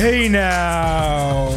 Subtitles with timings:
[0.00, 1.50] Hey now,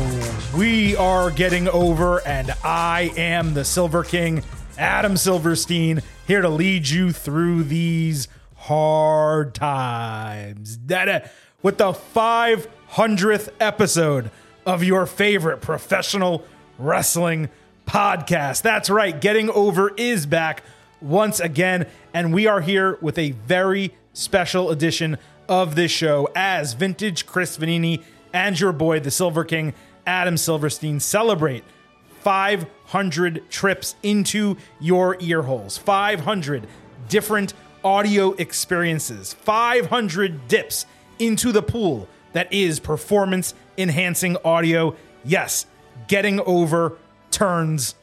[0.54, 4.44] we are getting over, and I am the Silver King,
[4.78, 8.28] Adam Silverstein, here to lead you through these
[8.58, 10.78] hard times.
[10.88, 11.22] That uh,
[11.62, 14.30] with the 500th episode
[14.66, 16.44] of your favorite professional
[16.78, 17.48] wrestling
[17.88, 18.62] podcast.
[18.62, 20.64] That's right, Getting Over is back
[21.00, 25.18] once again, and we are here with a very special edition
[25.48, 29.74] of this show as vintage Chris Vannini and your boy, the Silver King,
[30.06, 31.64] Adam Silverstein, celebrate
[32.22, 36.68] 500 trips into your ear holes, 500
[37.10, 40.86] different audio experiences, 500 dips
[41.20, 44.96] into the pool that is performance enhancing audio.
[45.24, 45.66] Yes,
[46.08, 46.98] getting over
[47.32, 47.96] turns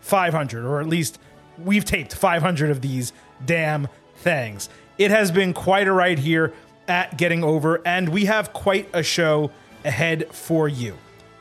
[0.00, 1.18] 500, or at least
[1.58, 3.12] we've taped 500 of these
[3.44, 4.68] damn things.
[4.96, 6.52] It has been quite a ride here
[6.88, 9.50] at Getting Over, and we have quite a show
[9.84, 10.96] ahead for you.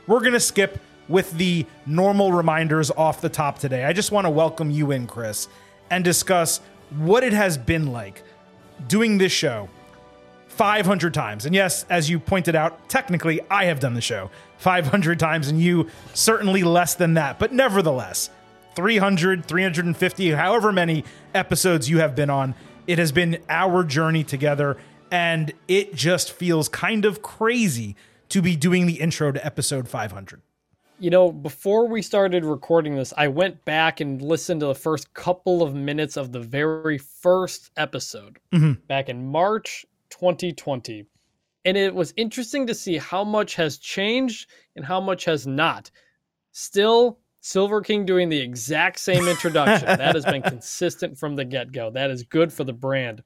[0.07, 3.85] We're going to skip with the normal reminders off the top today.
[3.85, 5.47] I just want to welcome you in, Chris,
[5.89, 6.59] and discuss
[6.97, 8.23] what it has been like
[8.87, 9.69] doing this show
[10.49, 11.45] 500 times.
[11.45, 15.61] And yes, as you pointed out, technically I have done the show 500 times, and
[15.61, 17.39] you certainly less than that.
[17.39, 18.29] But nevertheless,
[18.75, 24.77] 300, 350, however many episodes you have been on, it has been our journey together.
[25.11, 27.95] And it just feels kind of crazy
[28.29, 30.41] to be doing the intro to episode 500.
[30.99, 35.13] You know, before we started recording this, I went back and listened to the first
[35.13, 38.79] couple of minutes of the very first episode Mhm.
[38.87, 41.05] back in March 2020.
[41.65, 45.91] And it was interesting to see how much has changed and how much has not.
[46.51, 49.85] Still, Silver King doing the exact same introduction.
[49.99, 51.91] that has been consistent from the get go.
[51.91, 53.21] That is good for the brand.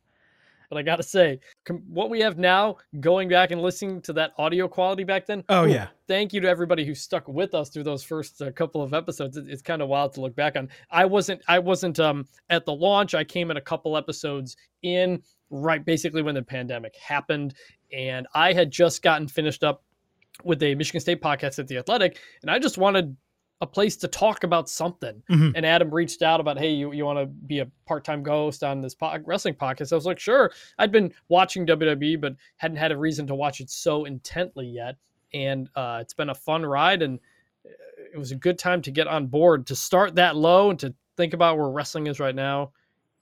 [0.72, 4.13] But I got to say, com- what we have now, going back and listening to
[4.13, 5.44] that audio quality back then.
[5.50, 5.88] Oh, ooh, yeah.
[6.07, 9.35] Thank you to everybody who stuck with us through those first uh, couple of episodes.
[9.35, 10.69] It- it's kind of wild to look back on.
[10.90, 11.41] I wasn't.
[11.50, 13.13] I wasn't um, at the launch.
[13.13, 17.53] I came in a couple episodes in, right, basically when the pandemic happened,
[17.91, 19.84] and I had just gotten finished up
[20.46, 23.17] with a Michigan State podcast at the Athletic, and I just wanted
[23.61, 25.22] a place to talk about something.
[25.29, 25.53] Mhm.
[25.55, 28.63] And Adam reached out about, hey, you, you want to be a part time ghost
[28.63, 29.91] on this po- wrestling podcast?
[29.91, 30.51] I was like, sure.
[30.79, 34.97] I'd been watching WWE, but hadn't had a reason to watch it so intently yet.
[35.33, 37.19] And uh, it's been a fun ride, and
[37.66, 37.69] uh,
[38.13, 40.93] it was a good time to get on board to start that low and to
[41.16, 42.72] think about where wrestling is right now.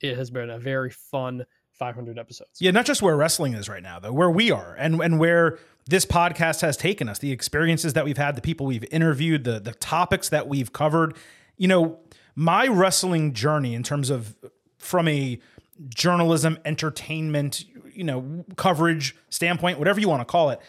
[0.02, 1.46] It has been a very fun
[1.80, 2.52] 500 episodes.
[2.60, 5.58] Yeah, not just where wrestling is right now, though, where we are and and where
[5.88, 9.60] this podcast has taken us, the experiences that we've had, the people we've interviewed, the
[9.60, 11.16] the topics that we've covered.
[11.58, 12.00] You know,
[12.36, 14.36] my wrestling journey in terms of
[14.78, 15.40] from a
[15.88, 20.60] journalism, entertainment, you know, coverage standpoint, whatever you want to call it.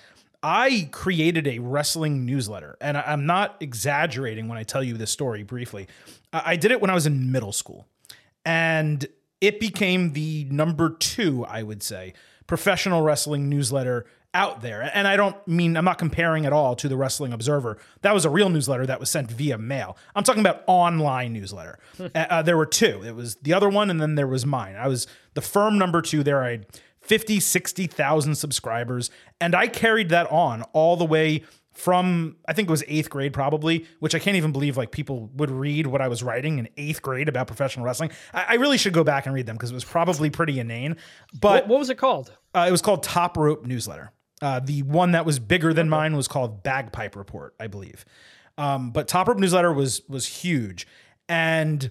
[0.43, 5.43] I created a wrestling newsletter, and I'm not exaggerating when I tell you this story
[5.43, 5.87] briefly.
[6.33, 7.87] I did it when I was in middle school
[8.45, 9.07] and
[9.41, 12.15] it became the number two, I would say,
[12.47, 14.91] professional wrestling newsletter out there.
[14.95, 17.79] And I don't mean I'm not comparing at all to the Wrestling Observer.
[18.03, 19.97] That was a real newsletter that was sent via mail.
[20.15, 21.79] I'm talking about online newsletter.
[21.99, 23.03] Uh, uh, there were two.
[23.05, 24.77] It was the other one, and then there was mine.
[24.77, 26.43] I was the firm number two there.
[26.43, 26.67] I had
[27.01, 32.71] 50, 60,000 subscribers, and I carried that on all the way from I think it
[32.71, 36.09] was eighth grade probably, which I can't even believe like people would read what I
[36.09, 38.11] was writing in eighth grade about professional wrestling.
[38.35, 40.97] I, I really should go back and read them because it was probably pretty inane.
[41.41, 42.33] But What, what was it called?
[42.55, 44.11] uh, it was called Top Rope Newsletter.
[44.43, 48.05] Uh, the one that was bigger than mine was called Bagpipe Report, I believe.
[48.59, 50.87] Um, but Top Rope Newsletter was was huge,
[51.29, 51.91] and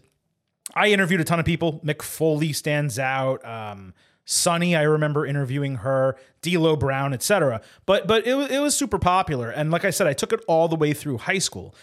[0.75, 1.79] I interviewed a ton of people.
[1.85, 3.43] Mick Foley stands out.
[3.45, 3.93] Um,
[4.31, 6.15] Sunny, I remember interviewing her.
[6.41, 7.61] D'Lo Brown, etc.
[7.85, 10.41] But but it was it was super popular, and like I said, I took it
[10.47, 11.75] all the way through high school,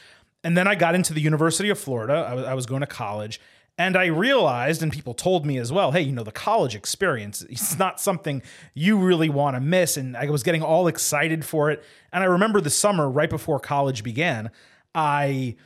[0.43, 2.15] and then I got into the University of Florida.
[2.15, 3.39] I was, I was going to college,
[3.77, 7.43] and I realized, and people told me as well, hey, you know, the college experience
[7.43, 8.43] is not something
[8.75, 9.97] you really want to miss.
[9.97, 11.85] And I was getting all excited for it.
[12.13, 14.51] And I remember the summer right before college began,
[14.95, 15.57] I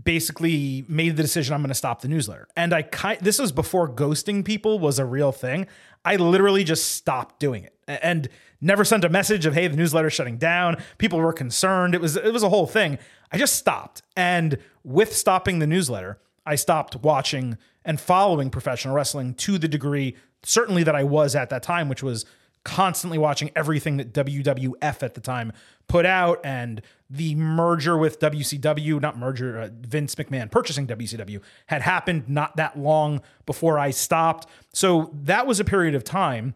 [0.00, 2.48] basically made the decision I'm going to stop the newsletter.
[2.56, 5.66] And I kind this was before ghosting people was a real thing.
[6.04, 8.28] I literally just stopped doing it and
[8.60, 10.76] never sent a message of hey the newsletter's shutting down.
[10.98, 11.94] People were concerned.
[11.94, 12.98] It was it was a whole thing.
[13.32, 14.02] I just stopped.
[14.16, 20.16] And with stopping the newsletter, I stopped watching and following professional wrestling to the degree
[20.42, 22.24] certainly that I was at that time, which was
[22.64, 25.52] constantly watching everything that WWF at the time
[25.86, 26.80] put out and
[27.14, 32.76] the merger with WCW, not merger, uh, Vince McMahon purchasing WCW had happened not that
[32.76, 34.48] long before I stopped.
[34.72, 36.54] So that was a period of time,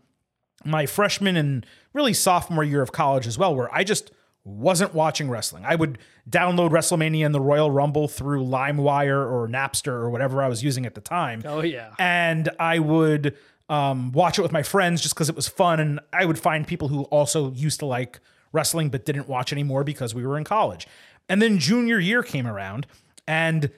[0.64, 4.10] my freshman and really sophomore year of college as well, where I just
[4.42, 5.64] wasn't watching wrestling.
[5.64, 10.48] I would download WrestleMania and the Royal Rumble through LimeWire or Napster or whatever I
[10.48, 11.42] was using at the time.
[11.44, 11.94] Oh yeah.
[12.00, 13.36] And I would
[13.68, 15.78] um, watch it with my friends just because it was fun.
[15.78, 18.18] And I would find people who also used to like
[18.52, 20.86] wrestling but didn't watch anymore because we were in college.
[21.28, 22.86] And then junior year came around
[23.26, 23.70] and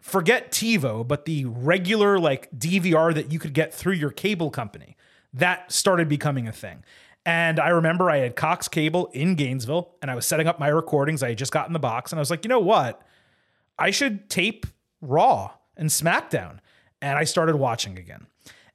[0.00, 4.96] forget TiVo, but the regular like DVR that you could get through your cable company,
[5.32, 6.84] that started becoming a thing.
[7.26, 10.68] And I remember I had Cox Cable in Gainesville and I was setting up my
[10.68, 11.22] recordings.
[11.22, 13.02] I had just gotten the box and I was like, you know what?
[13.78, 14.66] I should tape
[15.00, 16.58] Raw and SmackDown.
[17.02, 18.26] And I started watching again.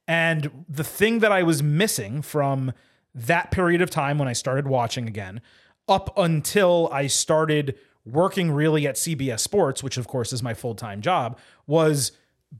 [0.08, 2.72] And the thing that I was missing from
[3.16, 5.40] that period of time when I started watching again,
[5.88, 10.74] up until I started working really at CBS Sports, which of course is my full
[10.74, 12.12] time job, was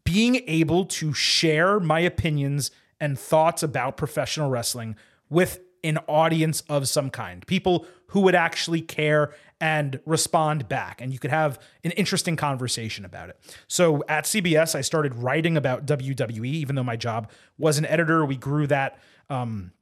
[0.05, 4.97] being able to share my opinions and thoughts about professional wrestling
[5.29, 11.01] with an audience of some kind, people who would actually care and respond back.
[11.01, 13.39] And you could have an interesting conversation about it.
[13.69, 18.25] So at CBS, I started writing about WWE, even though my job was an editor.
[18.25, 18.99] We grew that
[19.31, 19.73] um,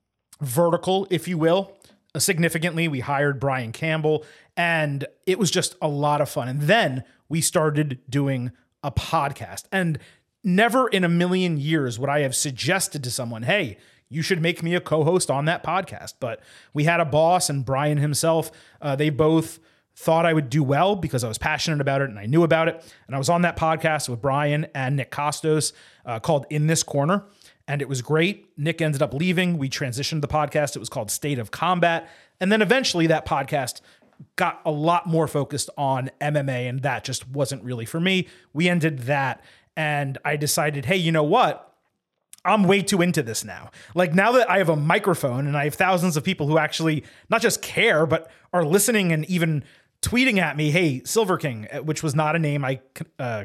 [0.40, 1.76] vertical, if you will,
[2.16, 2.88] significantly.
[2.88, 4.24] We hired Brian Campbell,
[4.56, 6.48] and it was just a lot of fun.
[6.48, 8.52] And then we started doing
[8.82, 9.64] a podcast.
[9.72, 9.98] And
[10.42, 13.78] never in a million years would I have suggested to someone, hey,
[14.08, 16.14] you should make me a co-host on that podcast.
[16.20, 16.40] But
[16.72, 18.50] we had a boss and Brian himself.
[18.80, 19.58] Uh, they both
[19.96, 22.68] thought I would do well because I was passionate about it and I knew about
[22.68, 22.84] it.
[23.06, 25.72] And I was on that podcast with Brian and Nick Kostos
[26.04, 27.24] uh, called In This Corner.
[27.66, 28.46] And it was great.
[28.58, 29.56] Nick ended up leaving.
[29.56, 30.76] We transitioned the podcast.
[30.76, 32.10] It was called State of Combat.
[32.40, 33.80] And then eventually that podcast
[34.36, 38.28] got a lot more focused on MMA, and that just wasn't really for me.
[38.52, 39.42] We ended that,
[39.76, 41.72] and I decided, hey, you know what?
[42.44, 43.70] I'm way too into this now.
[43.94, 47.04] Like now that I have a microphone and I have thousands of people who actually
[47.30, 49.64] not just care, but are listening and even
[50.02, 52.80] tweeting at me, hey, Silver King, uh, which was not a name I
[53.18, 53.44] uh,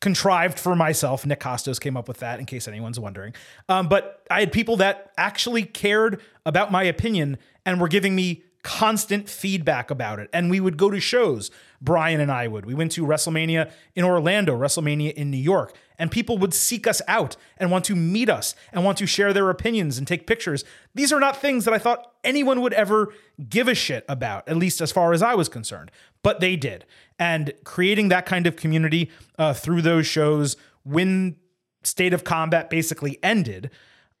[0.00, 1.24] contrived for myself.
[1.24, 3.34] Nick Kostos came up with that, in case anyone's wondering.
[3.68, 8.44] Um, but I had people that actually cared about my opinion and were giving me
[8.62, 10.28] constant feedback about it.
[10.32, 11.50] And we would go to shows,
[11.80, 12.66] Brian and I would.
[12.66, 17.00] We went to WrestleMania in Orlando, WrestleMania in New York, and people would seek us
[17.08, 20.64] out and want to meet us and want to share their opinions and take pictures.
[20.94, 23.12] These are not things that I thought anyone would ever
[23.48, 25.90] give a shit about, at least as far as I was concerned,
[26.22, 26.84] but they did.
[27.18, 31.36] And creating that kind of community uh, through those shows when
[31.82, 33.70] State of Combat basically ended,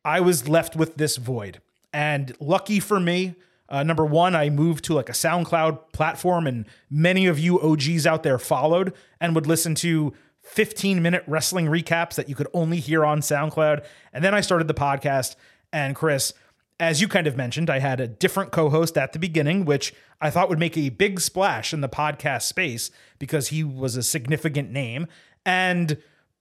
[0.04, 1.60] I was left with this void.
[1.92, 3.34] And lucky for me,
[3.68, 8.06] uh, number one, I moved to like a SoundCloud platform, and many of you OGs
[8.06, 10.14] out there followed and would listen to
[10.46, 13.84] 15 minute wrestling recaps that you could only hear on SoundCloud.
[14.12, 15.36] And then I started the podcast.
[15.72, 16.32] And Chris,
[16.78, 19.94] as you kind of mentioned, I had a different co host at the beginning, which
[20.20, 24.02] I thought would make a big splash in the podcast space because he was a
[24.02, 25.06] significant name.
[25.44, 25.98] And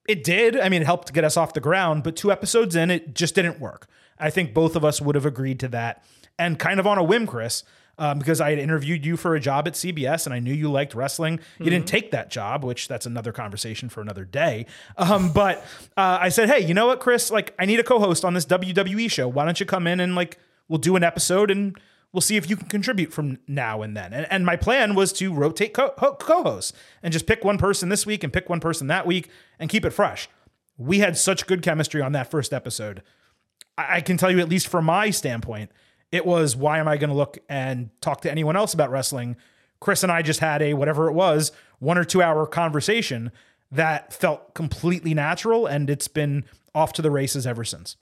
[0.07, 0.59] it did.
[0.59, 3.35] I mean, it helped get us off the ground, but two episodes in, it just
[3.35, 3.87] didn't work.
[4.19, 6.03] I think both of us would have agreed to that
[6.37, 7.63] and kind of on a whim, Chris,
[7.97, 10.71] um, because I had interviewed you for a job at CBS and I knew you
[10.71, 11.33] liked wrestling.
[11.33, 11.63] You mm-hmm.
[11.65, 14.65] didn't take that job, which that's another conversation for another day.
[14.97, 15.59] Um, but
[15.97, 17.31] uh, I said, hey, you know what, Chris?
[17.31, 19.27] Like, I need a co-host on this WWE show.
[19.27, 21.77] Why don't you come in and like we'll do an episode and
[22.11, 24.13] we'll see if you can contribute from now and then.
[24.13, 28.05] And, and my plan was to rotate co- co-hosts and just pick one person this
[28.05, 29.29] week and pick one person that week
[29.59, 30.29] and keep it fresh.
[30.77, 33.03] We had such good chemistry on that first episode.
[33.77, 35.71] I, I can tell you, at least from my standpoint
[36.11, 39.35] it was why am I going to look and talk to anyone else about wrestling?
[39.79, 43.31] Chris and I just had a whatever it was, one or two hour conversation
[43.71, 47.97] that felt completely natural and it's been off to the races ever since.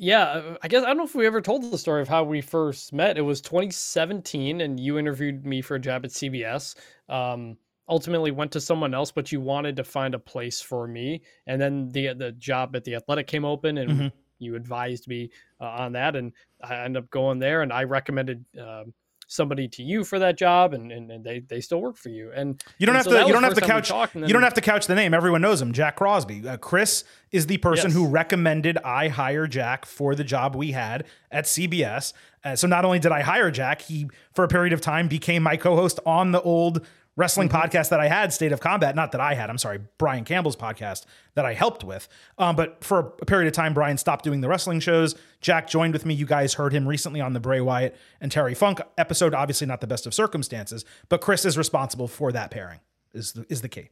[0.00, 2.40] Yeah, I guess I don't know if we ever told the story of how we
[2.40, 3.18] first met.
[3.18, 6.76] It was 2017, and you interviewed me for a job at CBS.
[7.08, 7.56] Um,
[7.88, 11.60] ultimately, went to someone else, but you wanted to find a place for me, and
[11.60, 14.06] then the the job at the Athletic came open, and mm-hmm
[14.38, 15.30] you advised me
[15.60, 18.44] uh, on that, and I ended up going there, and I recommended.
[18.60, 18.92] Um,
[19.30, 22.32] somebody to you for that job and, and, and, they, they still work for you
[22.34, 24.54] and you don't and have so to you don't have to couch you don't have
[24.54, 27.94] to couch the name everyone knows him jack crosby uh, chris is the person yes.
[27.94, 32.14] who recommended i hire jack for the job we had at cbs
[32.44, 35.42] uh, so not only did i hire jack he for a period of time became
[35.42, 36.86] my co-host on the old
[37.18, 37.58] wrestling mm-hmm.
[37.58, 38.94] podcast that I had, State of Combat.
[38.94, 42.08] Not that I had, I'm sorry, Brian Campbell's podcast that I helped with.
[42.38, 45.16] Um, but for a period of time, Brian stopped doing the wrestling shows.
[45.40, 46.14] Jack joined with me.
[46.14, 49.34] You guys heard him recently on the Bray Wyatt and Terry Funk episode.
[49.34, 52.80] Obviously, not the best of circumstances, but Chris is responsible for that pairing.
[53.12, 53.88] Is the, is the key.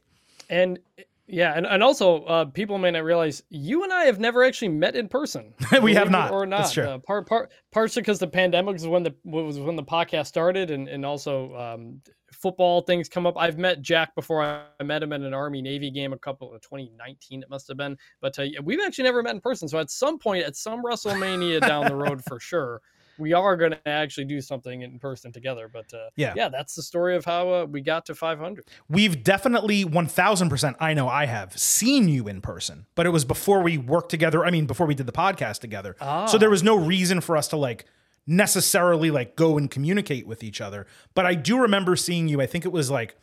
[0.48, 0.78] And
[1.26, 4.68] Yeah, and, and also uh, people may not realize you and I have never actually
[4.68, 5.52] met in person.
[5.82, 6.58] we have not, or not.
[6.58, 6.84] That's true.
[6.84, 10.70] Uh, part part partially because the pandemic was when the was when the podcast started,
[10.70, 12.00] and and also um,
[12.46, 13.36] football things come up.
[13.36, 14.40] I've met Jack before.
[14.40, 17.42] I met him at an Army Navy game a couple of 2019.
[17.42, 19.66] It must have been, but uh, we've actually never met in person.
[19.68, 22.82] So at some point, at some WrestleMania down the road, for sure,
[23.18, 25.68] we are going to actually do something in person together.
[25.72, 26.34] But uh, Yeah.
[26.36, 28.64] yeah, that's the story of how uh, we got to 500.
[28.88, 33.60] We've definitely 1000%, I know I have seen you in person, but it was before
[33.60, 34.44] we worked together.
[34.46, 35.96] I mean, before we did the podcast together.
[36.28, 37.86] So there was no reason for us to like
[38.26, 40.86] necessarily like go and communicate with each other.
[41.14, 43.16] But I do remember seeing you, I think it was like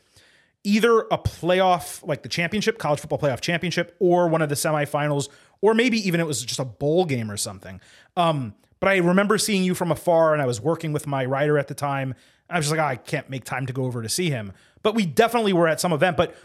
[0.63, 5.27] either a playoff, like the championship, college football playoff championship, or one of the semifinals,
[5.61, 7.81] or maybe even it was just a bowl game or something.
[8.15, 11.57] Um, but I remember seeing you from afar, and I was working with my writer
[11.57, 12.15] at the time.
[12.49, 14.51] I was just like, "Oh, I can't make time to go over to see him.
[14.83, 16.17] But we definitely were at some event.
[16.17, 16.35] But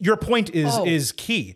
[0.00, 0.84] your point is Oh.
[0.84, 1.54] is key.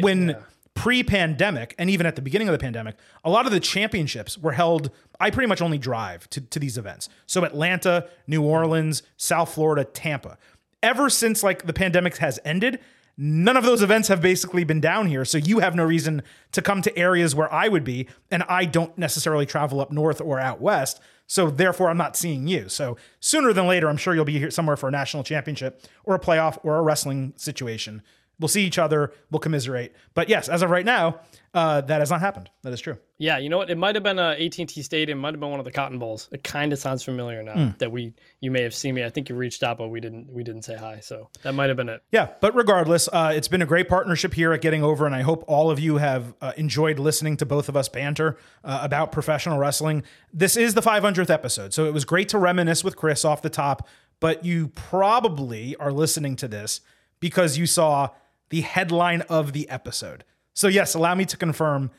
[0.00, 0.36] when
[0.80, 4.52] pre-pandemic and even at the beginning of the pandemic, a lot of the championships were
[4.52, 4.90] held.
[5.20, 7.10] I pretty much only drive to, to these events.
[7.26, 10.38] So Atlanta, New Orleans, South Florida, Tampa.
[10.82, 12.80] Ever since like the pandemic has ended,
[13.18, 15.26] none of those events have basically been down here.
[15.26, 16.22] So you have no reason
[16.52, 20.18] to come to areas where I would be, and I don't necessarily travel up north
[20.22, 20.98] or out west.
[21.26, 22.70] So therefore, I'm not seeing you.
[22.70, 26.14] So sooner than later, I'm sure you'll be here somewhere for a national championship or
[26.14, 28.02] a playoff or a wrestling situation.
[28.40, 29.12] We'll see each other.
[29.30, 29.92] We'll commiserate.
[30.14, 31.20] But yes, as of right now,
[31.52, 32.48] uh, that has not happened.
[32.62, 32.96] That is true.
[33.18, 33.68] Yeah, you know what?
[33.70, 35.18] It might have been a AT&T Stadium.
[35.18, 36.28] Might have been one of the Cotton Bowls.
[36.32, 37.68] It kind of sounds familiar now Hmm.
[37.78, 39.04] that we you may have seen me.
[39.04, 41.00] I think you reached out, but we didn't we didn't say hi.
[41.00, 42.02] So that might have been it.
[42.12, 45.20] Yeah, but regardless, uh, it's been a great partnership here at Getting Over, and I
[45.22, 49.12] hope all of you have uh, enjoyed listening to both of us banter uh, about
[49.12, 50.02] professional wrestling.
[50.32, 53.50] This is the 500th episode, so it was great to reminisce with Chris off the
[53.50, 53.86] top,
[54.20, 56.80] but you probably are listening to this
[57.20, 58.08] because you saw
[58.50, 60.24] the headline of the episode.
[60.52, 61.90] So, yes, allow me to confirm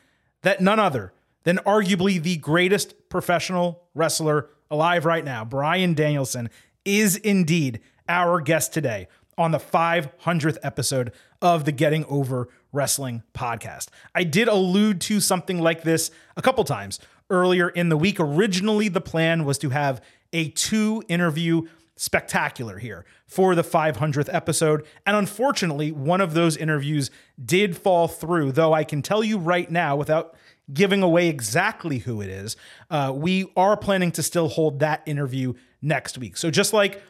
[0.43, 6.49] that none other than arguably the greatest professional wrestler alive right now, Bryan Danielson,
[6.85, 13.87] is indeed our guest today on the 500th episode of the Getting Over Wrestling podcast.
[14.13, 18.19] I did allude to something like this a couple times earlier in the week.
[18.19, 20.01] Originally, the plan was to have
[20.33, 21.63] a two interview
[22.01, 24.83] spectacular here for the 500th episode.
[25.05, 27.11] And unfortunately, one of those interviews
[27.43, 30.33] did fall through, though I can tell you right now without
[30.73, 32.55] giving away exactly who it is,
[32.89, 36.37] uh, we are planning to still hold that interview next week.
[36.37, 37.03] So just like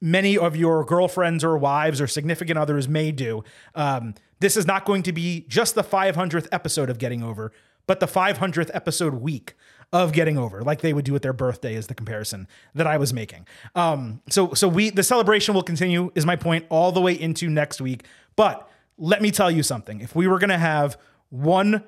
[0.00, 3.44] many of your girlfriends or wives or significant others may do.
[3.76, 7.52] Um, this is not going to be just the 500th episode of Getting Over,
[7.86, 9.54] but the 500th episode week
[9.92, 12.96] of Getting Over, like they would do at their birthday, is the comparison that I
[12.96, 13.46] was making.
[13.74, 16.10] Um, so, so we the celebration will continue.
[16.14, 18.04] Is my point all the way into next week?
[18.34, 20.98] But let me tell you something: if we were going to have
[21.30, 21.84] one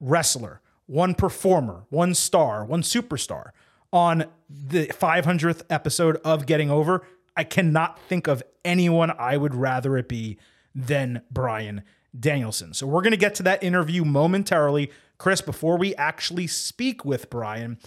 [0.00, 3.50] wrestler, one performer, one star, one superstar
[3.92, 7.06] on the 500th episode of Getting Over,
[7.36, 10.38] I cannot think of anyone I would rather it be
[10.74, 11.82] than Bryan
[12.18, 12.74] Danielson.
[12.74, 14.90] So we're going to get to that interview momentarily.
[15.18, 17.78] Chris, before we actually speak with Brian,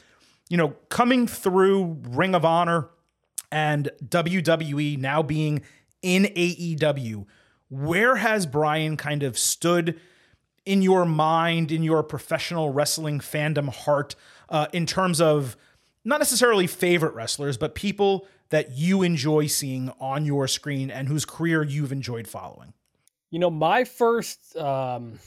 [0.49, 2.89] you know, coming through Ring of Honor
[3.51, 5.61] and WWE now being
[6.01, 7.25] in AEW,
[7.69, 9.99] where has Brian kind of stood
[10.65, 14.15] in your mind, in your professional wrestling fandom heart,
[14.49, 15.55] uh, in terms of
[16.03, 21.25] not necessarily favorite wrestlers, but people that you enjoy seeing on your screen and whose
[21.25, 22.73] career you've enjoyed following?
[23.35, 25.19] You know, my first um,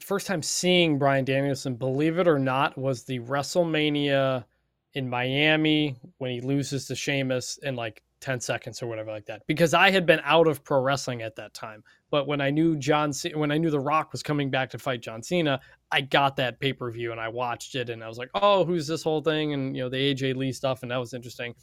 [0.00, 4.46] first time seeing Bryan Danielson, believe it or not, was the WrestleMania
[4.94, 9.42] in Miami when he loses to Sheamus in like 10 seconds or whatever like that.
[9.46, 11.84] Because I had been out of pro wrestling at that time.
[12.10, 14.78] But when I knew John C- when I knew The Rock was coming back to
[14.78, 15.60] fight John Cena,
[15.92, 19.02] I got that pay-per-view and I watched it and I was like, "Oh, who's this
[19.02, 21.54] whole thing?" and you know, the AJ Lee stuff and that was interesting.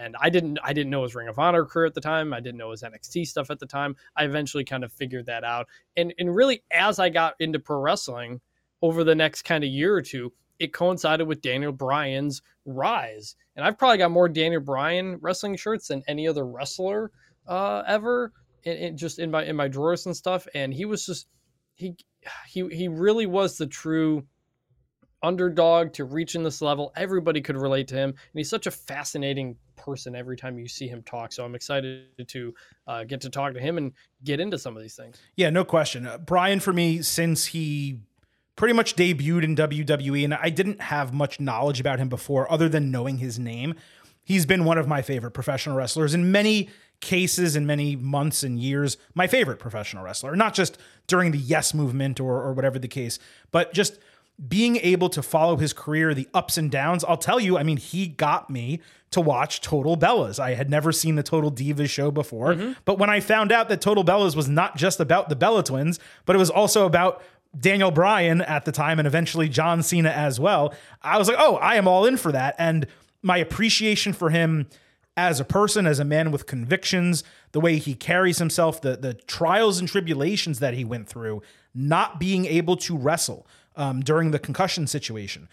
[0.00, 2.32] And I didn't I didn't know his Ring of Honor career at the time.
[2.32, 3.94] I didn't know his NXT stuff at the time.
[4.16, 5.68] I eventually kind of figured that out.
[5.96, 8.40] And and really as I got into pro wrestling
[8.82, 13.36] over the next kind of year or two, it coincided with Daniel Bryan's rise.
[13.56, 17.10] And I've probably got more Daniel Bryan wrestling shirts than any other wrestler
[17.46, 18.32] uh, ever,
[18.64, 20.46] in, just in my in my drawers and stuff.
[20.54, 21.28] And he was just
[21.74, 21.96] he
[22.46, 24.24] he he really was the true
[25.22, 26.92] underdog to reaching this level.
[26.96, 30.88] Everybody could relate to him, and he's such a fascinating person every time you see
[30.88, 31.32] him talk.
[31.32, 32.54] So I'm excited to
[32.86, 33.92] uh, get to talk to him and
[34.24, 35.20] get into some of these things.
[35.36, 36.06] Yeah, no question.
[36.06, 38.00] Uh, Brian, for me, since he
[38.56, 42.68] pretty much debuted in WWE, and I didn't have much knowledge about him before other
[42.68, 43.74] than knowing his name,
[44.22, 46.68] he's been one of my favorite professional wrestlers in many
[47.00, 50.36] cases in many months and years, my favorite professional wrestler.
[50.36, 53.18] Not just during the Yes movement or, or whatever the case,
[53.50, 53.98] but just
[54.48, 57.04] being able to follow his career, the ups and downs.
[57.04, 58.80] I'll tell you, I mean, he got me
[59.10, 60.38] to watch Total Bellas.
[60.38, 62.72] I had never seen the Total Divas show before, mm-hmm.
[62.84, 65.98] but when I found out that Total Bellas was not just about the Bella twins,
[66.24, 67.22] but it was also about
[67.58, 71.56] Daniel Bryan at the time and eventually John Cena as well, I was like, oh,
[71.56, 72.54] I am all in for that.
[72.58, 72.86] And
[73.22, 74.68] my appreciation for him
[75.16, 79.14] as a person, as a man with convictions, the way he carries himself, the the
[79.14, 81.42] trials and tribulations that he went through,
[81.74, 83.46] not being able to wrestle
[83.76, 85.48] um, during the concussion situation.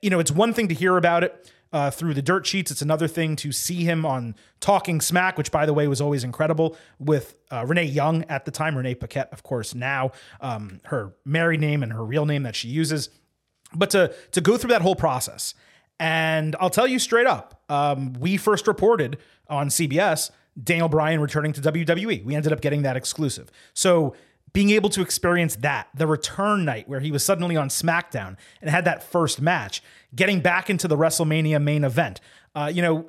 [0.00, 2.70] You know, it's one thing to hear about it uh, through the dirt sheets.
[2.70, 6.22] It's another thing to see him on Talking Smack, which, by the way, was always
[6.22, 8.76] incredible with uh, Renee Young at the time.
[8.76, 12.68] Renee Paquette, of course, now um, her married name and her real name that she
[12.68, 13.08] uses.
[13.74, 15.54] But to to go through that whole process,
[15.98, 20.30] and I'll tell you straight up, um, we first reported on CBS
[20.62, 22.24] Daniel Bryan returning to WWE.
[22.24, 23.50] We ended up getting that exclusive.
[23.72, 24.14] So
[24.52, 28.70] being able to experience that, the return night where he was suddenly on SmackDown and
[28.70, 29.82] had that first match,
[30.14, 32.20] getting back into the WrestleMania main event.
[32.54, 33.08] Uh, you know,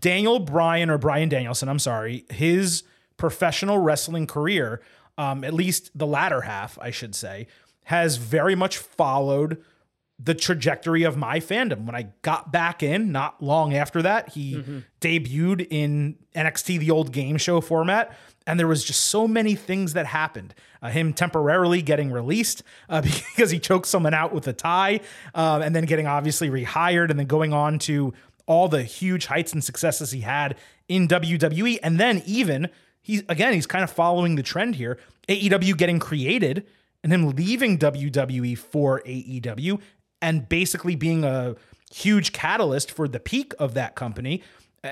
[0.00, 2.84] Daniel Bryan or Bryan Danielson, I'm sorry, his
[3.16, 4.80] professional wrestling career,
[5.18, 7.46] um, at least the latter half, I should say,
[7.84, 9.62] has very much followed
[10.18, 11.84] the trajectory of my fandom.
[11.84, 14.78] When I got back in, not long after that, he mm-hmm.
[15.00, 18.16] debuted in NXT, the old game show format.
[18.46, 20.54] And there was just so many things that happened.
[20.80, 25.00] Uh, him temporarily getting released uh, because he choked someone out with a tie,
[25.34, 28.14] uh, and then getting obviously rehired, and then going on to
[28.46, 30.56] all the huge heights and successes he had
[30.88, 31.78] in WWE.
[31.82, 32.68] And then even
[33.02, 34.98] he's again, he's kind of following the trend here.
[35.28, 36.66] AEW getting created
[37.02, 39.80] and him leaving WWE for AEW
[40.22, 41.56] and basically being a
[41.92, 44.42] huge catalyst for the peak of that company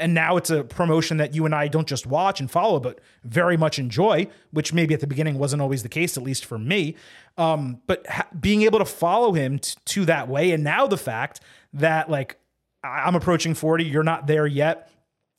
[0.00, 3.00] and now it's a promotion that you and I don't just watch and follow, but
[3.24, 6.58] very much enjoy, which maybe at the beginning wasn't always the case, at least for
[6.58, 6.96] me.
[7.36, 10.97] Um, but ha- being able to follow him t- to that way, and now the
[10.97, 11.40] fact
[11.73, 12.38] that like
[12.82, 14.90] I'm approaching 40, you're not there yet.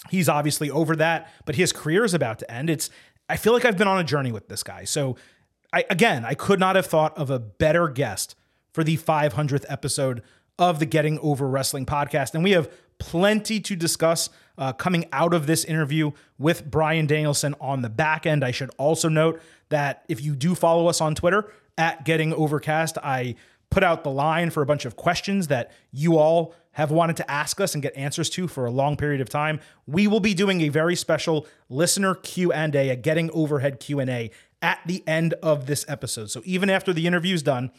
[0.09, 2.69] He's obviously over that, but his career is about to end.
[2.69, 2.89] It's
[3.29, 4.83] I feel like I've been on a journey with this guy.
[4.83, 5.15] So
[5.71, 8.35] I again, I could not have thought of a better guest
[8.73, 10.21] for the 500th episode
[10.59, 15.33] of the Getting Over Wrestling podcast, and we have plenty to discuss uh, coming out
[15.33, 18.43] of this interview with Bryan Danielson on the back end.
[18.43, 22.97] I should also note that if you do follow us on Twitter at Getting Overcast,
[22.99, 23.35] I
[23.69, 27.31] put out the line for a bunch of questions that you all have wanted to
[27.31, 29.59] ask us and get answers to for a long period of time.
[29.87, 35.03] We will be doing a very special listener Q&A, a Getting Overhead Q&A at the
[35.07, 36.31] end of this episode.
[36.31, 37.71] So even after the interview's done,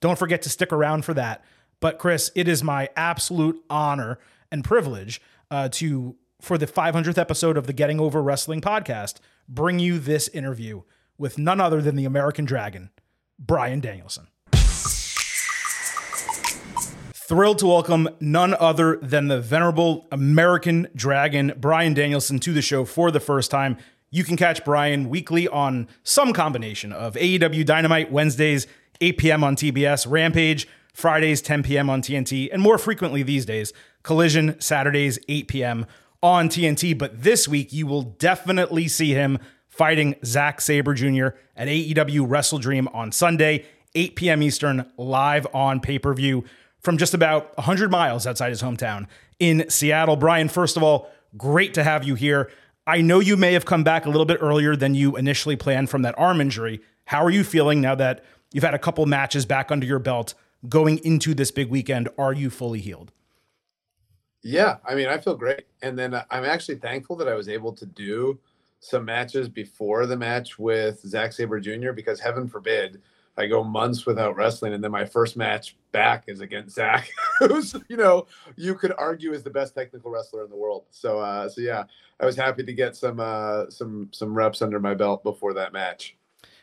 [0.00, 1.44] don't forget to stick around for that.
[1.80, 4.18] But Chris, it is my absolute honor
[4.50, 9.16] and privilege uh, to for the 500th episode of the Getting Over Wrestling podcast
[9.48, 10.82] bring you this interview
[11.16, 12.90] with none other than the American Dragon,
[13.38, 14.28] Bryan Danielson.
[17.12, 22.84] Thrilled to welcome none other than the venerable American Dragon, Bryan Danielson, to the show
[22.84, 23.76] for the first time.
[24.10, 28.66] You can catch Bryan weekly on some combination of AEW Dynamite Wednesdays,
[29.02, 29.44] 8 p.m.
[29.44, 31.90] on TBS, Rampage, Fridays, 10 p.m.
[31.90, 33.74] on TNT, and more frequently these days,
[34.08, 35.84] Collision Saturdays, 8 p.m.
[36.22, 36.96] on TNT.
[36.96, 41.36] But this week, you will definitely see him fighting Zack Sabre Jr.
[41.54, 44.42] at AEW WrestleDream on Sunday, 8 p.m.
[44.42, 46.44] Eastern, live on pay per view
[46.80, 49.06] from just about 100 miles outside his hometown
[49.38, 50.16] in Seattle.
[50.16, 52.50] Brian, first of all, great to have you here.
[52.86, 55.90] I know you may have come back a little bit earlier than you initially planned
[55.90, 56.80] from that arm injury.
[57.04, 60.32] How are you feeling now that you've had a couple matches back under your belt
[60.66, 62.08] going into this big weekend?
[62.16, 63.12] Are you fully healed?
[64.42, 65.64] Yeah, I mean, I feel great.
[65.82, 68.38] And then uh, I'm actually thankful that I was able to do
[68.80, 71.92] some matches before the match with Zack Sabre Jr.
[71.92, 73.02] because heaven forbid
[73.36, 77.74] I go months without wrestling and then my first match back is against Zack, who's,
[77.88, 80.84] you know, you could argue is the best technical wrestler in the world.
[80.90, 81.84] So, uh, so yeah,
[82.20, 85.72] I was happy to get some, uh, some, some reps under my belt before that
[85.72, 86.16] match.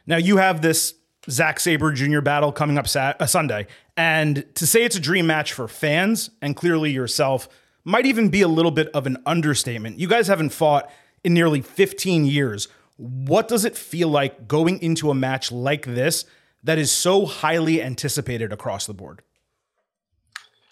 [0.05, 0.95] Now you have this
[1.29, 2.21] Zack Sabre Jr.
[2.21, 3.67] battle coming up Sat- uh, Sunday.
[3.97, 7.49] And to say it's a dream match for fans and clearly yourself–
[7.85, 9.99] might even be a little bit of an understatement.
[9.99, 10.91] You guys haven't fought
[11.23, 12.67] in nearly 15 years.
[12.97, 16.25] What does it feel like going into a match like this
[16.63, 19.21] that is so highly anticipated across the board?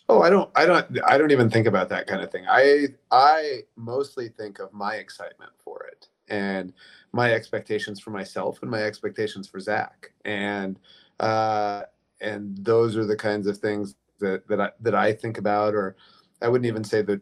[0.10, 2.46] Oh, I don't I don't I don't even think about that kind of thing.
[2.50, 6.74] I I mostly think of my excitement for it and
[7.14, 10.12] my expectations for myself and my expectations for Zack.
[10.26, 10.78] And
[11.20, 11.84] uh
[12.20, 15.96] and those are the kinds of things that that I that I think about or
[16.44, 17.22] I wouldn't even say that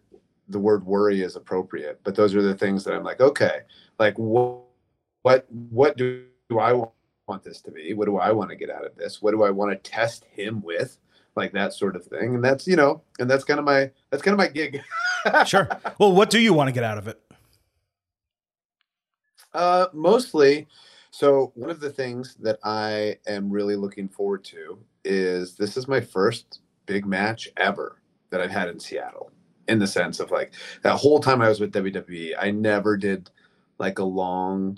[0.49, 3.61] the word worry is appropriate, but those are the things that I'm like, okay,
[3.99, 4.63] like what
[5.21, 6.25] what what do
[6.59, 7.93] I want this to be?
[7.93, 9.21] What do I want to get out of this?
[9.21, 10.97] What do I want to test him with?
[11.35, 12.35] Like that sort of thing.
[12.35, 14.81] And that's, you know, and that's kind of my that's kind of my gig.
[15.45, 15.69] sure.
[15.97, 17.21] Well, what do you want to get out of it?
[19.53, 20.67] Uh mostly
[21.11, 25.87] so one of the things that I am really looking forward to is this is
[25.87, 28.00] my first big match ever
[28.31, 29.31] that I've had in Seattle
[29.67, 33.29] in the sense of like that whole time I was with WWE, I never did
[33.77, 34.77] like a long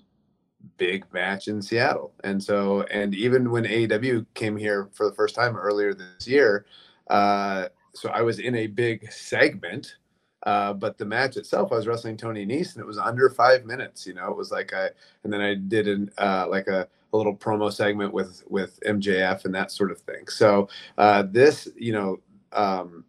[0.78, 2.13] big match in Seattle.
[2.24, 6.66] And so, and even when AEW came here for the first time earlier this year,
[7.10, 9.98] uh, so I was in a big segment,
[10.44, 13.66] uh, but the match itself, I was wrestling Tony Nese, and it was under five
[13.66, 14.06] minutes.
[14.08, 14.89] You know, it was like I,
[15.24, 19.46] and then I did an uh, like a, a little promo segment with with MJF
[19.46, 20.28] and that sort of thing.
[20.28, 22.18] So uh, this, you know,
[22.52, 23.06] um,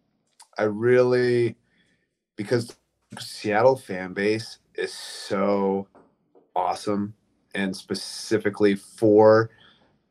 [0.57, 1.55] I really
[2.37, 2.75] because
[3.19, 5.87] Seattle fan base is so
[6.55, 7.15] awesome
[7.55, 9.51] and specifically for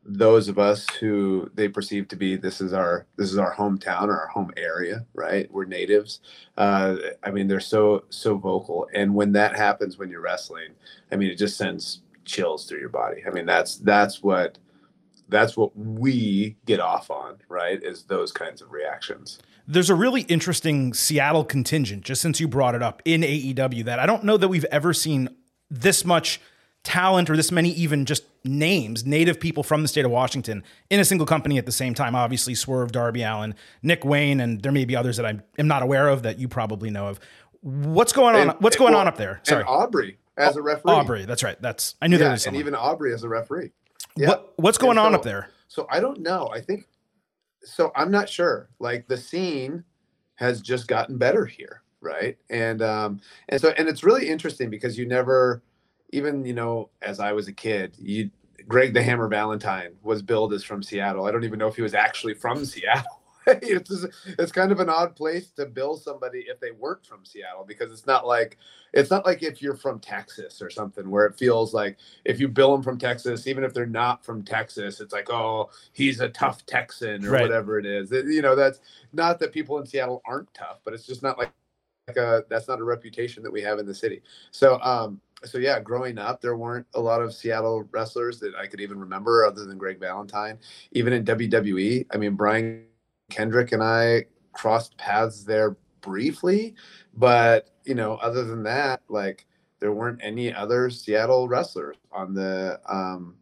[0.05, 4.05] those of us who they perceive to be this is our this is our hometown
[4.07, 5.51] or our home area right?
[5.51, 6.21] We're natives.
[6.57, 8.87] Uh, i mean they're so so vocal.
[8.93, 10.71] And when that happens when you're wrestling
[11.11, 13.23] i mean it just sends chills through your body.
[13.27, 14.57] I mean that's that's what
[15.29, 20.21] that's what we get off on right is those kinds of reactions there's a really
[20.21, 24.37] interesting Seattle contingent, just since you brought it up in AEW, that I don't know
[24.37, 25.29] that we've ever seen
[25.69, 26.39] this much
[26.83, 30.99] talent or this many even just names, native people from the state of Washington in
[30.99, 32.15] a single company at the same time.
[32.15, 35.81] Obviously, Swerve, Darby Allin, Nick Wayne, and there may be others that I am not
[35.81, 37.19] aware of that you probably know of.
[37.61, 38.49] What's going on?
[38.49, 39.41] And, what's eh, going well, on up there?
[39.43, 40.91] Sorry, Aubrey as a referee.
[40.91, 41.59] Aubrey, that's right.
[41.59, 43.71] That's I knew yeah, that was and even Aubrey as a referee.
[44.15, 44.29] Yeah.
[44.29, 45.49] What, what's going so, on up there?
[45.67, 46.49] So I don't know.
[46.53, 46.87] I think
[47.65, 48.69] so I'm not sure.
[48.79, 49.83] Like the scene
[50.35, 52.37] has just gotten better here, right?
[52.49, 55.63] And um and so and it's really interesting because you never
[56.11, 58.29] even, you know, as I was a kid, you
[58.67, 61.25] Greg the Hammer Valentine was billed as from Seattle.
[61.25, 63.21] I don't even know if he was actually from Seattle.
[63.61, 64.07] it's just,
[64.39, 67.91] it's kind of an odd place to bill somebody if they weren't from Seattle because
[67.91, 68.57] it's not like
[68.93, 72.47] it's not like if you're from Texas or something where it feels like if you
[72.47, 76.29] bill them from Texas, even if they're not from Texas, it's like oh he's a
[76.29, 77.41] tough Texan or right.
[77.43, 78.11] whatever it is.
[78.11, 78.79] It, you know that's
[79.13, 81.51] not that people in Seattle aren't tough, but it's just not like
[82.07, 84.21] like a that's not a reputation that we have in the city.
[84.51, 88.67] So um so yeah, growing up, there weren't a lot of Seattle wrestlers that I
[88.67, 90.57] could even remember other than Greg Valentine.
[90.91, 92.85] Even in WWE, I mean, Brian
[93.29, 96.75] Kendrick and I crossed paths there briefly,
[97.15, 99.45] but you know, other than that, like
[99.79, 103.35] there weren't any other Seattle wrestlers on the um,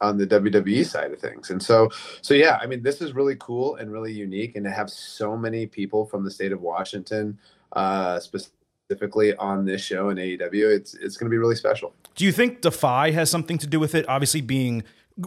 [0.00, 1.50] on the WWE side of things.
[1.50, 1.90] And so,
[2.22, 5.36] so yeah, I mean, this is really cool and really unique, and to have so
[5.36, 7.38] many people from the state of Washington,
[7.72, 11.94] uh, specifically on this show in AEW, it's it's going to be really special.
[12.14, 14.08] Do you think Defy has something to do with it?
[14.08, 14.84] Obviously, being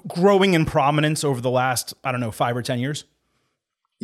[0.07, 3.05] growing in prominence over the last I don't know five or ten years.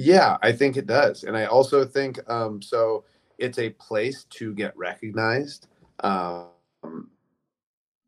[0.01, 1.25] Yeah, I think it does.
[1.25, 3.03] And I also think um, so
[3.37, 5.67] it's a place to get recognized
[5.99, 6.47] um,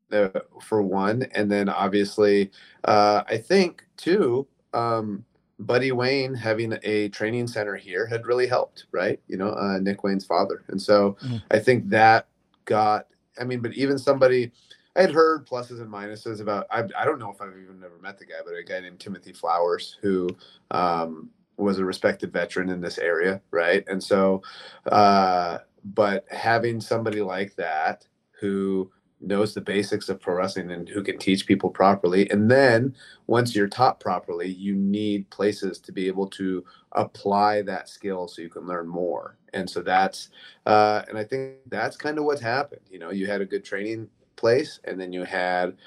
[0.10, 0.30] uh,
[0.62, 1.24] for one.
[1.34, 2.50] And then obviously,
[2.86, 5.26] uh, I think too, um,
[5.60, 9.20] Buddy Wayne having a training center here had really helped, right?
[9.28, 10.64] You know, uh, Nick Wayne's father.
[10.70, 11.38] And so mm-hmm.
[11.52, 12.28] I think that
[12.64, 14.54] got, I mean, but even somebody,
[14.96, 18.00] I had heard pluses and minuses about, I, I don't know if I've even never
[18.02, 20.30] met the guy, but a guy named Timothy Flowers who,
[20.72, 23.84] um, was a respected veteran in this area, right?
[23.88, 24.42] And so,
[24.86, 28.08] uh, but having somebody like that
[28.40, 32.96] who knows the basics of pro wrestling and who can teach people properly, and then
[33.28, 38.42] once you're taught properly, you need places to be able to apply that skill so
[38.42, 39.38] you can learn more.
[39.54, 40.30] And so that's,
[40.66, 42.82] uh, and I think that's kind of what's happened.
[42.90, 45.78] You know, you had a good training place, and then you had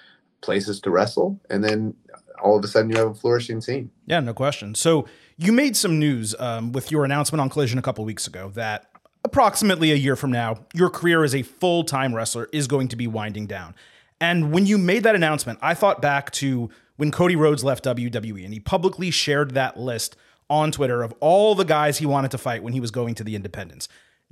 [0.40, 1.94] places to wrestle, and then
[2.42, 3.90] all of a sudden you have a flourishing scene.
[4.06, 4.74] Yeah, no question.
[4.74, 8.50] So you made some news um, with your announcement on Collision a couple weeks ago
[8.54, 8.90] that
[9.24, 12.96] approximately a year from now, your career as a full time wrestler is going to
[12.96, 13.74] be winding down.
[14.20, 18.44] And when you made that announcement, I thought back to when Cody Rhodes left WWE
[18.44, 20.16] and he publicly shared that list
[20.48, 23.24] on Twitter of all the guys he wanted to fight when he was going to
[23.24, 23.88] the independents.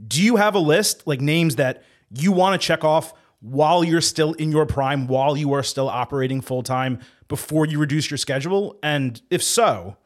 [0.07, 4.01] Do you have a list, like names that you want to check off while you're
[4.01, 8.19] still in your prime, while you are still operating full time before you reduce your
[8.19, 8.79] schedule?
[8.83, 9.97] And if so,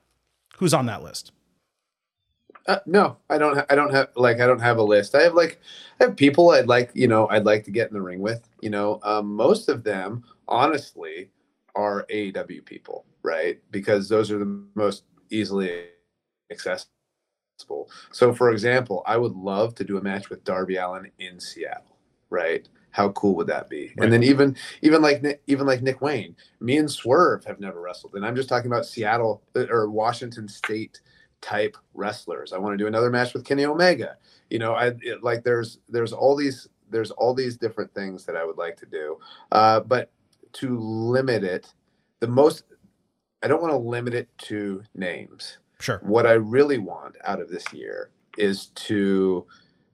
[0.59, 1.33] Who's on that list?
[2.66, 3.57] Uh, no, I don't.
[3.57, 5.14] Ha- I don't have like I don't have a list.
[5.14, 5.61] I have like
[6.01, 8.49] I have people I'd like you know I'd like to get in the ring with.
[8.61, 11.31] You know, um, most of them honestly
[11.77, 13.61] are AEW people, right?
[13.71, 15.85] Because those are the most easily
[16.51, 16.88] accessible
[18.12, 21.99] So, for example, I would love to do a match with Darby Allin in Seattle,
[22.31, 22.69] right?
[22.97, 23.89] How cool would that be?
[23.89, 24.05] Right.
[24.05, 28.15] And then even even like even like Nick Wayne, me and Swerve have never wrestled,
[28.15, 31.03] and I'm just talking about Seattle uh, or Washington State
[31.43, 32.55] type wrestlers.
[32.55, 34.17] I want to do another match with Kenny Omega.
[34.49, 38.35] You know, I it, like there's there's all these there's all these different things that
[38.35, 39.19] I would like to do,
[39.53, 40.11] uh, but
[40.55, 41.71] to limit it,
[42.21, 42.65] the most
[43.43, 45.59] I don't want to limit it to names.
[45.81, 46.01] Sure.
[46.03, 49.45] What I really want out of this year is to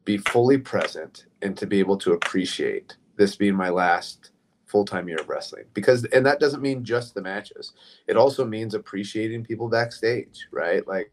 [0.04, 4.30] be fully present and to be able to appreciate this being my last
[4.66, 5.64] full-time year of wrestling.
[5.74, 7.74] Because and that doesn't mean just the matches.
[8.06, 10.86] It also means appreciating people backstage right?
[10.88, 11.12] Like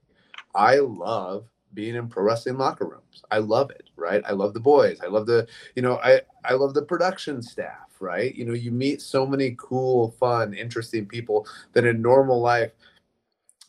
[0.55, 3.23] i love being in pro wrestling locker rooms.
[3.29, 4.23] I love it right?
[4.25, 4.99] I love the boys.
[5.03, 8.33] I love the you know i i love the production staff right?
[8.33, 12.71] You know you meet so many cool fun interesting people that in normal life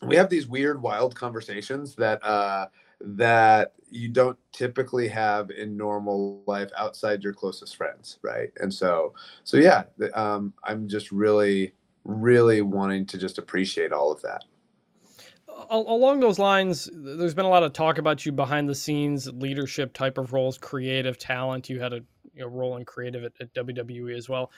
[0.03, 2.67] we have these weird wild conversations that uh
[3.03, 8.51] that you don't typically have in normal life outside your closest friends right?
[8.57, 9.83] And so so yeah
[10.13, 14.43] um i'm just really really wanting to just appreciate all of that.
[15.69, 19.93] Along those lines there's been a lot of talk about you behind the scenes leadership
[19.93, 21.69] type of roles creative talent.
[21.69, 22.01] You had a
[22.33, 24.51] you know, role in creative at, at wwe as well.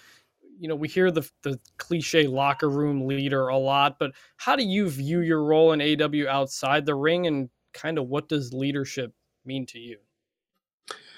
[0.60, 4.64] You know we hear the the cliche locker room leader a lot but how do
[4.64, 7.28] you view your role in AEW outside the ring?
[7.28, 9.14] And kind of what does leadership
[9.46, 9.98] mean to you?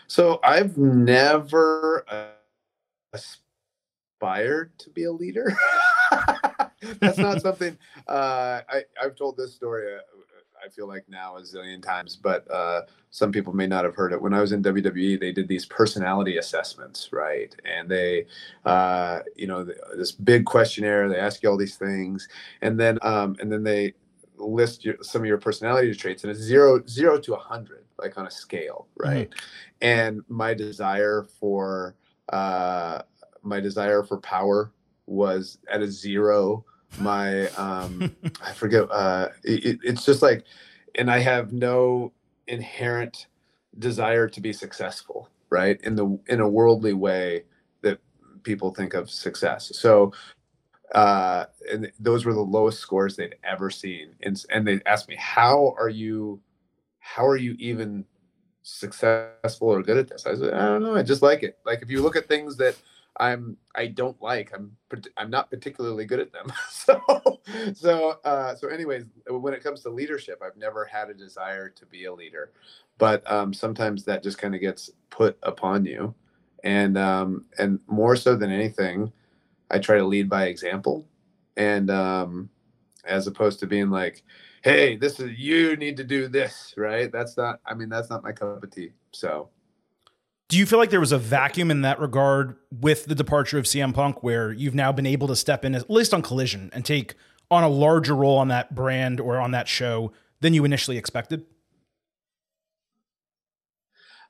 [0.08, 2.28] So I've never uh,
[3.13, 5.56] aspired to be a leader.
[7.00, 9.96] That's not something uh, I, I've told this story.
[9.96, 10.00] Uh,
[10.63, 14.13] I feel like now a zillion times, but uh, some people may not have heard
[14.13, 14.22] it.
[14.22, 17.56] When I was in WWE, they did these personality assessments, right?
[17.65, 18.26] And they,
[18.65, 19.63] uh, you know,
[19.96, 21.08] this big questionnaire.
[21.08, 22.28] They ask you all these things,
[22.62, 23.94] and then, um, and then they
[24.38, 28.17] list your, some of your personality traits and it's zero zero to a hundred like
[28.17, 29.30] on a scale right?
[29.30, 29.39] Mm-hmm.
[29.82, 31.95] and my desire for
[32.30, 33.02] uh
[33.41, 34.71] my desire for power
[35.06, 36.65] was at a zero.
[37.00, 40.45] My um i forget uh it, it's just like
[40.95, 42.12] and i have no
[42.48, 43.28] inherent
[43.78, 45.80] desire to be successful right?
[45.84, 47.43] In the in a worldly way
[47.82, 48.00] that
[48.43, 49.71] people think of success.
[49.76, 50.12] So
[50.93, 54.15] uh, and those were the lowest scores they'd ever seen.
[54.21, 56.41] And, and they asked me, "How are you?
[57.00, 58.06] How are you even
[58.63, 60.95] successful or good at this?" I said, "I don't know.
[60.95, 61.58] I just like it.
[61.65, 62.76] Like if you look at things that
[63.17, 64.76] I'm I don't like, I'm
[65.17, 66.52] I'm not particularly good at them.
[66.69, 67.02] so
[67.74, 71.86] so uh, so anyways, when it comes to leadership, I've never had a desire to
[71.86, 72.52] be a leader,
[72.98, 76.13] but um, sometimes that just kind of gets put upon you,
[76.63, 79.12] and um, and more so than anything."
[79.71, 81.08] I try to lead by example,
[81.58, 82.49] and um,
[83.06, 84.23] as opposed to being like,
[84.63, 87.12] "Hey, this is you need to do this," right?
[87.12, 87.60] That's not.
[87.65, 88.91] I mean, that's not my cup of tea.
[89.12, 89.49] So,
[90.47, 93.65] do you feel like there was a vacuum in that regard with the departure of
[93.65, 96.86] CM Punk, where you've now been able to step in, at least on Collision, and
[96.86, 97.15] take
[97.49, 101.45] on a larger role on that brand or on that show than you initially expected?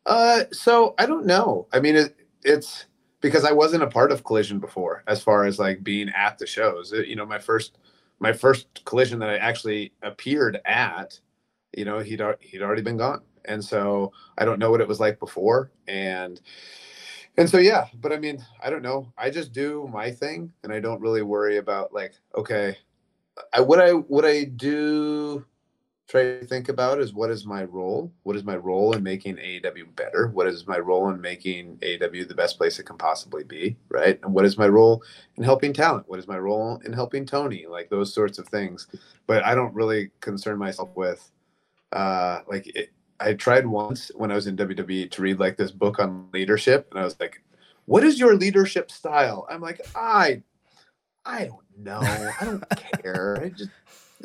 [0.06, 1.68] Uh, so I don't know.
[1.74, 2.86] I mean, it, it's
[3.26, 6.46] because I wasn't a part of Collision before, as far as like being at the
[6.46, 6.92] shows.
[6.92, 7.80] You know, my first
[8.20, 11.20] my first Collision that I actually appeared at,
[11.76, 15.00] you know, he'd he'd already been gone, and so I don't know what it was
[15.00, 16.40] like before, and
[17.36, 17.88] and so yeah.
[18.00, 19.12] But I mean, I don't know.
[19.18, 22.78] I just do my thing, and I don't really worry about like, okay,
[23.52, 25.44] I what I what I do
[26.08, 28.14] try to think about is what is my role?
[28.24, 30.28] What is my role in making AEW better?
[30.28, 33.76] What is my role in making AEW the best place it can possibly be?
[33.90, 34.20] Right.
[34.24, 35.04] And what is my role
[35.36, 36.08] in helping talent?
[36.08, 37.66] What is my role in helping Tony?
[37.68, 38.88] Like those sorts of things.
[39.26, 41.32] But I don't really concern myself with,
[41.92, 45.72] uh, like, it, I tried once when I was in WWE to read like this
[45.72, 47.42] book on leadership, and I was like,
[47.86, 50.44] "What is your leadership style?" I'm like, I,
[51.26, 52.02] I don't know.
[52.02, 52.64] I don't
[53.02, 53.40] care.
[53.42, 53.72] I just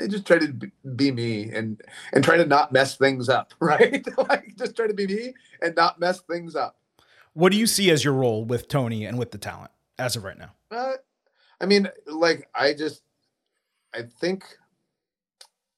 [0.00, 0.52] they just try to
[0.96, 1.80] be me and
[2.12, 4.04] and try to not mess things up, right?
[4.28, 6.76] like just try to be me and not mess things up.
[7.34, 10.24] What do you see as your role with Tony and with the talent as of
[10.24, 10.52] right now?
[10.70, 10.94] Uh,
[11.60, 13.02] I mean, like I just
[13.94, 14.44] I think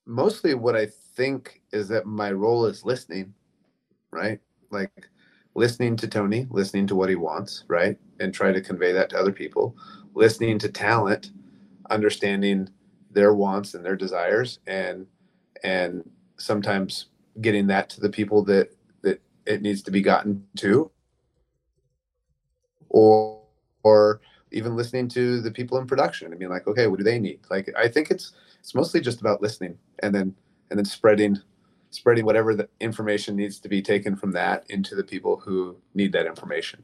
[0.06, 3.34] mostly what I think is that my role is listening,
[4.10, 4.40] right?
[4.70, 5.08] Like
[5.54, 7.98] listening to Tony, listening to what he wants, right?
[8.20, 9.76] And try to convey that to other people,
[10.14, 11.32] listening to talent,
[11.90, 12.70] understanding
[13.12, 15.06] their wants and their desires and
[15.62, 17.06] and sometimes
[17.40, 18.70] getting that to the people that
[19.02, 20.90] that it needs to be gotten to.
[22.88, 23.40] Or
[23.82, 24.20] or
[24.50, 26.32] even listening to the people in production.
[26.32, 27.40] I mean like okay what do they need?
[27.50, 30.34] Like i think it's it's mostly just about listening and then
[30.70, 31.40] and then spreading
[31.90, 36.10] spreading whatever the information needs to be taken from that into the people who need
[36.12, 36.82] that information.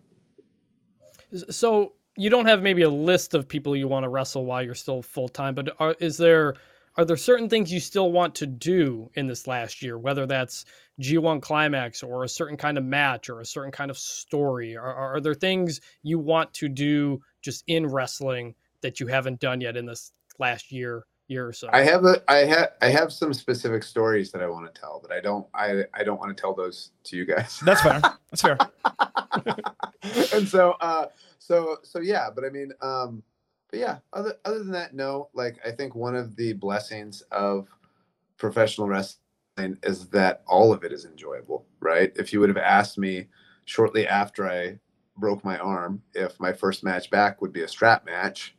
[1.51, 4.75] So you don't have maybe a list of people you want to wrestle while you're
[4.75, 6.55] still full time, but are, is there
[6.97, 10.65] are there certain things you still want to do in this last year, whether that's
[11.01, 14.77] G1 climax or a certain kind of match or a certain kind of story?
[14.77, 19.61] Are, are there things you want to do just in wrestling that you haven't done
[19.61, 21.69] yet in this last year year or so?
[21.73, 25.01] I have a I have I have some specific stories that I want to tell,
[25.01, 27.61] but I don't I I don't want to tell those to you guys.
[27.65, 28.01] That's fair.
[28.31, 28.59] That's fair.
[30.39, 31.07] and so uh
[31.39, 33.23] so so yeah, but I mean um
[33.71, 35.29] but yeah, other other than that, no.
[35.35, 37.69] Like I think one of the blessings of
[38.39, 39.19] professional wrestling
[39.83, 42.13] is that all of it is enjoyable, right?
[42.17, 43.29] If you would have asked me
[43.67, 44.79] shortly after I
[45.17, 48.57] broke my arm if my first match back would be a strap match,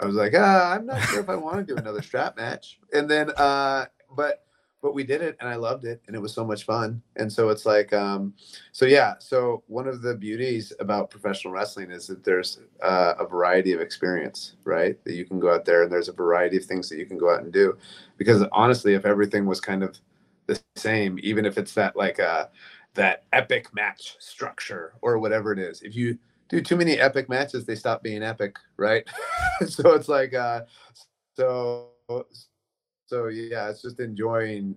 [0.00, 2.80] I was like, ah, I'm not sure if I want to do another strap match.
[2.92, 3.86] And then, uh,
[4.16, 4.44] but
[4.82, 7.02] but we did it and I loved it and it was so much fun.
[7.16, 8.32] And so it's like, um,
[8.72, 9.14] so yeah.
[9.18, 13.80] So one of the beauties about professional wrestling is that there's uh, a variety of
[13.80, 15.02] experience, right?
[15.04, 17.18] That you can go out there and there's a variety of things that you can
[17.18, 17.76] go out and do.
[18.16, 19.98] Because honestly, if everything was kind of
[20.46, 22.46] the same, even if it's that like uh,
[22.94, 26.18] that epic match structure or whatever it is, if you
[26.50, 29.08] do too many epic matches, they stop being epic, right?
[29.66, 30.62] so it's like, uh,
[31.36, 31.88] so
[33.06, 34.76] so yeah, it's just enjoying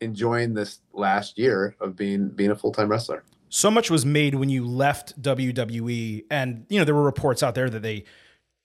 [0.00, 3.24] enjoying this last year of being being a full time wrestler.
[3.48, 7.54] So much was made when you left WWE, and you know there were reports out
[7.54, 8.04] there that they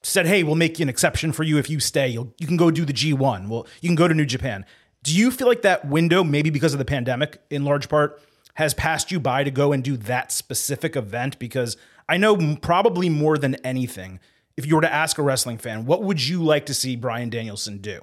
[0.01, 2.07] said, "Hey, we'll make an exception for you if you stay.
[2.07, 3.49] You'll you can go do the G1.
[3.49, 4.65] Well, you can go to New Japan."
[5.03, 8.21] Do you feel like that window, maybe because of the pandemic, in large part,
[8.55, 11.37] has passed you by to go and do that specific event?
[11.39, 11.77] Because
[12.09, 14.19] I know probably more than anything,
[14.55, 17.29] if you were to ask a wrestling fan, what would you like to see Bryan
[17.29, 18.01] Danielson do?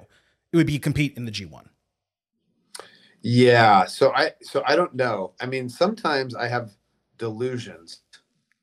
[0.55, 1.65] it would be compete in the G1.
[3.21, 5.33] Yeah, so I so I don't know.
[5.41, 6.71] I mean, sometimes I have
[7.17, 7.99] delusions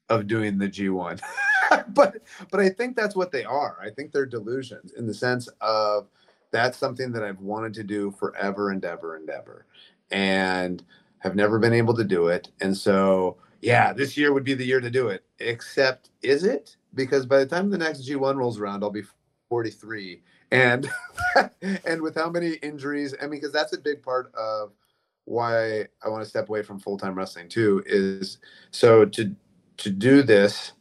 [0.08, 1.20] of doing the G1.
[1.88, 3.76] but but I think that's what they are.
[3.82, 6.08] I think they're delusions in the sense of
[6.50, 9.66] that's something that I've wanted to do forever and ever and ever
[10.10, 10.82] and
[11.18, 12.48] have never been able to do it.
[12.62, 15.24] And so, yeah, this year would be the year to do it.
[15.38, 16.76] Except is it?
[16.94, 19.04] Because by the time the next G1 rolls around, I'll be
[19.48, 20.22] 43
[20.52, 20.88] and
[21.84, 24.72] and with how many injuries i mean because that's a big part of
[25.24, 28.38] why i want to step away from full-time wrestling too is
[28.70, 29.34] so to
[29.76, 30.72] to do this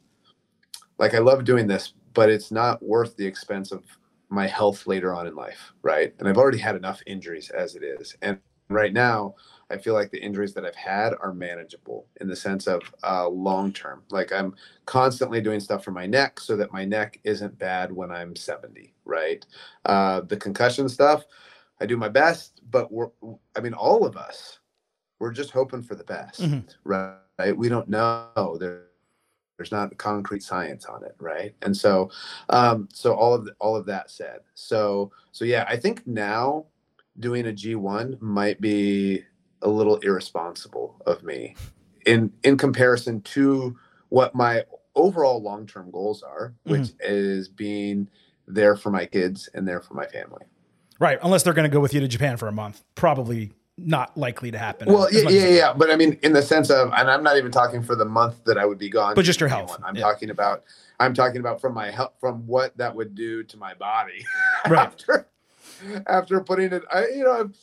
[0.99, 3.83] like i love doing this but it's not worth the expense of
[4.29, 7.83] my health later on in life right and i've already had enough injuries as it
[7.83, 8.39] is and
[8.69, 9.33] right now
[9.71, 13.27] I feel like the injuries that I've had are manageable in the sense of uh,
[13.27, 14.03] long term.
[14.09, 14.55] Like I'm
[14.85, 18.93] constantly doing stuff for my neck so that my neck isn't bad when I'm 70,
[19.05, 19.45] right?
[19.85, 21.25] Uh, the concussion stuff,
[21.79, 23.09] I do my best, but we're,
[23.55, 24.59] I mean, all of us,
[25.19, 26.67] we're just hoping for the best, mm-hmm.
[26.83, 27.55] right?
[27.55, 28.57] We don't know.
[28.59, 28.83] There,
[29.57, 31.55] there's not concrete science on it, right?
[31.61, 32.09] And so,
[32.49, 36.65] um, so all of the, all of that said, so so yeah, I think now
[37.19, 39.23] doing a G1 might be
[39.61, 41.55] a little irresponsible of me
[42.05, 43.77] in in comparison to
[44.09, 44.63] what my
[44.95, 46.97] overall long-term goals are which mm-hmm.
[47.01, 48.07] is being
[48.47, 50.43] there for my kids and there for my family
[50.99, 54.15] right unless they're going to go with you to japan for a month probably not
[54.17, 57.09] likely to happen well yeah yeah, yeah but i mean in the sense of and
[57.09, 59.49] i'm not even talking for the month that i would be gone but just your
[59.49, 60.01] health i'm yeah.
[60.01, 60.63] talking about
[60.99, 64.25] i'm talking about from my health from what that would do to my body
[64.67, 65.27] right after
[66.07, 67.55] after putting it i you know I've,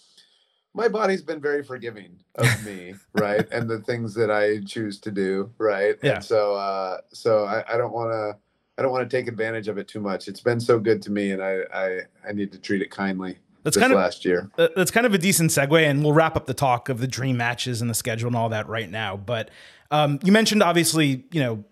[0.78, 3.46] my body's been very forgiving of me, right?
[3.50, 5.96] And the things that I choose to do, right?
[6.02, 6.14] Yeah.
[6.14, 8.38] And so, uh, so I, I don't want to,
[8.78, 10.28] I don't want to take advantage of it too much.
[10.28, 13.38] It's been so good to me, and I, I, I need to treat it kindly.
[13.64, 14.50] That's kind of last year.
[14.56, 17.36] That's kind of a decent segue, and we'll wrap up the talk of the dream
[17.36, 19.16] matches and the schedule and all that right now.
[19.16, 19.50] But
[19.90, 21.64] um, you mentioned obviously, you know,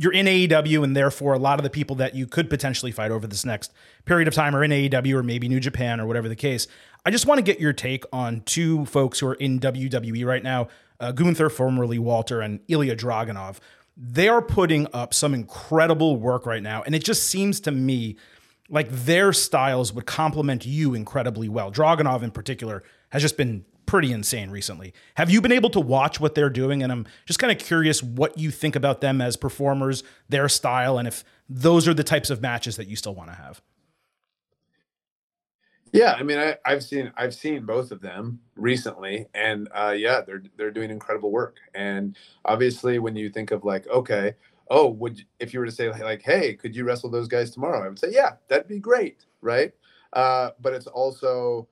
[0.00, 3.10] you're in AEW, and therefore a lot of the people that you could potentially fight
[3.10, 3.70] over this next
[4.06, 6.66] period of time are in AEW or maybe New Japan or whatever the case.
[7.04, 10.42] I just want to get your take on two folks who are in WWE right
[10.42, 10.68] now
[11.00, 13.58] uh, Gunther, formerly Walter, and Ilya Dragunov.
[13.94, 16.82] They are putting up some incredible work right now.
[16.82, 18.16] And it just seems to me
[18.70, 21.70] like their styles would complement you incredibly well.
[21.70, 24.94] Dragunov, in particular, has just been pretty insane recently.
[25.16, 26.80] Have you been able to watch what they're doing?
[26.80, 30.96] And I'm just kind of curious what you think about them as performers, their style,
[30.96, 33.60] and if those are the types of matches that you still want to have.
[35.92, 40.20] Yeah, I mean, I, have seen I've seen both of them recently, and uh, yeah,
[40.20, 41.56] they're they're doing incredible work.
[41.74, 44.34] And obviously, when you think of like, okay,
[44.70, 47.84] oh, would if you were to say like, hey, could you wrestle those guys tomorrow?
[47.84, 49.72] I would say, yeah, that'd be great, right?
[50.12, 51.66] Uh, but it's also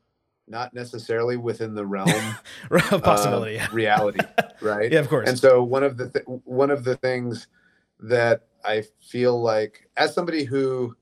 [0.51, 2.37] not necessarily within the realm
[2.71, 4.21] of possibility, of reality,
[4.61, 4.91] right?
[4.91, 5.29] yeah, of course.
[5.29, 7.49] And so one of the th- one of the things
[8.01, 10.97] that I feel like as somebody who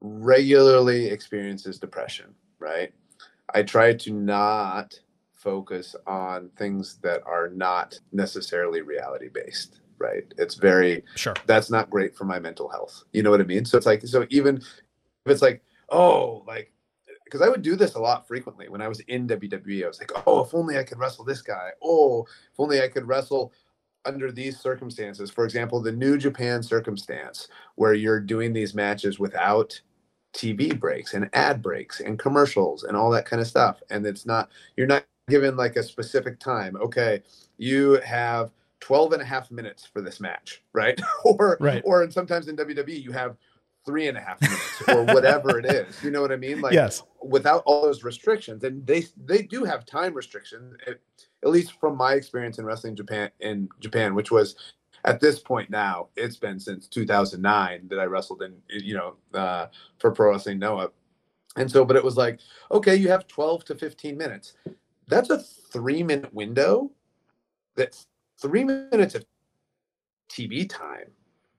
[0.00, 2.92] regularly experiences depression, right?
[3.54, 4.98] I try to not
[5.32, 10.24] focus on things that are not necessarily reality based, right?
[10.36, 11.34] It's very sure.
[11.46, 13.04] That's not great for my mental health.
[13.12, 13.64] You know what I mean?
[13.64, 14.64] So it's like so even if
[15.26, 16.72] it's like, oh, like
[17.28, 19.84] because I would do this a lot frequently when I was in WWE.
[19.84, 21.70] I was like, oh, if only I could wrestle this guy.
[21.82, 23.52] Oh, if only I could wrestle
[24.04, 25.30] under these circumstances.
[25.30, 29.78] For example, the New Japan circumstance where you're doing these matches without
[30.34, 33.82] TV breaks and ad breaks and commercials and all that kind of stuff.
[33.90, 36.76] And it's not, you're not given like a specific time.
[36.76, 37.22] Okay,
[37.58, 40.98] you have 12 and a half minutes for this match, right?
[41.24, 41.82] or, right.
[41.84, 43.36] or sometimes in WWE, you have
[43.88, 46.04] three and a half minutes or whatever it is.
[46.04, 46.60] You know what I mean?
[46.60, 47.02] Like yes.
[47.22, 50.76] without all those restrictions, and they they do have time restrictions.
[50.86, 50.98] At,
[51.42, 54.56] at least from my experience in wrestling Japan in Japan, which was
[55.04, 59.68] at this point now, it's been since 2009 that I wrestled in, you know, uh,
[59.98, 60.90] for Pro Wrestling Noah.
[61.56, 64.54] And so, but it was like, okay, you have 12 to 15 minutes.
[65.06, 66.90] That's a three minute window.
[67.74, 68.06] That's
[68.42, 69.24] three minutes of
[70.28, 71.10] TV time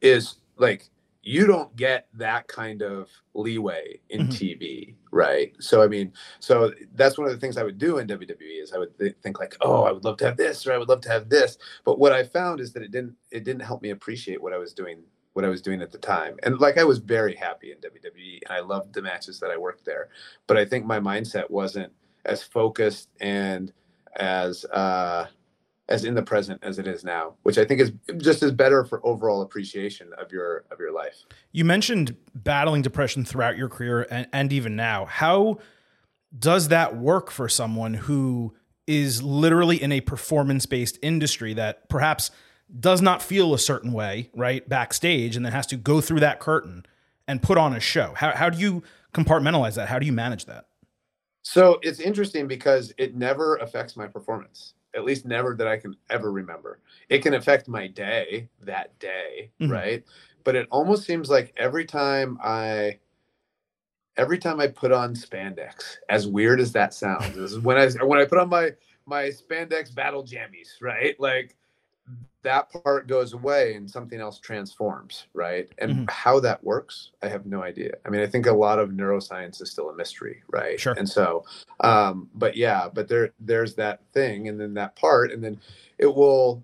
[0.02, 0.90] is like
[1.30, 4.32] you don't get that kind of leeway in mm-hmm.
[4.32, 5.54] TV, right?
[5.60, 8.74] So I mean, so that's one of the things I would do in WWE is
[8.74, 10.90] I would th- think like, oh, I would love to have this or I would
[10.90, 13.84] love to have this, but what I found is that it didn't it didn't help
[13.84, 15.04] me appreciate what I was doing
[15.34, 16.36] what I was doing at the time.
[16.42, 19.58] And like I was very happy in WWE and I loved the matches that I
[19.58, 20.10] worked there,
[20.48, 21.94] but I think my mindset wasn't
[22.26, 23.72] as focused and
[24.16, 25.28] as uh
[25.90, 28.86] as in the present as it is now, which I think is just as better
[28.86, 31.26] for overall appreciation of your of your life.
[31.52, 35.06] You mentioned battling depression throughout your career and, and even now.
[35.06, 35.58] How
[36.38, 42.32] does that work for someone who is literally in a performance based industry that perhaps
[42.80, 46.40] does not feel a certain way, right, backstage, and then has to go through that
[46.40, 46.86] curtain
[47.28, 48.14] and put on a show?
[48.16, 49.90] How, how do you compartmentalize that?
[49.90, 50.68] How do you manage that?
[51.42, 55.96] So it's interesting because it never affects my performance at least never that I can
[56.10, 56.80] ever remember.
[57.10, 59.72] It can affect my day that day, mm-hmm.
[59.72, 60.04] right?
[60.44, 63.00] But it almost seems like every time I
[64.18, 68.20] every time I put on spandex, as weird as that sounds, is when I when
[68.20, 68.72] I put on my
[69.06, 71.20] my spandex battle jammies, right?
[71.20, 71.56] Like
[72.44, 75.70] that part goes away and something else transforms, right?
[75.78, 76.06] And mm-hmm.
[76.10, 77.96] how that works, I have no idea.
[78.06, 80.80] I mean, I think a lot of neuroscience is still a mystery, right?
[80.80, 80.94] Sure.
[80.98, 81.44] And so,
[81.82, 85.60] um, but yeah, but there there's that thing, and then that part, and then
[85.98, 86.64] it will.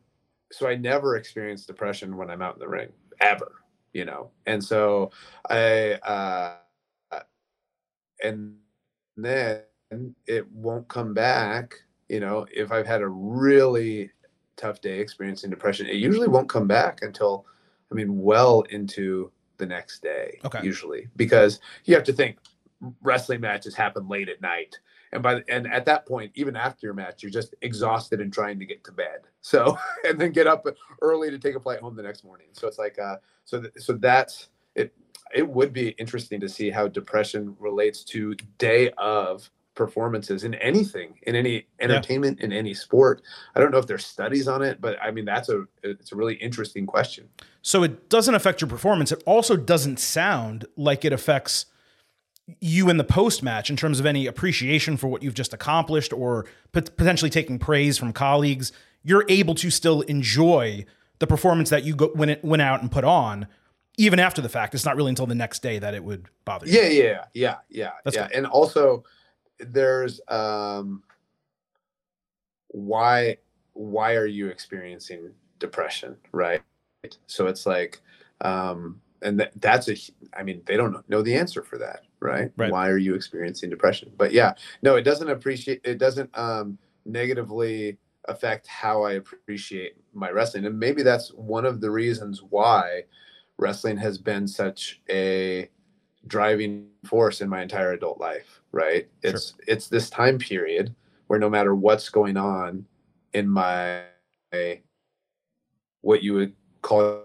[0.51, 2.89] So I never experience depression when I'm out in the ring
[3.19, 3.51] ever,
[3.93, 4.29] you know.
[4.45, 5.11] And so
[5.49, 6.55] I, uh,
[8.23, 8.55] and
[9.17, 9.61] then
[10.27, 11.75] it won't come back
[12.09, 14.11] you know if i've had a really
[14.57, 17.45] tough day experiencing depression, it usually won't come back until,
[17.91, 20.39] I mean, well into the next day.
[20.43, 20.59] Okay.
[20.63, 22.37] Usually, because you have to think
[23.01, 24.77] wrestling matches happen late at night,
[25.11, 28.33] and by the, and at that point, even after your match, you're just exhausted and
[28.33, 29.21] trying to get to bed.
[29.45, 30.65] So and then get up
[31.03, 32.47] early to take a flight home the next morning.
[32.53, 34.91] So it's like, uh, so th- so that's it.
[35.35, 41.19] It would be interesting to see how depression relates to day of performances in anything
[41.23, 42.45] in any entertainment yeah.
[42.45, 43.21] in any sport.
[43.55, 46.15] I don't know if there's studies on it but i mean that's a it's a
[46.15, 47.29] really interesting question.
[47.61, 49.11] So it doesn't affect your performance.
[49.11, 51.65] It also doesn't sound like it affects
[52.59, 56.13] you in the post match in terms of any appreciation for what you've just accomplished
[56.13, 58.71] or potentially taking praise from colleagues.
[59.03, 60.85] You're able to still enjoy
[61.19, 63.47] the performance that you go, when it went out and put on
[63.97, 64.75] even after the fact.
[64.75, 66.79] It's not really until the next day that it would bother you.
[66.79, 67.91] Yeah yeah yeah yeah.
[68.03, 68.37] That's yeah good.
[68.37, 69.03] and also
[69.59, 71.03] there's um
[72.69, 73.37] why
[73.73, 76.61] why are you experiencing depression right?
[77.27, 78.01] So it's like
[78.41, 79.95] um and th- that's a
[80.37, 82.51] i mean they don't know the answer for that right?
[82.57, 82.71] right.
[82.71, 84.11] Why are you experiencing depression?
[84.17, 87.97] But yeah no it doesn't appreciate it doesn't um negatively
[88.27, 90.65] affect how i appreciate my wrestling.
[90.65, 93.03] And maybe that's one of the reasons why
[93.57, 95.69] wrestling has been such a
[96.27, 99.07] driving force in my entire adult life right?
[99.23, 99.59] It's sure.
[99.67, 100.93] it's this time period
[101.27, 102.85] where no matter what's going on
[103.33, 104.03] in my
[106.01, 107.23] what you would call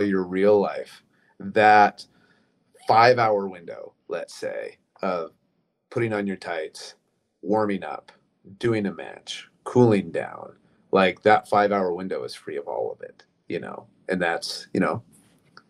[0.00, 1.02] your real life
[1.38, 2.06] that
[2.88, 5.32] 5 hour window let's say of
[5.90, 6.94] putting on your tights
[7.42, 8.10] warming up
[8.58, 10.52] doing a match cooling down
[10.90, 13.86] like that 5 hour window is free of all of it you know?
[14.08, 15.02] And that's you know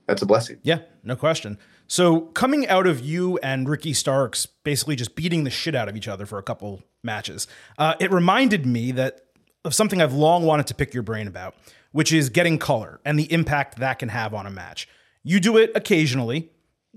[0.07, 0.59] that's a blessing.
[0.63, 5.51] Yeah no question So coming out of you and Ricky Starks basically just beating the
[5.51, 9.23] shit out of each other for a couple matches, uh, it reminded me that
[9.65, 11.55] of something I've long wanted to pick your brain about,
[11.93, 14.87] which is getting color and the impact that can have on a match.
[15.25, 16.51] You do it occasionally.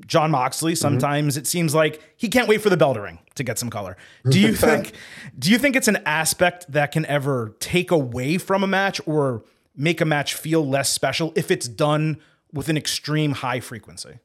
[0.05, 3.43] Jon Moxley, sometimes it seems like he can't wait for the bell to ring to
[3.43, 3.97] get some color.
[4.29, 4.93] Do you think
[5.37, 9.43] do you think it's an aspect that can ever take away from a match or
[9.75, 12.19] make a match feel less special if it's done
[12.51, 14.19] with an extreme high frequency?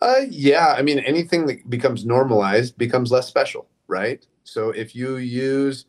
[0.00, 4.24] Uh, yeah, I mean, anything that becomes normalized becomes less special, right?
[4.44, 5.86] So if you use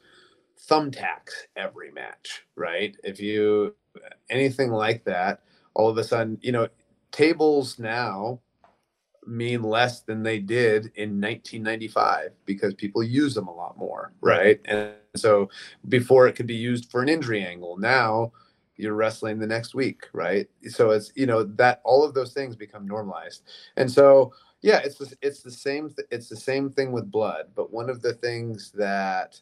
[0.70, 2.96] thumbtacks every match, right?
[3.04, 3.76] If you
[4.30, 5.42] anything like that,
[5.74, 6.68] all of a sudden, you know,
[7.12, 8.40] tables now
[9.26, 14.60] mean less than they did in 1995 because people use them a lot more, right?
[14.66, 15.50] And so
[15.88, 18.32] before it could be used for an injury angle, now
[18.80, 20.48] you're wrestling the next week, right?
[20.70, 23.44] So it's you know that all of those things become normalized,
[23.76, 27.48] and so yeah, it's it's the same it's the same thing with blood.
[27.56, 29.40] But one of the things that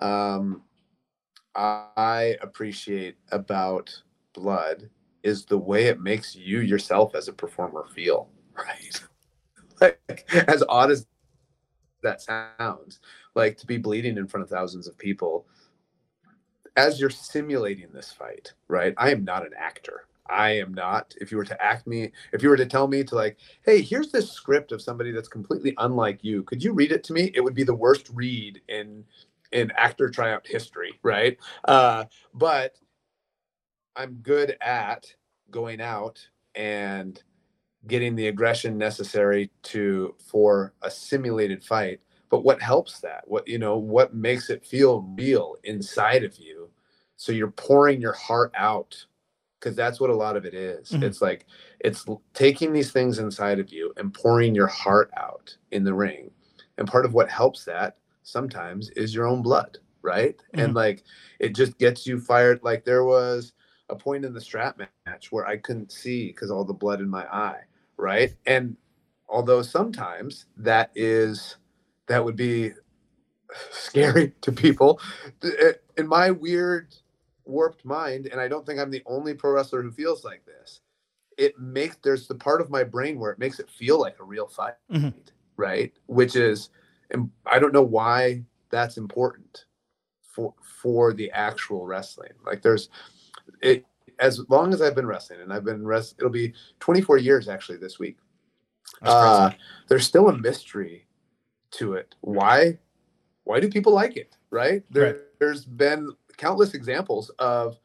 [0.00, 0.62] um,
[1.56, 3.90] I appreciate about
[4.32, 4.88] blood
[5.24, 9.02] is the way it makes you yourself as a performer feel, right?
[9.80, 11.06] like as odd as
[12.02, 13.00] that sounds,
[13.34, 15.46] like to be bleeding in front of thousands of people
[16.78, 18.94] as you're simulating this fight, right?
[18.96, 20.04] I am not an actor.
[20.30, 21.12] I am not.
[21.20, 23.82] If you were to act me, if you were to tell me to like, hey,
[23.82, 27.32] here's this script of somebody that's completely unlike you, could you read it to me?
[27.34, 29.04] It would be the worst read in
[29.50, 31.38] in actor tryout history, right?
[31.64, 32.04] Uh,
[32.34, 32.76] but
[33.96, 35.06] I'm good at
[35.50, 36.24] going out
[36.54, 37.20] and
[37.86, 42.00] getting the aggression necessary to for a simulated fight
[42.30, 46.57] but what helps that what you know what makes it feel real inside of you
[47.18, 48.96] so you're pouring your heart out
[49.60, 50.90] because that's what a lot of it is.
[50.92, 51.04] Mhm.
[51.04, 51.46] it's like
[51.80, 56.32] it's taking these things inside of you and pouring your heart out in the ring.
[56.78, 60.40] And part of what helps that sometimes is your own blood right?
[60.54, 61.04] And like
[61.40, 62.60] it just gets you fired.
[62.64, 63.54] Like there was
[63.90, 67.10] a point in the strap match where i couldn't see because all the blood in
[67.10, 67.62] my eye
[67.98, 68.34] right?
[68.46, 68.76] And
[69.28, 71.58] although sometimes that is
[72.08, 72.72] that would be
[73.72, 75.00] scary to people
[75.98, 76.94] in my weird
[77.48, 80.80] warped mind and i don't think i'm the only pro wrestler who feels like this
[81.36, 84.24] it makes there's the part of my brain where it makes it feel like a
[84.24, 85.14] real fight Mhm.
[85.56, 86.70] right which is
[87.10, 89.64] and i don't know why that's important
[90.22, 92.90] for for the actual wrestling like there's
[93.62, 93.84] it
[94.20, 97.78] as long as i've been wrestling and i've been rest it'll be 24 years actually
[97.78, 98.18] this week
[99.02, 99.50] uh,
[99.88, 101.06] there's still a mystery
[101.72, 102.14] to it.
[102.22, 102.78] Why?
[103.44, 104.36] Why do people like it?
[104.50, 104.82] Right?
[104.90, 105.16] There, Right.
[105.38, 107.78] There's been countless examples of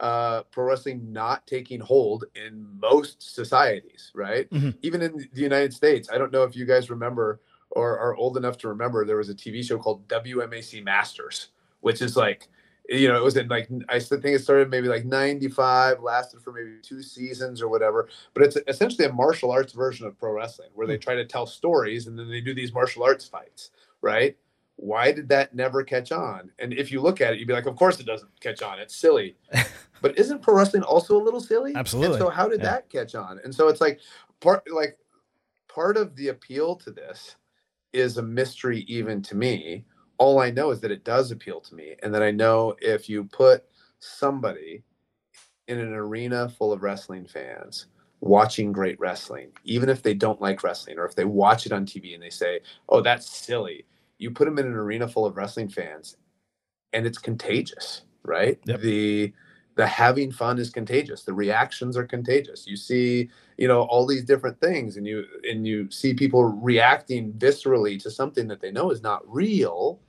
[0.00, 4.12] uh, pro wrestling not taking hold in most societies.
[4.14, 4.48] Right?
[4.50, 4.76] Mhm.
[4.82, 6.08] Even in the United States.
[6.12, 7.40] I don't know if you guys remember
[7.70, 9.04] or are old enough to remember.
[9.04, 11.48] There was a TV show called WMAC Masters,
[11.80, 12.48] which is like
[12.88, 16.52] you know, it was in like I think it started maybe like '95, lasted for
[16.52, 18.08] maybe two seasons or whatever.
[18.34, 21.46] But it's essentially a martial arts version of pro wrestling where they try to tell
[21.46, 23.70] stories and then they do these martial arts fights,
[24.02, 24.36] right?
[24.76, 26.50] Why did that never catch on?
[26.58, 28.78] And if you look at it, you'd be like, of course it doesn't catch on.
[28.78, 29.36] It's silly.
[30.02, 31.72] but isn't pro wrestling also a little silly?
[31.72, 32.18] And Absolutely.
[32.18, 32.72] so how did Yeah.
[32.72, 33.40] that catch on?
[33.44, 34.00] And so it's like
[34.40, 34.98] part like
[35.68, 37.36] part of the appeal to this
[37.92, 39.84] is a mystery even to me.
[40.18, 43.08] All I know is that it does appeal to me, and that I know if
[43.08, 43.64] you put
[43.98, 44.84] somebody
[45.66, 47.86] in an arena full of wrestling fans
[48.20, 51.84] watching great wrestling, even if they don't like wrestling, or if they watch it on
[51.84, 53.86] TV and they say, "Oh, that's silly,"
[54.18, 56.16] you put them in an arena full of wrestling fans,
[56.92, 58.58] and it's contagious, right?
[58.66, 58.80] Yep.
[58.80, 59.32] The
[59.76, 61.24] the having fun is contagious.
[61.24, 62.66] The reactions are contagious.
[62.66, 67.32] You see, you know, all these different things, and you and you see people reacting
[67.32, 70.00] viscerally to something that they know is not real,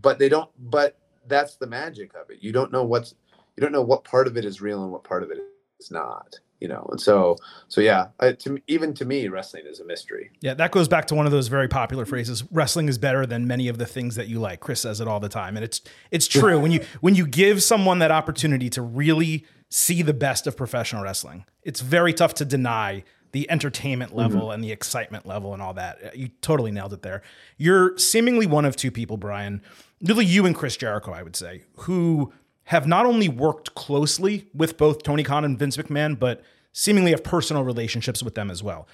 [0.00, 0.50] but they don't.
[0.70, 2.38] But that's the magic of it.
[2.40, 3.14] You don't know what's
[3.56, 5.38] you don't know what part of it is real and what part of it
[5.80, 6.38] is not.
[6.60, 7.36] You know, and so
[7.68, 8.08] so yeah.
[8.18, 10.30] I, to even to me, wrestling is a mystery.
[10.40, 12.44] Yeah, that goes back to one of those very popular phrases.
[12.50, 14.60] Wrestling is better than many of the things that you like.
[14.60, 15.80] Chris says it all the time, and it's
[16.10, 16.58] it's true.
[16.58, 21.02] when you when you give someone that opportunity to really see the best of professional
[21.02, 24.20] wrestling, it's very tough to deny the entertainment mm-hmm.
[24.20, 25.98] level and the excitement level and all that.
[26.02, 27.22] Uh, you totally nailed it there.
[27.56, 29.62] You're seemingly one of two people, Bryan,
[30.02, 32.32] really you and Chris Jericho, I would say, who
[32.68, 36.42] have not only worked closely with both Tony Khan and Vince McMahon, but
[36.72, 38.88] seemingly have personal relationships with them as well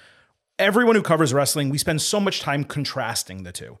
[0.59, 3.77] everyone who covers wrestling, we spend so much time contrasting the two.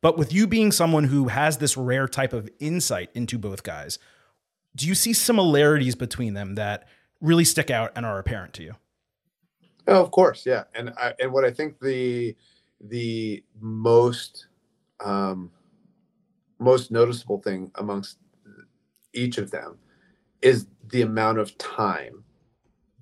[0.00, 3.98] But with you being someone who has this rare type of insight into both guys,
[4.76, 6.86] do you see similarities between them that
[7.20, 8.74] really stick out and are apparent to you?
[9.88, 10.64] Oh, of course, yeah.
[10.74, 12.36] And I, and what I think the
[12.80, 14.46] the most
[15.00, 15.50] um,
[16.60, 18.18] most noticeable thing amongst
[19.12, 19.78] each of them
[20.42, 22.24] is the amount of time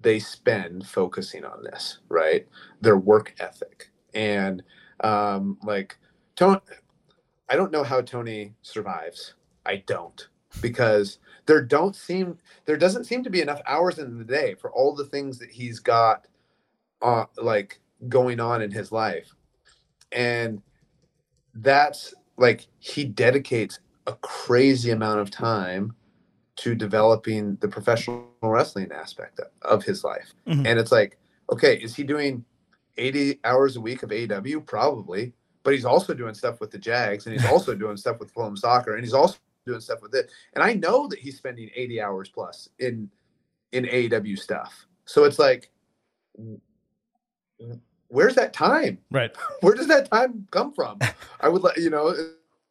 [0.00, 2.46] they spend focusing on this, right?
[2.80, 4.62] Their work ethic and
[5.00, 5.98] um, like
[6.36, 6.60] Tony.
[7.48, 9.34] I don't know how Tony survives.
[9.64, 10.28] I don't
[10.60, 14.70] because there don't seem there doesn't seem to be enough hours in the day for
[14.72, 16.26] all the things that he's got
[17.02, 19.34] uh, like going on in his life
[20.12, 20.62] and
[21.56, 25.94] that's like he dedicates a crazy amount of time
[26.56, 30.66] to developing the professional wrestling aspect of his life Mhm.
[30.66, 31.18] and it's like
[31.50, 32.44] okay is he doing
[32.98, 35.32] 80 hours a week of AEW probably
[35.64, 38.56] but he's also doing stuff with the Jags and he's also doing stuff with Fulham
[38.56, 39.36] soccer and he's also
[39.66, 43.10] doing stuff with it and I know that he's spending 80 hours plus in
[43.72, 45.70] in AEW stuff so it's like
[48.08, 49.34] where's that time Right.
[49.60, 50.98] where does that time come from?
[51.40, 52.14] I would let you know.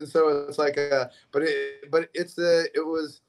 [0.04, 3.22] So it's like, uh, but it, but it's the it was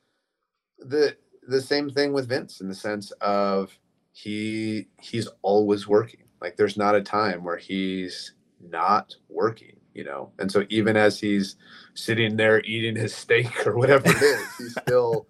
[0.79, 3.79] the the same thing with Vince in the sense of
[4.13, 6.25] he he's always working.
[6.41, 10.33] Like there's not a time where he's not working, you know.
[10.39, 11.57] And so even as he's
[11.95, 15.27] sitting there eating his steak or whatever it is, he's still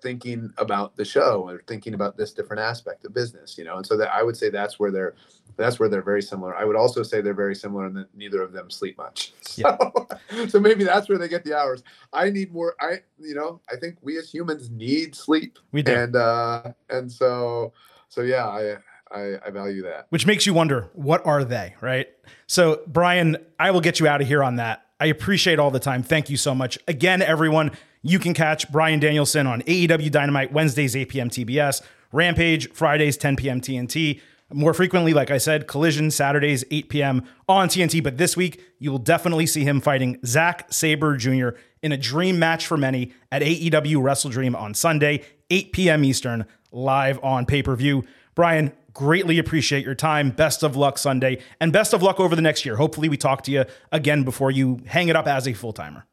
[0.00, 3.76] thinking about the show or thinking about this different aspect of business, you know.
[3.76, 5.14] And so that I would say that's where they're
[5.56, 6.56] that's where they're very similar.
[6.56, 9.32] I would also say they're very similar and that neither of them sleep much.
[9.44, 10.08] So,
[10.48, 11.84] so maybe that's where they get the hours.
[12.12, 12.74] I need more.
[12.80, 15.94] I, you know, I think we as humans need sleep, We do.
[15.94, 17.72] and uh, and so,
[18.08, 18.76] so yeah, I,
[19.12, 20.06] I, I value that.
[20.08, 22.08] which makes you wonder what are they right
[22.48, 25.78] so bryan i will get you out of here on that i appreciate all the
[25.78, 27.70] time thank you so much again everyone
[28.04, 31.82] you can catch bryan danielson on aew dynamite wednesdays 8 p.m tbs
[32.12, 34.20] rampage fridays 10 p.m tnt
[34.52, 38.92] more frequently like i said collision saturdays 8 p.m on tnt but this week you
[38.92, 41.48] will definitely see him fighting zack sabre jr
[41.82, 47.18] in a dream match for many at aew WrestleDream on sunday 8 p.m eastern live
[47.24, 50.30] on pay-per-view bryan Greatly appreciate your time.
[50.30, 52.76] Best of luck Sunday and best of luck over the next year.
[52.76, 56.06] Hopefully, we talk to you again before you hang it up as a full timer.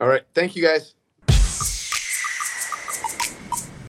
[0.00, 0.94] All right, thank you guys.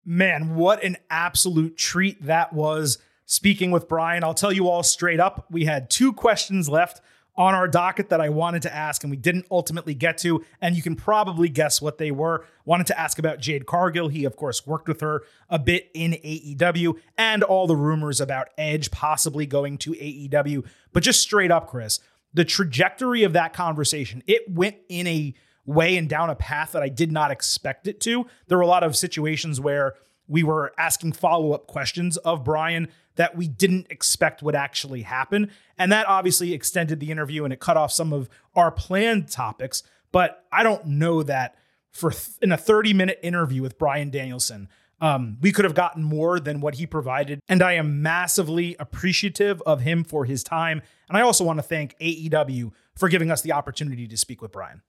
[0.05, 4.23] Man, what an absolute treat that was speaking with Bryan.
[4.23, 7.01] I'll tell you all straight up, we had two questions left
[7.37, 10.43] on our docket that I wanted to ask and we didn't ultimately get to.
[10.61, 12.45] And you can probably guess what they were.
[12.63, 14.07] Wanted to ask about Jade Cargill.
[14.07, 18.49] He, of course, worked with her a bit in AEW and all the rumors about
[18.57, 20.65] Edge possibly going to AEW.
[20.93, 21.99] But just straight up, Chris,
[22.33, 25.33] the trajectory of that conversation, it went in a
[25.65, 28.25] way and down a path that I did not expect it to.
[28.47, 29.95] There were a lot of situations where
[30.27, 35.51] we were asking follow up questions of Bryan that we didn't expect would actually happen.
[35.77, 39.83] And that obviously extended the interview and it cut off some of our planned topics.
[40.11, 41.55] But I don't know that
[41.91, 44.67] for th- in a 30 minute interview with Bryan Danielson,
[45.01, 47.39] um, we could have gotten more than what he provided.
[47.47, 50.81] And I am massively appreciative of him for his time.
[51.09, 54.51] And I also want to thank AEW for giving us the opportunity to speak with
[54.51, 54.81] Bryan.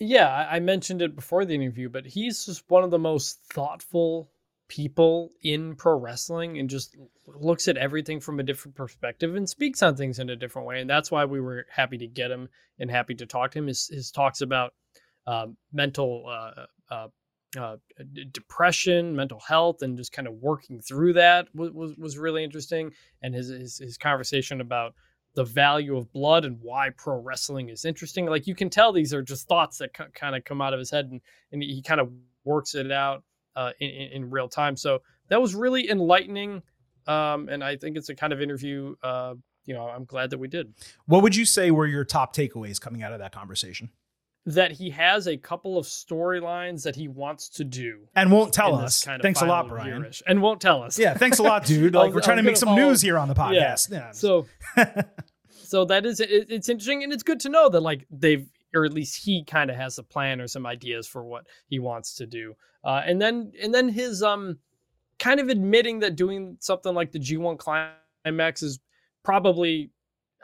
[0.00, 4.30] Yeah, I mentioned it before the interview, but he's just one of the most thoughtful
[4.66, 6.96] people in pro wrestling and just
[7.26, 10.80] looks at everything from a different perspective and speaks on things in a different way.
[10.80, 12.48] And that's why we were happy to get him
[12.78, 13.66] and happy to talk to him.
[13.66, 14.72] His, his talks about
[15.26, 17.08] um, mental uh, uh,
[17.58, 17.76] uh,
[18.32, 22.92] depression, mental health, and just kind of working through that was, was, was really interesting.
[23.20, 24.94] And his, his, his conversation about
[25.34, 28.26] the value of blood and why pro wrestling is interesting.
[28.26, 30.78] Like you can tell these are just thoughts that c- kind of come out of
[30.78, 31.20] his head and,
[31.52, 32.10] and he kind of
[32.44, 33.22] works it out
[33.56, 34.76] uh, in, in real time.
[34.76, 36.62] So that was really enlightening.
[37.06, 40.38] Um, and I think it's a kind of interview, uh, you know, I'm glad that
[40.38, 40.74] we did.
[41.06, 43.90] What would you say were your top takeaways coming out of that conversation?
[44.54, 48.08] That he has a couple of storylines that he wants to do.
[48.14, 49.04] And won't tell us.
[49.04, 49.86] kind of Thanks a lot, Bryan.
[50.00, 50.98] year-ish, And won't tell us.
[50.98, 51.94] Yeah, thanks a lot, dude.
[51.94, 53.90] Like we're trying to make some follow- news here on the podcast.
[53.90, 54.12] Yeah.
[54.12, 54.46] So,
[55.50, 58.84] so that is it, it's interesting and it's good to know that like they've or
[58.84, 62.14] at least he kind of has a plan or some ideas for what he wants
[62.16, 62.54] to do.
[62.84, 64.58] Uh, and then and then his um
[65.18, 68.78] kind of admitting that doing something like the G1 climax is
[69.22, 69.90] probably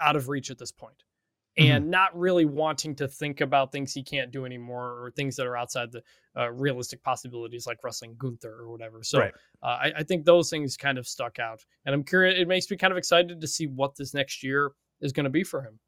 [0.00, 1.02] out of reach at this point.
[1.58, 5.46] And not really wanting to think about things he can't do anymore or things that
[5.46, 6.02] are outside the
[6.36, 9.02] uh, realistic possibilities, like wrestling Gunther or whatever.
[9.02, 9.32] So Right.
[9.62, 11.64] uh, I, I think those things kind of stuck out.
[11.86, 14.72] And I'm curious, it makes me kind of excited to see what this next year
[15.00, 15.78] is going to be for him.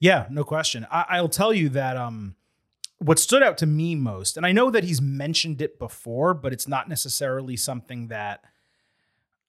[0.00, 0.86] Yeah, no question.
[0.90, 2.34] I, I'll tell you that um,
[2.98, 6.52] what stood out to me most, and I know that he's mentioned it before, but
[6.52, 8.42] it's not necessarily something that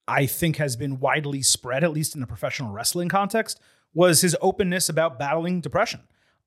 [0.08, 3.60] I think has been widely spread, at least in the professional wrestling context,
[3.98, 6.02] was his openness about battling depression.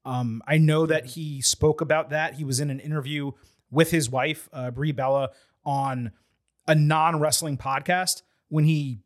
[0.05, 2.35] Um, I know that he spoke about that.
[2.35, 3.33] He was in an interview
[3.73, 5.31] with his wife, uh, Brie Bella,
[5.65, 6.13] on
[6.69, 9.01] a non wrestling podcast when he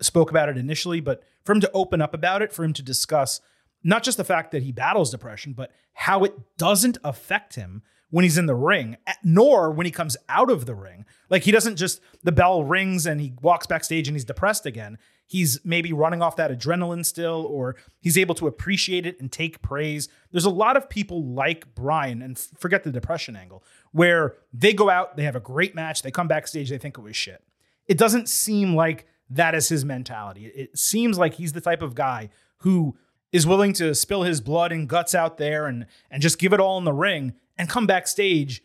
[0.00, 1.00] spoke about it initially.
[1.00, 3.40] But for him to open up about it, for him to discuss
[3.82, 8.22] not just the fact that he battles depression, but how it doesn't affect him when
[8.22, 11.04] he's in the ring, nor when he comes out of the ring.
[11.30, 14.98] Like he doesn't just, the bell rings and he walks backstage and he's depressed again.
[15.30, 19.60] He's maybe running off that adrenaline still, or he's able to appreciate it and take
[19.60, 20.08] praise.
[20.32, 23.62] There's a lot of people like Bryan, and forget the depression angle,
[23.92, 27.02] where they go out, they have a great match, they come backstage, they think it
[27.02, 27.44] was shit.
[27.86, 30.46] It doesn't seem like that is his mentality.
[30.46, 32.96] It seems like he's the type of guy who
[33.30, 36.60] is willing to spill his blood and guts out there and and just give it
[36.60, 38.62] all in the ring and come backstage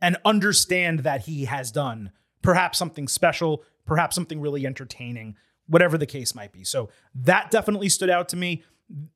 [0.00, 2.10] and understand that he has done
[2.42, 5.36] perhaps something special, perhaps something really entertaining,
[5.66, 6.64] whatever the case might be.
[6.64, 8.62] So that definitely stood out to me.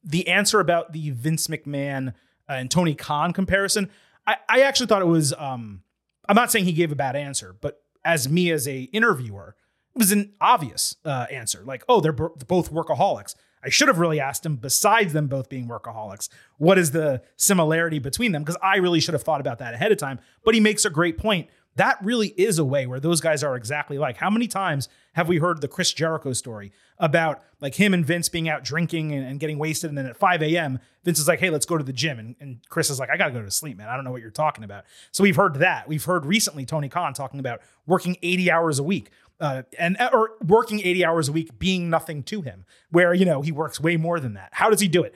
[0.02, 2.08] The answer about the Vince McMahon
[2.48, 3.88] uh, and Tony Khan comparison,
[4.26, 5.32] I, I actually thought it was.
[5.38, 5.82] Um,
[6.28, 9.56] I'm not saying he gave a bad answer, but as me as a interviewer,
[9.94, 11.62] it was an obvious uh, answer.
[11.64, 13.34] Like, oh, they're b- both workaholics.
[13.62, 17.98] I should have really asked him, besides them both being workaholics, what is the similarity
[17.98, 18.42] between them?
[18.42, 20.18] Because I really should have thought about that ahead of time.
[20.44, 21.48] But he makes a great point.
[21.76, 24.16] That really is a way where those guys are exactly like.
[24.16, 28.28] How many times have we heard the Chris Jericho story about like him and Vince
[28.28, 29.90] being out drinking and, and getting wasted?
[29.90, 32.18] And then at 5 a.m., Vince is like, hey, let's go to the gym.
[32.18, 33.88] And, and Chris is like, I got to go to sleep, man.
[33.88, 34.84] I don't know what you're talking about.
[35.12, 35.88] So we've heard that.
[35.88, 39.10] We've heard recently Tony Khan talking about working 80 hours a week
[39.40, 43.40] uh, and or working 80 hours a week being nothing to him, where you know
[43.40, 44.50] he works way more than that.
[44.52, 45.14] How does he do it?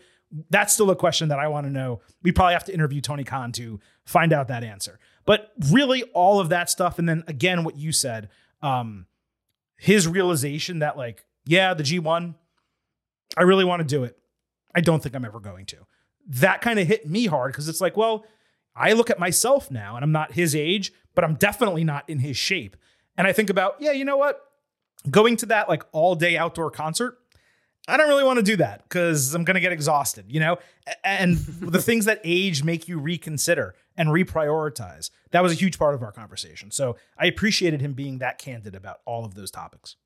[0.50, 2.00] That's still a question that I want to know.
[2.22, 4.98] We probably have to interview Tony Khan to find out that answer.
[5.26, 8.28] But really, all of that stuff, and then again, what you said,
[8.62, 9.06] um,
[9.76, 12.34] his realization that like, yeah, the G1,
[13.36, 14.18] I really want to do it.
[14.74, 15.78] I don't think I'm ever going to.
[16.26, 18.24] That kind of hit me hard because it's like, well,
[18.76, 22.18] I look at myself now, and I'm not his age, but I'm definitely not in
[22.18, 22.76] his shape.
[23.16, 24.40] And I think about, yeah, you know what?
[25.10, 27.18] Going to that like all day outdoor concert,
[27.86, 30.58] I don't really want to do that because I'm going to get exhausted, you know?
[31.04, 35.10] And the things that age make you reconsider and reprioritize.
[35.30, 36.70] That was a huge part of our conversation.
[36.70, 39.96] So I appreciated him being that candid about all of those topics.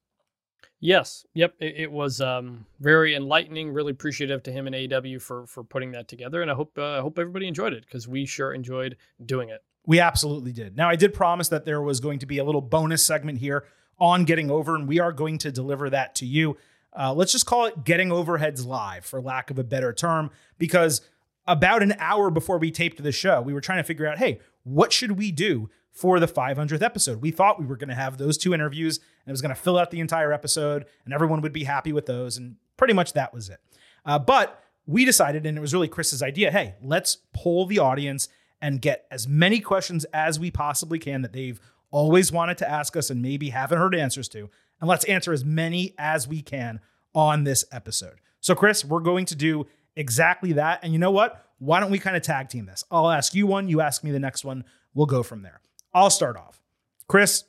[0.81, 1.27] Yes.
[1.35, 1.55] Yep.
[1.59, 3.73] It, it was um, very enlightening.
[3.73, 6.41] Really appreciative to him and AEW for for putting that together.
[6.41, 9.63] And I hope uh, I hope everybody enjoyed it because we sure enjoyed doing it.
[9.87, 10.77] We absolutely did.
[10.77, 13.65] Now, I did promise that there was going to be a little bonus segment here
[13.99, 16.57] on Getting Over, and we are going to deliver that to you.
[16.97, 21.01] Uh, let's just call it Getting Overheads Live, for lack of a better term, because
[21.49, 24.39] about an hour before we taped the show, we were trying to figure out hey,
[24.63, 27.21] what should we do for the 500th episode?
[27.21, 29.61] We thought we were going to have those two interviews, and it was going to
[29.61, 32.37] fill out the entire episode, and everyone would be happy with those.
[32.37, 33.59] And pretty much that was it.
[34.05, 38.29] Uh, but we decided, and it was really Chris's idea hey, let's poll the audience
[38.61, 42.97] and get as many questions as we possibly can that they've always wanted to ask
[42.97, 44.51] us and maybe haven't heard answers to.
[44.81, 46.81] And let's answer as many as we can
[47.15, 48.21] on this episode.
[48.41, 49.67] So, Chris, we're going to do
[49.99, 50.81] exactly that.
[50.83, 51.45] And you know what?
[51.59, 52.85] Why don't we kind of tag team this?
[52.91, 54.65] I'll ask you one, you ask me the next one.
[54.95, 55.61] We'll go from there.
[55.93, 56.63] I'll start off.
[57.09, 57.45] Chris,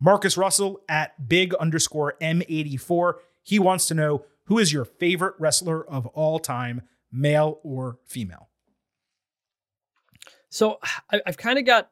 [0.00, 3.14] Marcus Russell at big underscore M84.
[3.42, 6.82] He wants to know who is your favorite wrestler of all time,
[7.12, 8.48] male or female?
[10.48, 10.78] So
[11.10, 11.90] I, have kind of got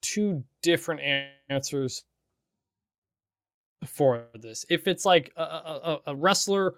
[0.00, 1.00] two different
[1.48, 2.04] answers
[3.86, 4.64] for this.
[4.68, 6.76] If it's like a, a, a wrestler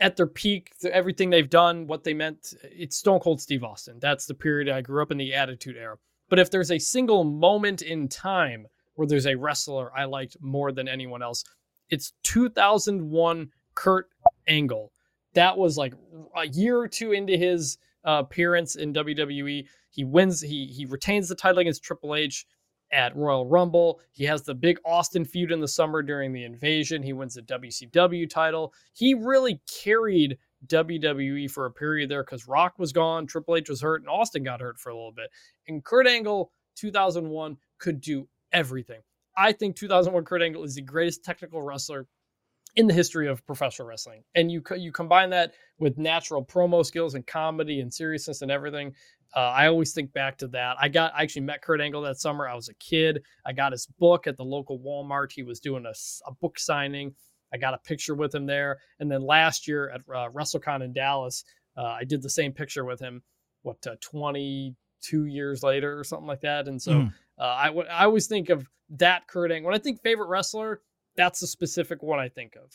[0.00, 3.98] at their peak, everything they've done, what they meant, it's Stone Cold Steve Austin.
[4.00, 5.96] That's the period I grew up in the Attitude Era.
[6.28, 10.72] But if there's a single moment in time where there's a wrestler I liked more
[10.72, 11.44] than anyone else,
[11.88, 14.08] it's 2001 Kurt
[14.48, 14.92] Angle.
[15.34, 15.94] That was like
[16.34, 19.66] a year or two into his uh, appearance in WWE.
[19.90, 20.40] He wins.
[20.40, 22.46] He he retains the title against Triple H
[22.92, 24.00] at Royal Rumble.
[24.12, 27.02] He has the big Austin feud in the summer during the invasion.
[27.02, 28.72] He wins the WCW title.
[28.92, 33.80] He really carried WWE for a period there because Rock was gone, Triple H was
[33.80, 35.30] hurt, and Austin got hurt for a little bit.
[35.68, 39.00] And Kurt Angle, 2001, could do everything.
[39.36, 42.06] I think 2001 Kurt Angle is the greatest technical wrestler
[42.76, 44.22] in the history of professional wrestling.
[44.34, 48.94] And you you combine that with natural promo skills and comedy and seriousness and everything.
[49.34, 50.76] Uh, I always think back to that.
[50.80, 52.48] I got I actually met Kurt Angle that summer.
[52.48, 53.22] I was a kid.
[53.44, 55.32] I got his book at the local Walmart.
[55.32, 55.92] He was doing a,
[56.26, 57.14] a book signing.
[57.52, 58.78] I got a picture with him there.
[58.98, 61.44] And then last year at uh, WrestleCon in Dallas,
[61.76, 63.22] uh, I did the same picture with him.
[63.62, 66.68] What uh, 22 years later or something like that.
[66.68, 67.12] And so mm.
[67.38, 69.70] I, w- I always think of that Kurt Angle.
[69.70, 70.80] When I think favorite wrestler,
[71.16, 72.70] that's the specific one I think of.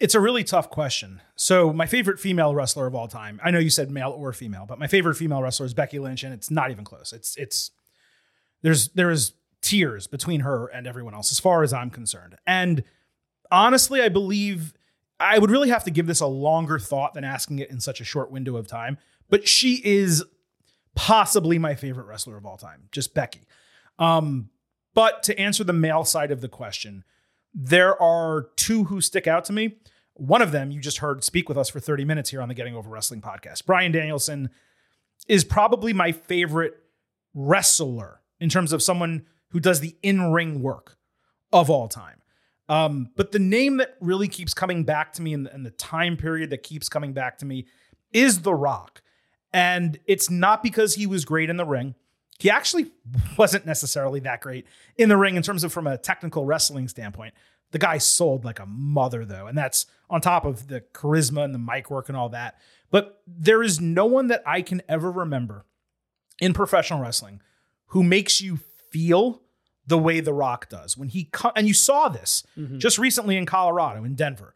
[0.00, 1.20] It's a really tough question.
[1.36, 4.64] So, my favorite female wrestler of all time, I know you said male or female,
[4.66, 7.12] but my favorite female wrestler is Becky Lynch, and it's not even close.
[7.12, 7.70] It's, it's,
[8.62, 12.36] there's, there is tiers between her and everyone else, as far as I'm concerned.
[12.46, 12.82] And
[13.52, 14.72] honestly, I believe
[15.20, 18.00] I would really have to give this a longer thought than asking it in such
[18.00, 18.96] a short window of time.
[19.28, 20.24] But she is
[20.94, 23.42] possibly my favorite wrestler of all time, just Becky.
[23.98, 24.48] Um,
[24.94, 27.04] but to answer the male side of the question,
[27.54, 29.76] there are two who stick out to me.
[30.14, 32.54] One of them you just heard speak with us for 30 minutes here on the
[32.54, 33.64] Getting Over Wrestling podcast.
[33.66, 34.50] Bryan Danielson
[35.28, 36.74] is probably my favorite
[37.34, 40.96] wrestler in terms of someone who does the in ring work
[41.52, 42.20] of all time.
[42.68, 46.16] Um, but the name that really keeps coming back to me and the, the time
[46.16, 47.66] period that keeps coming back to me
[48.12, 49.02] is The Rock.
[49.52, 51.96] And it's not because he was great in the ring.
[52.40, 52.90] He actually
[53.38, 54.66] wasn't necessarily that great
[54.96, 57.34] in the ring in terms of from a technical wrestling standpoint.
[57.72, 59.46] The guy sold like a mother, though.
[59.46, 62.58] And that's on top of the charisma and the mic work and all that.
[62.90, 65.64] But there is no one that I can ever remember
[66.40, 67.40] in professional wrestling
[67.86, 68.58] who makes you
[68.90, 69.42] feel
[69.86, 70.96] the way The Rock does.
[70.96, 72.78] When he co- and you saw this mm-hmm.
[72.78, 74.54] just recently in Colorado, in Denver.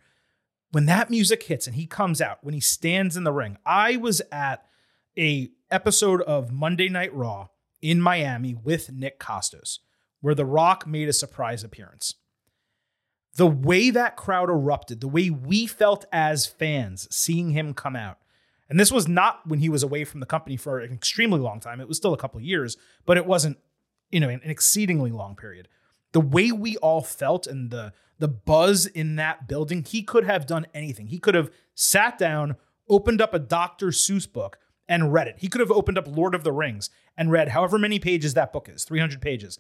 [0.73, 3.97] When that music hits and he comes out, when he stands in the ring, I
[3.97, 4.67] was at
[5.17, 7.49] a episode of Monday Night Raw
[7.85, 9.81] in Miami with Nick Kostos,
[10.23, 12.15] where The Rock made a surprise appearance.
[13.37, 18.19] The way that crowd erupted, the way we felt as fans seeing him come out,
[18.71, 21.61] and this was not when he was away from the company for an extremely long
[21.61, 21.79] time.
[21.79, 23.59] It was still a couple years, but it wasn't,
[24.11, 25.69] you know, an exceedingly long period.
[26.13, 30.47] The way we all felt and the the buzz in that building, he could have
[30.47, 31.09] done anything.
[31.09, 32.57] He could have sat down,
[32.89, 33.89] opened up a Dr.
[33.89, 34.57] Seuss book,
[34.89, 35.37] and read it.
[35.39, 38.53] He could have opened up Lord of the Rings and read however many pages that
[38.53, 39.59] book is, 300 pages.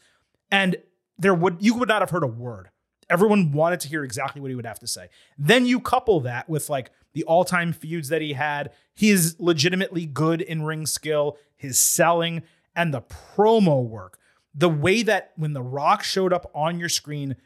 [0.50, 0.76] And
[1.18, 2.70] there would you would not have heard a word.
[3.10, 5.08] Everyone wanted to hear exactly what he would have to say.
[5.36, 10.40] Then you couple that with like the all-time feuds that he had, his legitimately good
[10.40, 12.42] in-ring skill, his selling
[12.74, 14.18] and the promo work.
[14.54, 17.36] The way that when The Rock showed up on your screen,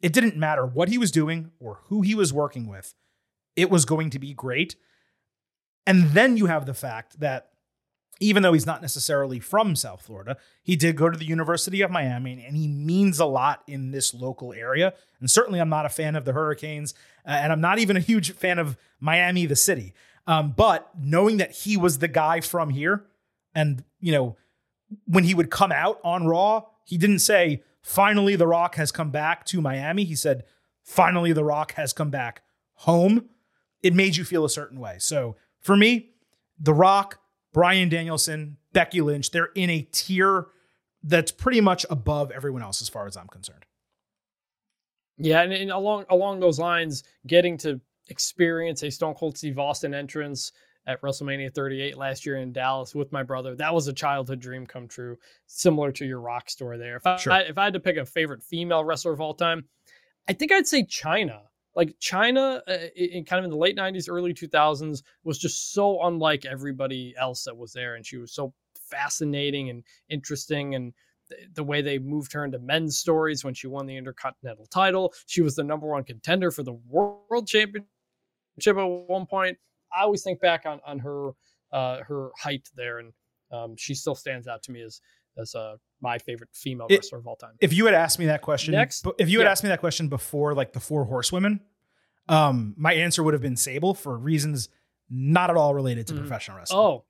[0.00, 2.94] it didn't matter what he was doing or who he was working with.
[3.56, 4.76] It was going to be great.
[5.86, 7.50] And then you have the fact that
[8.20, 11.90] even though he's not necessarily from South Florida, he did go to the University of
[11.90, 14.92] Miami and he means a lot in this local area.
[15.20, 16.92] And certainly, I'm not a fan of the Hurricanes,
[17.26, 19.94] uh, and I'm not even a huge fan of Miami, the city.
[20.26, 23.06] Um, but knowing that he was the guy from here,
[23.54, 24.36] and, you know,
[25.06, 29.10] when he would come out on Raw, he didn't say, finally, The Rock has come
[29.10, 30.04] back to Miami.
[30.04, 30.44] He said,
[30.82, 32.42] finally, The Rock has come back
[32.74, 33.30] home.
[33.82, 34.96] It made you feel a certain way.
[34.98, 36.10] So, for me,
[36.58, 37.20] The Rock,
[37.52, 40.46] Bryan Danielson, Becky Lynch, they're in a tier
[41.02, 43.64] that's pretty much above everyone else as far as I'm concerned.
[45.18, 49.94] Yeah, and, and along along those lines, getting to experience a Stone Cold Steve Austin
[49.94, 50.52] entrance
[50.86, 53.54] at WrestleMania 38 last year in Dallas with my brother.
[53.54, 56.96] That was a childhood dream come true, similar to your rock story there.
[56.96, 57.32] If I, sure.
[57.32, 59.66] I, if I had to pick a favorite female wrestler of all time,
[60.28, 61.42] I think I'd say Chyna
[61.74, 66.02] like Chyna uh, in kind of in the late 90s early 2000s was just so
[66.02, 68.52] unlike everybody else that was there and she was so
[68.90, 70.92] fascinating and interesting and
[71.54, 75.14] the way they moved her into men's stories when she won the intercontinental title.
[75.26, 77.86] She was the number one contender for the world championship
[78.66, 79.56] at one point.
[79.96, 81.30] I always think back on on her
[81.72, 83.12] uh her height there and
[83.52, 85.00] um, she still stands out to me as
[85.40, 87.52] as uh, my favorite female it, wrestler of all time.
[87.60, 89.50] If you had asked me that question next, if you had yeah.
[89.50, 91.60] asked me that question before, like the four horsewomen,
[92.28, 94.68] um, my answer would have been Sable for reasons
[95.10, 96.18] not at all related to mm.
[96.18, 96.80] professional wrestling.
[96.80, 97.04] Oh,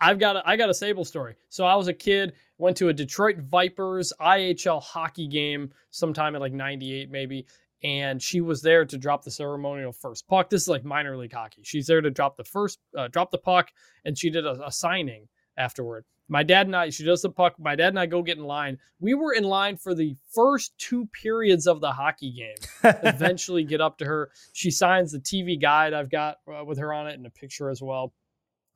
[0.00, 1.36] I've got a, I got a Sable story.
[1.48, 6.40] So I was a kid, went to a Detroit Vipers IHL hockey game sometime in
[6.40, 7.46] like '98 maybe,
[7.84, 10.50] and she was there to drop the ceremonial first puck.
[10.50, 11.62] This is like minor league hockey.
[11.64, 13.70] She's there to drop the first, uh, drop the puck,
[14.04, 16.04] and she did a, a signing afterward.
[16.32, 17.56] My dad and I, she does the puck.
[17.58, 18.78] My dad and I go get in line.
[19.00, 22.56] We were in line for the first two periods of the hockey game.
[23.02, 24.30] Eventually, get up to her.
[24.54, 27.68] She signs the TV guide I've got uh, with her on it and a picture
[27.68, 28.14] as well.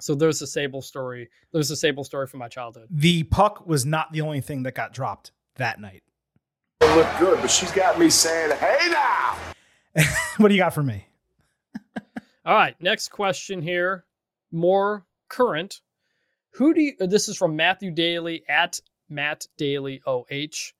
[0.03, 1.31] So there's a Sable story.
[1.55, 2.89] There's a Sable story from my childhood.
[2.91, 6.03] The puck was not the only thing that got dropped that night.
[6.83, 9.39] It looked good, but she's got me saying, "Hey now."
[10.37, 11.09] what do you got for me?
[12.45, 14.05] All right, next question here.
[14.53, 15.81] More current
[16.57, 20.73] who do you, uh, this is from Matthew Daly at Matt Daly OH.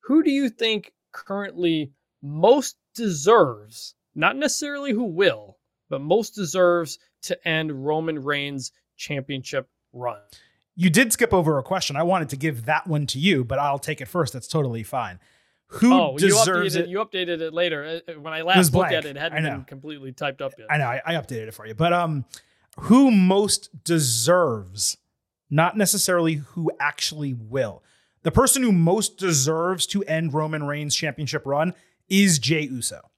[0.00, 1.90] Who do you think currently
[2.22, 5.58] most deserves, not necessarily who will,
[5.90, 10.18] but most deserves to end Roman Reigns' championship run?
[10.76, 11.96] You did skip over a question.
[11.96, 14.32] I wanted to give that one to you, but I'll take it first.
[14.32, 15.18] That's totally fine.
[15.68, 16.88] Who oh, you deserves updated, it?
[16.88, 18.00] You updated it later.
[18.08, 20.68] Uh, When I last looked at it, it hadn't been completely typed up yet.
[20.70, 22.24] I know I, I updated it for you, but um,
[22.80, 24.96] who most deserves,
[25.54, 27.82] not necessarily who actually will.
[28.22, 31.74] The person who most deserves to end Roman Reigns' championship run
[32.08, 33.10] is Jey Uso.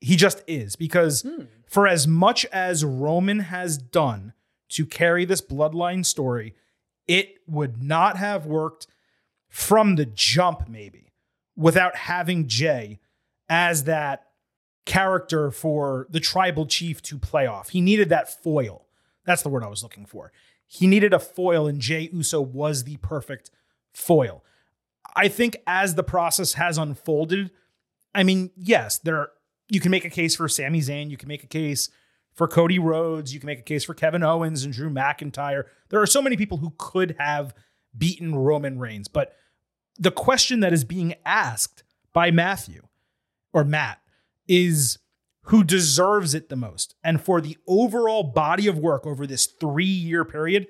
[0.00, 1.44] He just is because Hmm.
[1.66, 4.32] for as much as Roman has done
[4.70, 6.54] to carry this bloodline story,
[7.06, 8.86] it would not have worked
[9.48, 11.12] from the jump, maybe,
[11.56, 12.98] without having Jey
[13.48, 14.26] as that
[14.86, 17.70] character for the tribal chief to play off.
[17.70, 18.86] He needed that foil.
[19.24, 20.32] That's the word I was looking for.
[20.72, 23.50] He needed a foil, and Jey Uso was the perfect
[23.92, 24.44] foil.
[25.16, 27.50] I think as the process has unfolded,
[28.14, 29.32] I mean, yes, there are,
[29.68, 31.88] you can make a case for Sami Zayn, you can make a case
[32.34, 35.64] for Cody Rhodes, you can make a case for Kevin Owens and Drew McIntyre.
[35.88, 37.52] There are so many people who could have
[37.98, 39.34] beaten Roman Reigns, but
[39.98, 42.86] the question that is being asked by Matthew
[43.52, 44.00] or Matt
[44.46, 44.99] is
[45.50, 46.94] who deserves it the most.
[47.02, 50.68] And for the overall body of work over this three year period,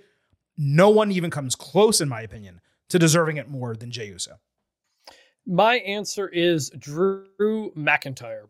[0.56, 4.38] no one even comes close, in my opinion, to deserving it more than Jey Uso.
[5.46, 8.44] My answer is Drew McIntyre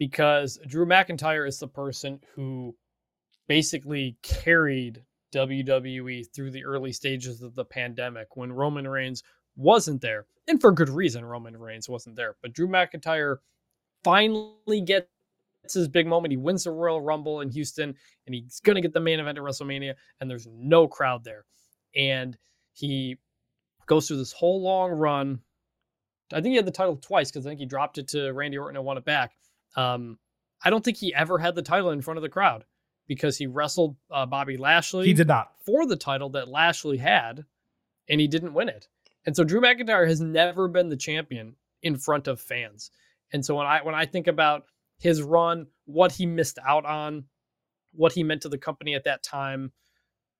[0.00, 2.74] because Drew McIntyre is the person who
[3.46, 9.22] basically carried WWE through the early stages of the pandemic when Roman Reigns
[9.56, 10.26] wasn't there.
[10.48, 12.34] And for good reason, Roman Reigns wasn't there.
[12.42, 13.36] But Drew McIntyre
[14.02, 15.06] finally gets
[15.74, 16.32] his big moment.
[16.32, 17.94] He wins the Royal Rumble in Houston
[18.26, 21.44] and he's going to get the main event at WrestleMania, and there's no crowd there.
[21.96, 22.36] And
[22.72, 23.16] he
[23.86, 25.40] goes through this whole long run.
[26.32, 28.58] I think he had the title twice because I think he dropped it to Randy
[28.58, 29.32] Orton and won it back.
[29.76, 30.18] Um,
[30.62, 32.64] I don't think he ever had the title in front of the crowd
[33.06, 35.52] because he wrestled uh, Bobby Lashley He did not.
[35.64, 37.44] for the title that Lashley had,
[38.08, 38.88] and he didn't win it.
[39.24, 42.90] And so Drew McIntyre has never been the champion in front of fans.
[43.32, 44.64] And so when I when I think about
[44.98, 47.24] his run, what he missed out on,
[47.92, 49.72] what he meant to the company at that time,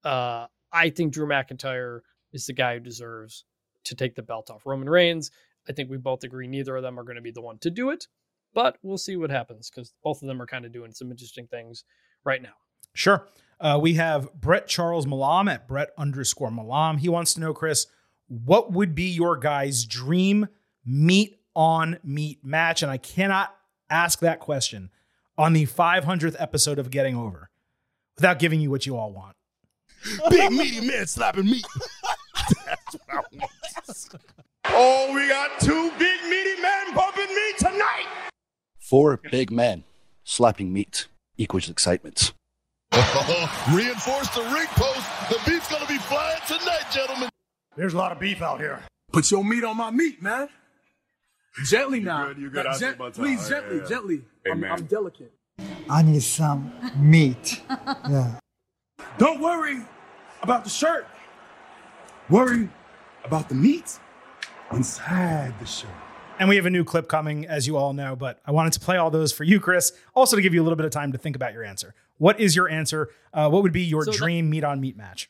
[0.05, 2.01] uh, I think Drew McIntyre
[2.33, 3.45] is the guy who deserves
[3.85, 5.31] to take the belt off Roman Reigns.
[5.69, 7.71] I think we both agree neither of them are going to be the one to
[7.71, 8.07] do it,
[8.55, 11.47] but we'll see what happens because both of them are kind of doing some interesting
[11.47, 11.85] things
[12.25, 12.55] right now.
[12.95, 13.27] Sure.
[13.61, 16.99] Uh, we have Brett Charles Malam at Brett underscore Malam.
[16.99, 17.87] He wants to know, Chris,
[18.29, 20.49] what would be your guy's dream
[20.85, 22.83] meet on meet match?
[22.83, 23.55] And I cannot
[23.91, 24.91] ask that question
[25.37, 27.51] on the 500th episode of Getting Over
[28.17, 29.35] without giving you what you all want.
[30.31, 31.67] Big meaty man slapping meat.
[32.67, 33.51] That's what I want.
[34.67, 38.07] Oh, we got two big meaty men bumping me tonight.
[38.79, 39.85] Four big men
[40.25, 42.33] slapping meat equals excitement.
[42.93, 45.07] Reinforce the ring post.
[45.31, 47.29] The beef's gonna be flying tonight, gentlemen.
[47.77, 48.83] There's a lot of beef out here.
[49.13, 50.49] Put your meat on my meat, man.
[51.67, 52.29] Gently now.
[52.29, 52.65] good, you good.
[52.65, 53.25] Like, I'll take my time.
[53.25, 53.89] please, gently, yeah, yeah.
[53.89, 54.23] gently.
[54.51, 55.33] I'm, I'm delicate.
[55.91, 57.63] I need some meat.
[58.09, 58.39] Yeah.
[59.19, 59.81] Don't worry
[60.43, 61.07] about the shirt.
[62.31, 62.69] Worry
[63.25, 63.99] about the meat
[64.73, 65.91] inside the shirt.
[66.39, 68.81] And we have a new clip coming, as you all know, but I wanted to
[68.81, 69.93] play all those for you, Chris.
[70.15, 71.95] Also, to give you a little bit of time to think about your answer.
[72.19, 73.09] What is your answer?
[73.35, 75.29] Uh, what would be your So that- dream meet on meat match?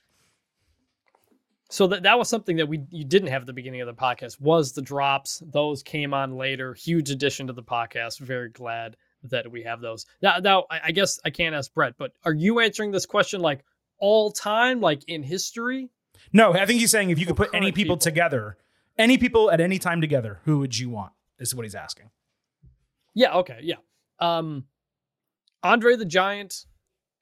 [1.70, 3.94] So that that was something that we you didn't have at the beginning of the
[3.94, 5.42] podcast was the drops.
[5.52, 6.72] Those came on later.
[6.74, 8.20] Huge addition to the podcast.
[8.20, 10.06] Very glad that we have those.
[10.22, 13.64] Now, now I guess I can't ask Brett, but are you answering this question like
[13.98, 15.90] all time, like in history?
[16.32, 17.96] No, I think he's saying if you could put any people, people.
[17.98, 18.56] together,
[18.96, 21.12] any people at any time together, who would you want?
[21.38, 22.10] this Is what he's asking.
[23.14, 23.34] Yeah.
[23.36, 23.60] Okay.
[23.62, 23.76] Yeah.
[24.20, 24.64] Um,
[25.62, 26.64] Andre the Giant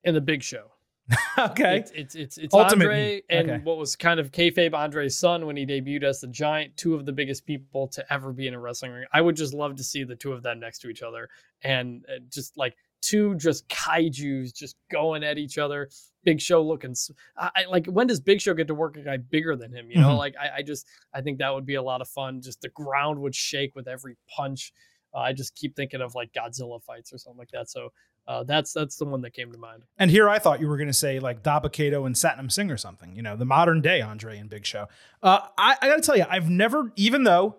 [0.04, 0.72] and the Big Show.
[1.38, 1.76] okay.
[1.78, 3.62] It's it's it's, it's Andre and Okay.
[3.62, 7.06] what was kind of kayfabe Andre's son when he debuted as the Giant, two of
[7.06, 9.04] the biggest people to ever be in a wrestling ring.
[9.12, 11.28] I would just love to see the two of them next to each other
[11.62, 15.88] and uh, just like two just kaiju's just going at each other.
[16.24, 16.94] Big Show looking
[17.36, 19.88] I, I- like when does Big Show get to work a guy bigger than him?
[19.90, 20.18] You know, Mhm.
[20.18, 22.40] like I, I just I think that would be a lot of fun.
[22.40, 24.72] Just the ground would shake with every punch.
[25.14, 27.70] Uh, I just keep thinking of like Godzilla fights or something like that.
[27.70, 27.90] So
[28.28, 29.82] uh, that's that's the one that came to mind.
[29.98, 32.76] And here I thought you were going to say like Dabba-Kato and Satnam Singh or
[32.76, 34.86] something, you know, the modern day Andre and Big Show.
[35.22, 37.56] Uh, I, I got to tell you, I've never, even though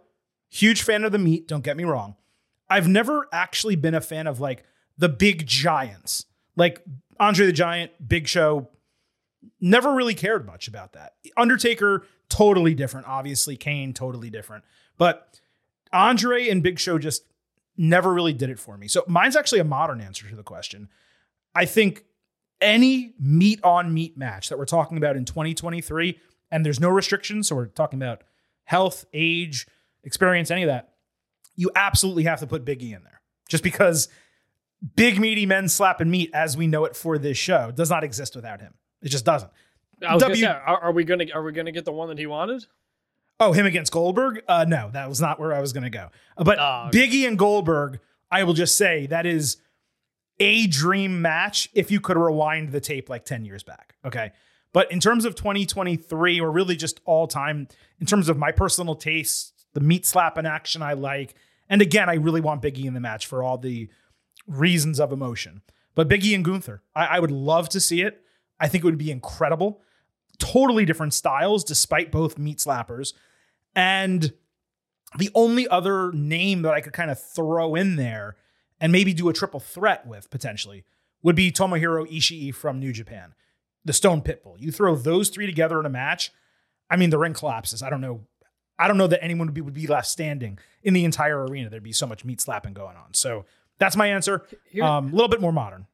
[0.50, 2.16] huge fan of the meat, don't get me wrong,
[2.70, 4.64] I've never actually been a fan of like
[4.98, 6.84] the big giants, like
[7.20, 8.70] Andre the Giant, Big Show.
[9.62, 11.14] Never really cared much about that.
[11.36, 13.08] Undertaker, totally different.
[13.08, 14.64] Obviously, Kane, totally different.
[14.98, 15.40] But
[15.94, 17.24] Andre and Big Show just
[17.78, 18.88] never really did it for me.
[18.88, 20.90] So mine's actually a modern answer to the question.
[21.56, 22.04] I think
[22.62, 26.20] any meat on meat match that we're talking about in 2023,
[26.52, 28.24] and there's no restrictions, so we're talking about
[28.64, 29.68] health, age,
[30.04, 30.94] experience, any of that.
[31.56, 33.22] you absolutely have to put Biggie in there.
[33.50, 34.10] Just because
[34.96, 38.36] big meaty men slapping meat as we know it for this show does not exist
[38.36, 38.74] without him.
[39.02, 39.52] It just doesn't.
[40.08, 42.10] I was gonna W- say, are, are we gonna are we gonna get the one
[42.10, 42.66] that he wanted?
[43.40, 44.42] Oh, him against Goldberg?
[44.48, 46.10] Uh, no, that was not where I was going to go.
[46.38, 47.08] But Oh, okay.
[47.08, 48.00] Biggie and Goldberg,
[48.32, 49.58] I will just say that is
[50.40, 53.96] a dream match if you could rewind the tape like 10 years back.
[54.06, 54.32] Okay.
[54.74, 57.68] But in terms of 2023, or really just all time,
[58.00, 61.36] in terms of my personal taste, the meat slapping action I like,
[61.70, 63.90] and again, I really want Biggie in the match for all the
[64.48, 65.62] reasons of emotion.
[65.96, 68.22] But Biggie and Gunther, I, I would love to see it.
[68.60, 69.82] I think it would be incredible.
[70.40, 73.14] Totally different styles, despite both meat slappers.
[73.78, 74.34] And
[75.20, 78.36] the only other name that I could kind of throw in there
[78.82, 80.84] and maybe do a triple threat with potentially
[81.22, 83.36] would be Tomohiro Ishii from New Japan,
[83.86, 84.60] the Stone Pitbull.
[84.60, 86.32] You throw those three together in a match,
[86.90, 87.84] I mean, the ring collapses.
[87.84, 88.22] I don't know.
[88.80, 91.70] I don't know that anyone would be, would be left standing in the entire arena.
[91.70, 93.14] There'd be so much meat slapping going on.
[93.14, 93.46] So
[93.80, 94.46] that's my answer.
[94.82, 95.88] Um, a little bit more modern.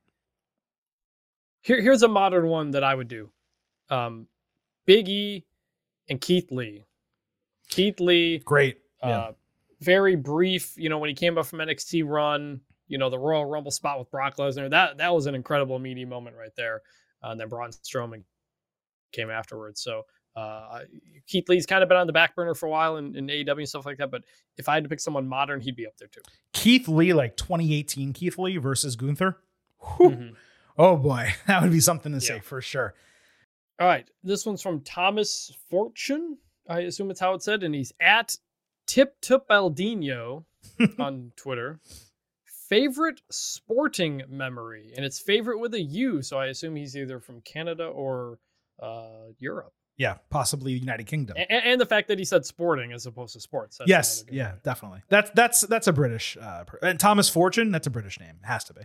[1.62, 3.30] Here, here's a modern one that I would do.
[3.90, 4.28] Um,
[4.86, 5.46] Big E
[6.10, 6.86] and Keith Lee.
[7.70, 8.78] Keith Lee, Great.
[9.02, 9.32] uh, Yeah.
[9.82, 10.74] very brief.
[10.78, 13.98] You know, when he came up from NXT run, you know, the Royal Rumble spot
[14.00, 14.70] with Brock Lesnar.
[14.70, 16.82] That that was an incredible meaty moment right there.
[17.24, 18.24] Uh, and then Braun Strowman
[19.14, 19.82] came afterwards.
[19.82, 20.04] So
[20.36, 20.82] uh,
[21.28, 23.60] Keith Lee's kind of been on the back burner for a while in, in AEW
[23.60, 24.12] and stuff like that.
[24.12, 24.24] But
[24.58, 26.22] if I had to pick someone modern, he'd be up there too.
[26.54, 29.38] Keith Lee, like 2018 Keith Lee versus Gunther.
[30.00, 30.36] Mhm.
[30.78, 32.94] Oh boy, that would be something to say for sure.
[33.80, 34.08] All right.
[34.24, 36.38] This one's from Thomas Fortune.
[36.68, 37.64] I assume it's how it said.
[37.64, 38.38] And he's at
[38.88, 40.46] Tip Tip Aldino
[41.00, 41.80] on Twitter.
[42.70, 44.94] Favorite sporting memory.
[44.96, 46.22] And it's favorite with a U.
[46.22, 48.40] So I assume he's either from Canada or
[48.82, 49.74] uh, Europe.
[49.96, 51.38] Yeah, possibly United Kingdom.
[51.38, 53.80] And, and the fact that he said sporting as opposed to sports.
[53.86, 54.60] Yes, yeah, one.
[54.64, 55.02] definitely.
[55.10, 56.36] That's that's that's a British.
[56.42, 57.70] Uh, and Thomas Fortune.
[57.72, 58.38] That's a British name.
[58.44, 58.82] It has to be.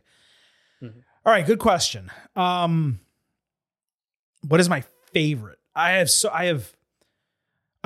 [0.82, 1.02] Mhm.
[1.24, 2.10] All right, good question.
[2.36, 3.00] Um,
[4.46, 5.58] what is my favorite?
[5.74, 6.70] I have so I have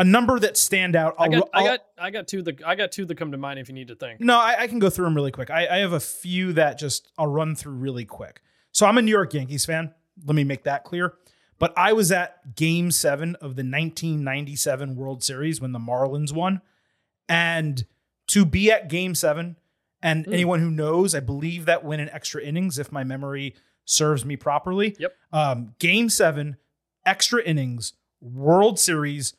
[0.03, 1.15] a number that stand out.
[1.19, 2.43] I I'll- got, I I'll- got, I got two.
[2.43, 4.21] that I got two that come to mind if you need to think.
[4.21, 5.51] No, I, I can go through them really quick.
[5.51, 8.43] I, I have a few that just I'll run through really quick.
[8.73, 9.95] So I'm a New York Yankees fan.
[10.25, 11.15] Let me make that clear.
[11.59, 16.61] But I was at game seven of the 1997 World Series when the Marlins won.
[17.29, 17.85] And
[18.29, 19.57] to be at game seven,
[20.03, 20.33] and Hmm.
[20.33, 24.37] anyone who knows, I believe that win in extra innings, if my memory serves me
[24.37, 24.97] properly.
[24.99, 25.13] Yep.
[25.33, 26.57] Um, game seven,
[27.07, 29.35] extra innings, World Series,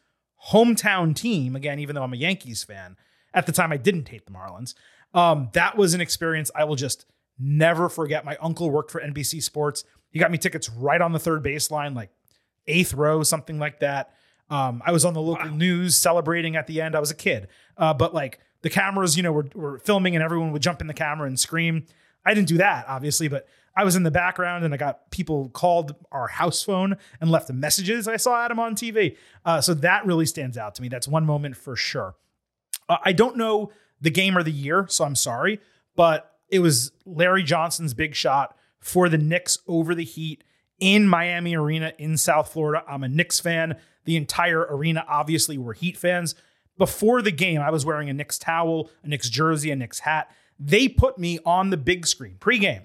[0.49, 1.55] hometown team.
[1.55, 2.97] Again, even though I'm a Yankees fan,
[3.33, 4.75] at the time I didn't hate the Marlins.
[5.13, 7.05] Um, that was an experience I will just
[7.39, 8.25] never forget.
[8.25, 9.83] My uncle worked for NBC Sports.
[10.09, 12.09] He got me tickets right on the third baseline, like
[12.67, 14.13] eighth row, something like that.
[14.49, 16.95] Um, I was on the local news celebrating at the end.
[16.95, 20.23] I was a kid, uh, but like the cameras, you know, were, were filming and
[20.23, 21.85] everyone would jump in the camera and scream.
[22.25, 25.49] I didn't do that, obviously, but I was in the background and I got people
[25.49, 28.07] called our house phone and left messages.
[28.07, 29.17] I saw Adam on TV.
[29.45, 30.89] Uh, so that really stands out to me.
[30.89, 32.15] That's one moment for sure.
[32.87, 33.71] Uh, I don't know
[34.01, 35.59] the game or the year, so I'm sorry,
[35.95, 40.43] but it was Larry Johnson's big shot for the Knicks over the Heat
[40.79, 42.83] in Miami Arena in South Florida.
[42.87, 43.77] I'm a Knicks fan.
[44.05, 46.35] The entire arena obviously were Heat fans.
[46.77, 50.29] Before the game, I was wearing a Knicks towel, a Knicks jersey, a Knicks hat.
[50.59, 52.83] They put me on the big screen pregame,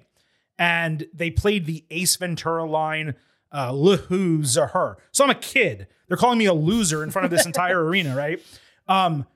[0.58, 3.14] and they played the Ace Ventura line,
[3.52, 4.96] uh, loser.
[5.12, 5.86] So I'm a kid.
[6.08, 8.40] They're calling me a loser in front of this entire arena, right?
[8.86, 9.26] Um,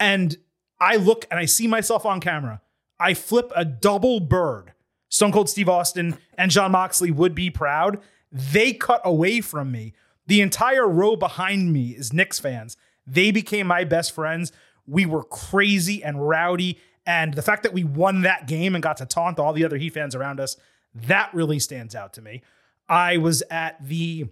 [0.00, 0.36] and
[0.80, 2.60] I look and I see myself on camera.
[2.98, 4.72] I flip a double bird.
[5.08, 8.00] Stone Cold Steve Austin and Jon Moxley would be proud.
[8.32, 9.94] They cut away from me.
[10.26, 12.76] The entire row behind me is Knicks fans.
[13.06, 14.50] They became my best friends.
[14.86, 16.78] We were crazy and rowdy.
[17.06, 19.76] And the fact that we won that game and got to taunt all the other
[19.76, 20.56] Heat fans around us,
[20.94, 22.42] that really stands out to me.
[22.88, 24.26] I was at the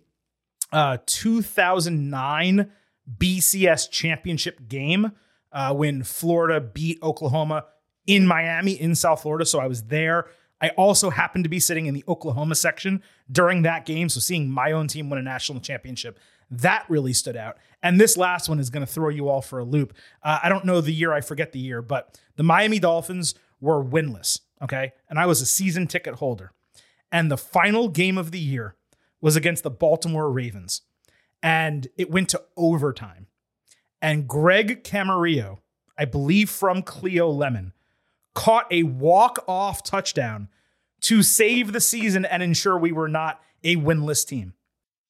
[0.73, 2.71] uh, 2009
[3.19, 5.13] BCS championship game
[5.53, 7.67] uh, when Florida beat Oklahoma
[8.07, 9.47] in Miami, in South Florida.
[9.47, 10.27] So I was there.
[10.61, 14.09] I also happened to be sitting in the Oklahoma section during that game.
[14.09, 16.19] So seeing my own team win a national championship,
[16.51, 17.59] that really stood out.
[17.83, 19.95] And this last one is going to throw you all for a loop.
[20.23, 23.83] Uh, I don't know the year, I forget the year, but the Miami Dolphins were
[23.85, 24.41] winless.
[24.63, 24.93] Okay.
[25.09, 26.53] And I was a season ticket holder.
[27.13, 28.77] And the final game of the year
[29.21, 30.83] was against the Baltimore Ravens.
[31.43, 33.27] And it went to overtime.
[34.01, 35.59] And Greg Camarillo,
[35.97, 37.73] I believe from Cleo Lemon,
[38.35, 40.49] caught a walk-off touchdown
[41.03, 44.55] to save the season and ensure we were not a winless team.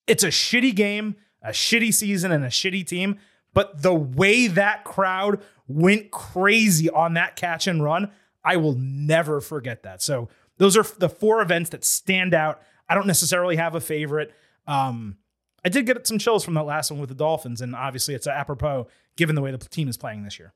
[0.07, 3.19] It's a shitty game, a shitty season, and a shitty team,
[3.55, 8.11] But the way that crowd went crazy on that catch and run,
[8.45, 10.03] I will never forget that.
[10.03, 10.29] So
[10.59, 12.61] those are the four events that stand out.
[12.89, 14.35] I don't necessarily have a favorite.
[14.67, 15.17] Um,
[15.65, 18.27] I did get some chills from that last one with the Dolphins, and obviously it's
[18.27, 20.53] apropos given the way the team is playing this year.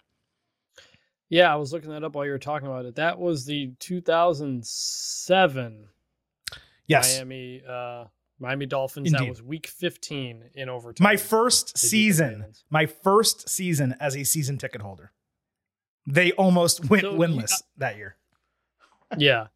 [1.30, 2.94] Yeah, I was looking that up while you were talking about it.
[2.96, 5.84] That was the 2007
[6.86, 7.16] yes.
[7.16, 8.04] Miami uh,
[8.38, 9.08] Miami Dolphins.
[9.08, 9.20] Indeed.
[9.20, 11.04] That was week 15 in overtime.
[11.04, 15.12] My first season, my first season as a season ticket holder.
[16.06, 17.56] They almost went so, winless yeah.
[17.78, 18.16] that year.
[19.16, 19.46] Yeah.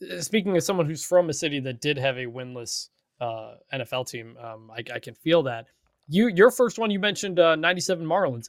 [0.00, 2.88] Uh, speaking as someone who's from a city that did have a winless
[3.20, 5.66] uh, NFL team, um, I, I, can feel that.
[6.08, 8.48] You, your first one, you mentioned uh, 97 Marlins.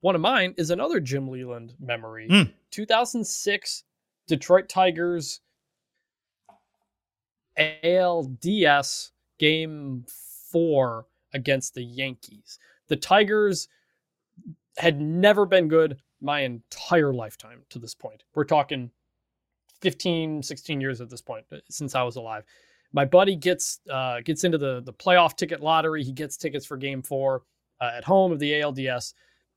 [0.00, 2.28] One of mine is another Jim Leyland memory.
[2.28, 2.52] Mm.
[2.70, 3.84] 2006
[4.26, 5.40] Detroit Tigers
[7.58, 10.04] ALDS game
[10.50, 12.58] four against the Yankees.
[12.88, 13.68] The Tigers
[14.76, 18.24] had never been good my entire lifetime to this point.
[18.34, 18.90] We're talking
[19.80, 22.44] 15, 16 years at this point uh, since I was alive.
[22.92, 26.04] My buddy gets uh, gets into the the playoff ticket lottery.
[26.04, 27.42] He gets tickets for Game Four
[27.80, 29.14] uh, at home of the ALDS.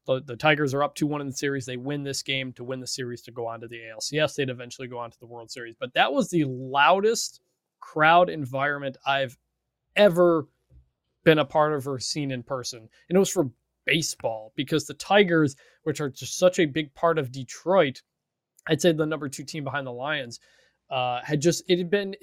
[0.08, 1.66] The, the Tigers are up 2 1 in the series.
[1.66, 4.36] They win this game to win the series to go on to the ALCS.
[4.36, 5.76] They'd eventually go on to the World Series.
[5.80, 7.42] But that was the loudest
[7.80, 9.38] crowd environment I've
[9.96, 10.48] ever
[11.24, 12.88] been a part of or seen in person.
[13.10, 13.50] And it was for
[13.86, 18.02] baseball because the Tigers, which are just such a big part of Detroit,
[18.68, 20.40] I'd say the number two team behind the Lions,
[20.90, 22.16] uh, had just, it had been,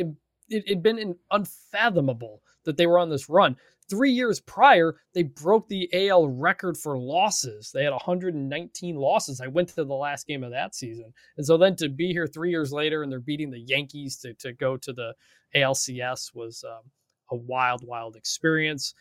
[0.48, 3.56] it, had been unfathomable that they were on this run.
[3.90, 7.70] Three years prior, they broke the AL record for losses.
[7.70, 9.42] They had 119 losses.
[9.42, 11.12] I went to the last game of that season.
[11.36, 14.32] And so then to be here three years later and they're beating the Yankees to,
[14.34, 15.14] to go to the
[15.54, 16.90] ALCS was um,
[17.30, 18.94] a wild, wild experience.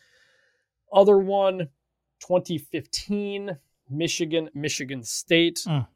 [0.92, 1.68] Other one,
[2.20, 3.56] 2015,
[3.90, 5.60] Michigan, Michigan State.
[5.66, 5.86] Mm.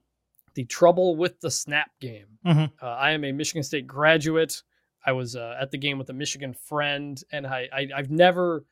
[0.54, 2.26] The trouble with the snap game.
[2.44, 2.84] Mm-hmm.
[2.84, 4.62] Uh, I am a Michigan State graduate.
[5.04, 8.64] I was uh, at the game with a Michigan friend, and I, I I've never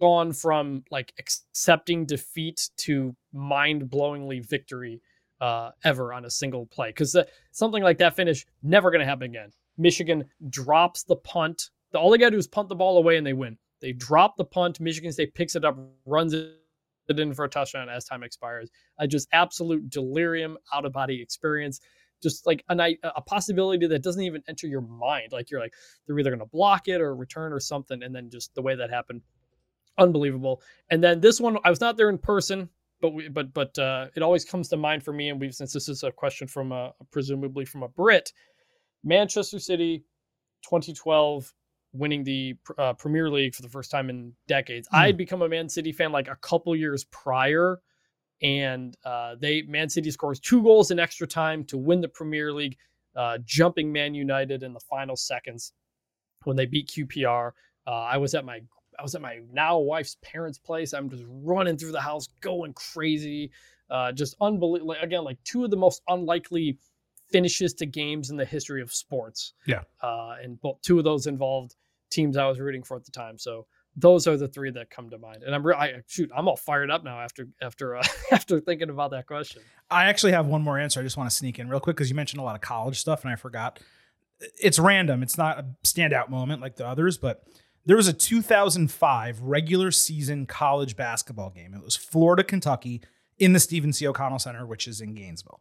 [0.00, 5.02] gone from like accepting defeat to mind-blowingly victory
[5.40, 7.16] uh, ever on a single play because
[7.50, 9.50] something like that finish never going to happen again.
[9.76, 11.70] Michigan drops the punt.
[11.94, 13.58] All they got to do is punt the ball away and they win.
[13.80, 14.80] They drop the punt.
[14.80, 15.76] Michigan State picks it up,
[16.06, 16.54] runs it
[17.08, 18.70] in for a touchdown as time expires.
[18.98, 21.80] I just absolute delirium, out of body experience.
[22.22, 25.32] Just like an, a possibility that doesn't even enter your mind.
[25.32, 25.74] Like you're like
[26.06, 28.74] they're either going to block it or return or something, and then just the way
[28.74, 29.22] that happened
[29.98, 30.62] unbelievable.
[30.90, 32.68] And then this one, I was not there in person,
[33.00, 35.28] but we, but but uh, it always comes to mind for me.
[35.28, 38.32] And we've since this is a question from a presumably from a Brit,
[39.04, 40.04] Manchester City,
[40.64, 41.52] 2012,
[41.92, 44.88] winning the uh, Premier League for the first time in decades.
[44.88, 44.98] Mm.
[44.98, 47.80] I had become a Man City fan like a couple years prior,
[48.42, 52.52] and uh, they Man City scores two goals in extra time to win the Premier
[52.52, 52.76] League,
[53.14, 55.72] uh, jumping Man United in the final seconds
[56.44, 57.52] when they beat QPR.
[57.86, 58.60] Uh, I was at my
[58.98, 60.94] I was at my now wife's parents' place.
[60.94, 63.50] I'm just running through the house, going crazy.
[63.90, 64.96] Uh, just unbelievable.
[65.00, 66.78] Again, like two of the most unlikely
[67.30, 69.52] finishes to games in the history of sports.
[69.66, 69.82] Yeah.
[70.02, 71.76] Uh, and both two of those involved
[72.10, 73.38] teams I was rooting for at the time.
[73.38, 75.42] So those are the three that come to mind.
[75.42, 78.90] And I'm re- I, shoot, I'm all fired up now after after uh, after thinking
[78.90, 79.62] about that question.
[79.90, 81.00] I actually have one more answer.
[81.00, 83.00] I just want to sneak in real quick because you mentioned a lot of college
[83.00, 83.80] stuff and I forgot.
[84.62, 85.22] It's random.
[85.22, 87.44] It's not a standout moment like the others, but
[87.86, 91.72] there was a 2005 regular season college basketball game.
[91.72, 93.00] It was Florida, Kentucky
[93.38, 94.06] in the Stephen C.
[94.06, 95.60] O'Connell Center, which is in Gainesville.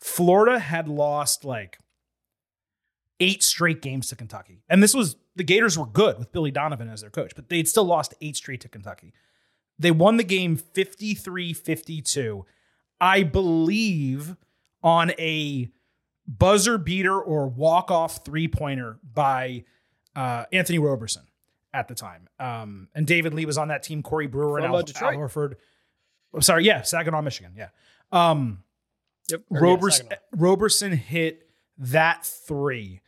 [0.00, 1.78] Florida had lost like
[3.20, 4.62] eight straight games to Kentucky.
[4.68, 7.68] And this was the Gators were good with Billy Donovan as their coach, but they'd
[7.68, 9.12] still lost eight straight to Kentucky.
[9.78, 12.44] They won the game 53 52.
[13.00, 14.36] I believe
[14.82, 15.70] on a
[16.26, 19.64] buzzer beater or walk off three pointer by
[20.14, 21.22] uh, Anthony Roberson
[21.72, 22.28] at the time.
[22.38, 24.02] Um, and David Lee was on that team.
[24.02, 25.54] Corey Brewer From and Al, Al Horford.
[26.34, 27.52] Oh, sorry, yeah, Saginaw, Michigan.
[27.56, 27.68] Yeah.
[28.12, 28.62] Um,
[29.30, 29.42] yep.
[29.50, 33.00] Roberson, yeah, Roberson hit that three,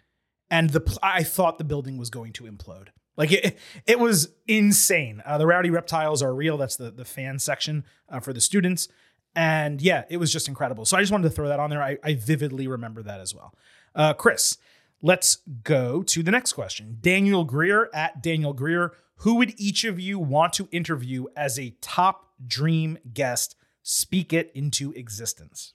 [0.51, 2.89] and the I thought the building was going to implode.
[3.17, 5.23] Like it, it was insane.
[5.25, 6.57] Uh, the Rowdy Reptiles are real.
[6.57, 8.89] That's the the fan section uh, for the students,
[9.35, 10.85] and yeah, it was just incredible.
[10.85, 11.83] So I just wanted to throw that on there.
[11.83, 13.55] I, I vividly remember that as well.
[13.95, 14.57] Uh, Chris,
[15.03, 16.99] Let's go to the next question.
[17.01, 18.93] Daniel Greer at Daniel Greer.
[19.17, 23.57] Who would each of you want to interview as a top dream guest?
[23.83, 25.73] Speak it into existence.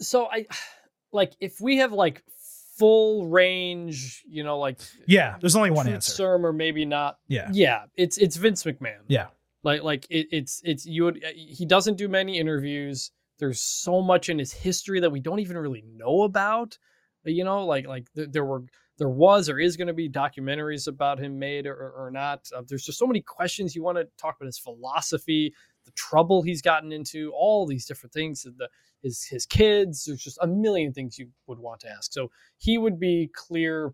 [0.00, 0.46] So I
[1.12, 2.22] like if we have like
[2.78, 6.34] full range, you know, like yeah, there's only one answer.
[6.44, 7.18] Or maybe not.
[7.28, 9.00] Yeah, yeah, it's it's Vince McMahon.
[9.08, 9.28] Yeah,
[9.62, 13.10] Like like it, it's it's you would he doesn't do many interviews.
[13.38, 16.78] There's so much in his history that we don't even really know about.
[17.24, 18.64] You know, like like th- there were
[18.98, 22.46] there was or is going to be documentaries about him made or, or not.
[22.54, 26.42] Uh, there's just so many questions you want to talk about his philosophy, the trouble
[26.42, 28.68] he's gotten into, all these different things, the
[29.02, 30.04] his his kids.
[30.04, 32.12] There's just a million things you would want to ask.
[32.12, 33.92] So he would be clear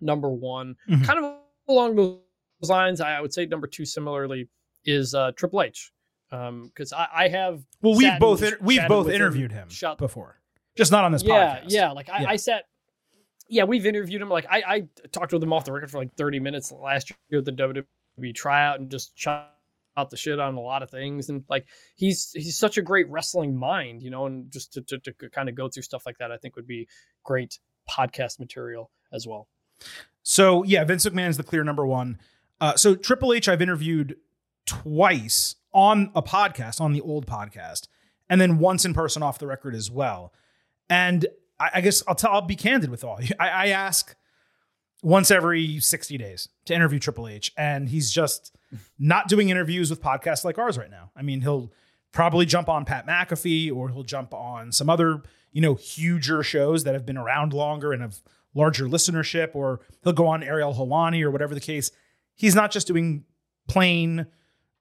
[0.00, 0.74] number one.
[0.88, 1.04] Mhm.
[1.04, 1.36] Kind of
[1.68, 2.18] along those
[2.62, 4.48] lines, I, I would say number two similarly
[4.84, 5.92] is uh, Triple H.
[6.30, 10.40] Because I, I have Well, we've both we've both interviewed him Shut before,
[10.74, 11.64] just not on this yeah, podcast.
[11.68, 11.90] yeah.
[11.92, 12.28] Like I, Yeah.
[12.30, 12.64] I sat.
[13.48, 14.30] Yeah, we've interviewed him.
[14.30, 17.40] Like I, I talked with him off the record for like 30 minutes last year
[17.40, 19.54] at the WWE tryout and just shot
[19.96, 21.28] out the shit on a lot of things.
[21.28, 24.98] And like he's he's such a great wrestling mind, you know, and just to, to,
[24.98, 26.88] to kind of go through stuff like that, I think would be
[27.24, 27.58] great
[27.88, 29.48] podcast material as well.
[30.22, 32.18] So yeah, Vince McMahon's the clear number one.
[32.60, 34.16] Uh, so Triple H, I've interviewed
[34.66, 37.88] twice on a podcast, on the old podcast,
[38.28, 40.32] and then once in person off the record as well.
[40.88, 41.26] And
[41.58, 43.18] I, I guess I'll tell, I'll be candid with all.
[43.40, 44.14] I, I ask
[45.02, 48.54] once every sixty days to interview Triple H, and he's just
[48.98, 51.10] not doing interviews with podcasts like ours right now.
[51.16, 51.72] I mean, he'll
[52.12, 55.22] probably jump on Pat McAfee or he'll jump on some other,
[55.52, 58.20] you know, huger shows that have been around longer and have
[58.54, 61.90] larger listenership, or he'll go on Ariel Helwani or whatever the case.
[62.34, 63.24] He's not just doing
[63.68, 64.26] plain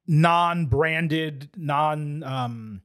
[0.07, 2.81] non-branded, non um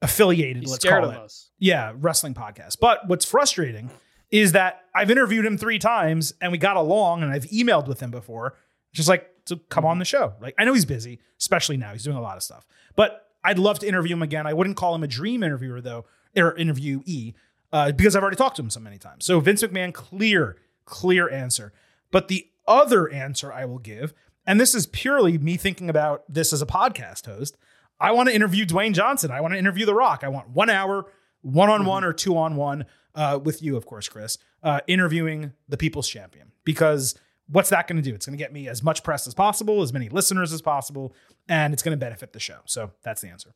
[0.00, 1.16] affiliated, He's let's call it.
[1.16, 1.50] us.
[1.58, 2.76] Yeah, wrestling podcast.
[2.80, 3.90] But what's frustrating
[4.30, 8.00] is that I've interviewed him three times and we got along and I've emailed with
[8.00, 8.54] him before,
[8.92, 10.34] just like to come on the show.
[10.40, 11.92] Like I know he's busy, especially now.
[11.92, 12.66] He's doing a lot of stuff.
[12.96, 14.46] But I'd love to interview him again.
[14.46, 16.06] I wouldn't call him a dream interviewer though,
[16.36, 17.34] or interviewee,
[17.72, 19.24] uh, because I've already talked to him so many times.
[19.24, 21.72] So Vince McMahon, clear, clear answer.
[22.10, 24.14] But the other answer I will give,
[24.46, 27.56] and this is purely me thinking about this as a podcast host.
[28.00, 29.30] I want to interview Dwayne Johnson.
[29.30, 30.22] I want to interview The Rock.
[30.22, 31.06] I want one hour,
[31.42, 35.52] one on one or two on one uh, with you, of course, Chris, uh, interviewing
[35.68, 36.52] the People's Champion.
[36.64, 37.14] Because
[37.48, 38.14] what's that going to do?
[38.14, 41.14] It's going to get me as much press as possible, as many listeners as possible,
[41.48, 42.58] and it's going to benefit the show.
[42.66, 43.54] So that's the answer.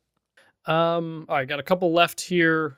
[0.65, 2.77] Um, all right, got a couple left here.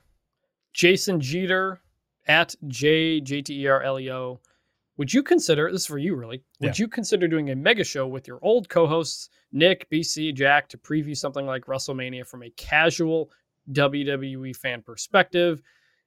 [0.74, 1.80] Jason Jeter
[2.28, 4.42] at J J T E R L E O.
[4.98, 6.44] Would you consider this is for you really?
[6.62, 10.78] Would you consider doing a mega show with your old co-hosts Nick, BC, Jack to
[10.78, 13.30] preview something like WrestleMania from a casual
[13.72, 15.62] WWE fan perspective?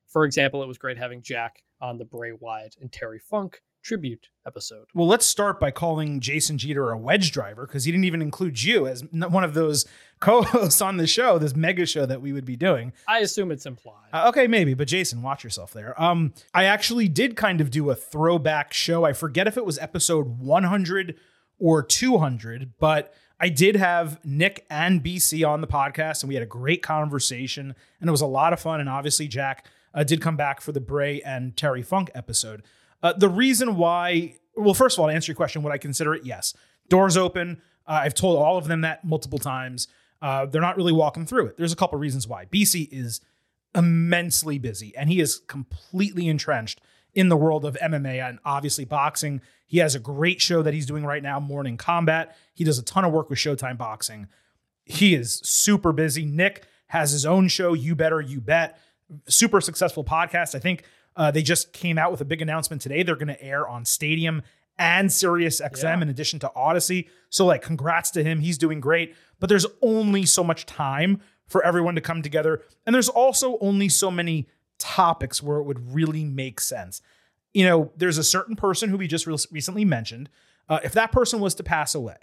[0.06, 4.28] For example, it was great having Jack on the Bray Wyatt and Terry Funk tribute
[4.46, 4.86] episode.
[4.94, 8.62] Well, let's start by calling Jason Jeter a wedge driver because he didn't even include
[8.62, 9.86] you as one of those
[10.20, 12.92] co-hosts on the show, this mega show that we would be doing.
[13.08, 14.10] I assume it's implied.
[14.12, 16.00] Uh, okay, maybe, but Jason, watch yourself there.
[16.00, 19.04] Um, I actually did kind of do a throwback show.
[19.04, 21.16] I forget if it was episode 100
[21.58, 26.42] or 200, but I did have Nick and BC on the podcast, and we had
[26.42, 28.80] a great conversation, and it was a lot of fun.
[28.80, 32.62] And obviously, Jack uh, did come back for the Bray and Terry Funk episode.
[33.02, 36.14] Uh, the reason why, well, first of all, to answer your question, would I consider
[36.14, 36.24] it?
[36.24, 36.54] Yes.
[36.88, 37.62] Doors open.
[37.86, 39.88] Uh, I've told all of them that multiple times.
[40.20, 41.56] Uh, they're not really walking through it.
[41.56, 42.46] There's a couple reasons why.
[42.46, 43.20] BC is
[43.74, 46.80] immensely busy and he is completely entrenched
[47.14, 49.40] in the world of MMA and obviously boxing.
[49.66, 52.36] He has a great show that he's doing right now, Morning Combat.
[52.54, 54.28] He does a ton of work with Showtime Boxing.
[54.84, 56.24] He is super busy.
[56.24, 58.78] Nick has his own show, You Better, You Bet.
[59.28, 60.54] Super successful podcast.
[60.54, 60.84] I think
[61.18, 63.02] uh, they just came out with a big announcement today.
[63.02, 64.40] They're going to air on Stadium
[64.78, 66.02] and Sirius XM Yeah.
[66.02, 67.08] in addition to Odyssey.
[67.28, 68.40] So, like, congrats to him.
[68.40, 69.14] He's doing great.
[69.40, 72.62] But there's only so much time for everyone to come together.
[72.86, 74.46] And there's also only so many
[74.78, 77.02] topics where it would really make sense.
[77.52, 80.30] You know, there's a certain person who we just re- recently mentioned.
[80.68, 82.16] Uh, if that person was to pass away,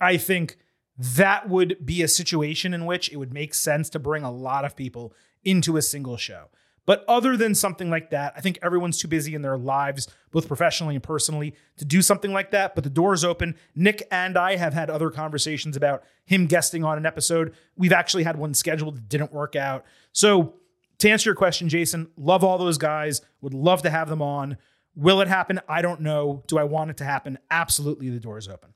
[0.00, 0.56] I think
[0.98, 4.64] that would be a situation in which it would make sense to bring a lot
[4.64, 5.14] of people
[5.44, 6.48] into a single show.
[6.86, 10.46] But other than something like that, I think everyone's too busy in their lives, both
[10.48, 12.74] professionally and personally, to do something like that.
[12.74, 13.56] But the door is open.
[13.74, 17.54] Nick and I have had other conversations about him guesting on an episode.
[17.76, 19.84] We've actually had one scheduled that didn't work out.
[20.12, 20.54] So,
[20.98, 23.20] to answer your question, Jason, love all those guys.
[23.40, 24.56] Would love to have them on.
[24.94, 25.60] Will it happen?
[25.68, 26.44] I don't know.
[26.46, 27.38] Do I want it to happen?
[27.50, 28.70] Absolutely, the door is open.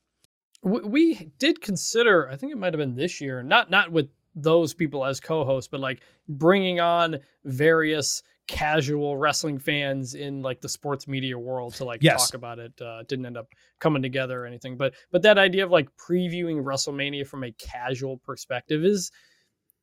[0.63, 4.09] we, did consider i think it might have been this year not not with
[4.43, 10.69] those people as co-hosts but like bringing on various casual wrestling fans in like the
[10.69, 12.27] sports media world to like Yes.
[12.27, 13.47] talk about it uh didn't end up
[13.79, 18.17] coming together or anything but but that idea of like previewing wrestlemania from a casual
[18.19, 19.11] perspective is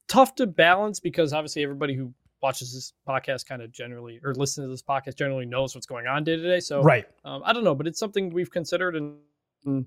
[0.07, 2.11] tough to balance because obviously everybody who
[2.41, 6.07] watches this podcast kind of generally or listens to this podcast generally knows what's going
[6.07, 7.05] on day to day so Right.
[7.23, 9.17] um, I don't know, but it's something we've considered and,
[9.65, 9.85] and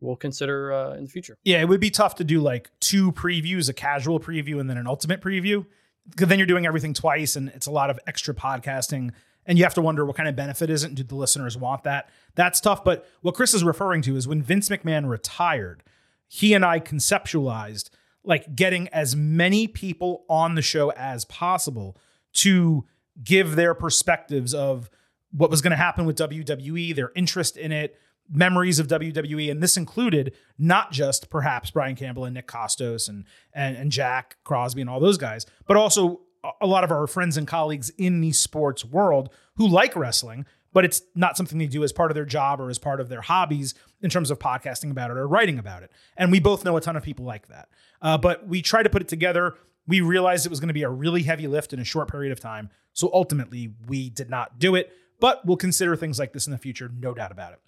[0.00, 1.38] we'll consider uh, in the future.
[1.44, 4.78] Yeah, it would be tough to do like two previews, a casual preview and then
[4.78, 5.66] an ultimate preview.
[6.08, 9.12] Because then you're doing everything twice and it's a lot of extra podcasting.
[9.46, 10.88] And you have to wonder what kind of benefit is it?
[10.88, 12.08] And do the listeners want that?
[12.34, 12.84] That's tough.
[12.84, 15.82] But what Chris is referring to is when Vince McMahon retired,
[16.26, 17.90] he and I conceptualized
[18.24, 21.96] like getting as many people on the show as possible
[22.32, 22.84] to
[23.22, 24.90] give their perspectives of
[25.32, 27.96] what was going to happen with WWE, their interest in it,
[28.32, 33.24] memories of WWE, and this included not just perhaps Brian Campbell and Nick Kostos and
[33.52, 36.20] and, and Jack Crosby and all those guys, but also
[36.60, 40.84] a lot of our friends and colleagues in the sports world who like wrestling, but
[40.84, 43.20] it's not something they do as part of their job or as part of their
[43.20, 45.90] hobbies in terms of podcasting about it or writing about it.
[46.16, 47.68] And we both know a ton of people like that.
[48.00, 49.54] Uh, but we tried to put it together.
[49.86, 52.32] We realized it was going to be a really heavy lift in a short period
[52.32, 52.70] of time.
[52.92, 56.58] So ultimately, we did not do it, but we'll consider things like this in the
[56.58, 57.60] future, no doubt about it.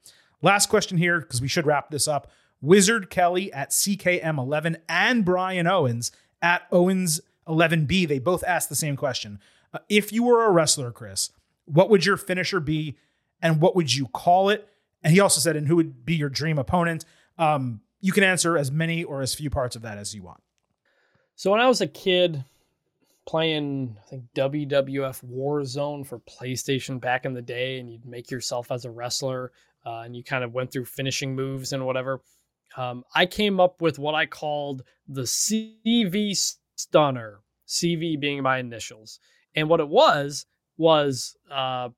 [0.42, 2.30] Last question here, because we should wrap this up.
[2.60, 8.06] Wizard Kelly at CKM11 and Brian Owens at Owens11B.
[8.06, 9.40] They both asked the same question.
[9.72, 11.30] Uh, if you were a wrestler, Chris,
[11.64, 12.96] what would your finisher be
[13.40, 14.68] and what would you call it?
[15.02, 17.04] And he also said, and who would be your dream opponent?
[17.38, 20.42] Um, you can answer as many or as few parts of that as you want.
[21.34, 22.44] So when I was a kid
[23.26, 28.70] playing, I think WWF Warzone for PlayStation back in the day, and you'd make yourself
[28.70, 29.52] as a wrestler,
[29.84, 32.20] uh, and you kind of went through finishing moves and whatever.
[32.76, 36.36] Um, I came up with what I called the CV
[36.76, 39.18] Stunner, CV being my initials,
[39.54, 40.46] and what it was
[40.78, 41.90] was uh,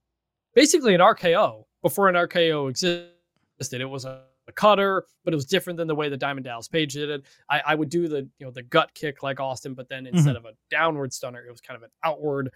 [0.54, 3.80] basically an RKO before an RKO existed.
[3.80, 6.66] It was a, a, cutter, but it was different than the way the Diamond Dallas
[6.66, 7.22] Page did it.
[7.48, 10.34] I, I would do the you know the gut kick like Austin, but then instead
[10.34, 10.46] mm-hmm.
[10.46, 12.50] of a downward stunner, it was kind of an outward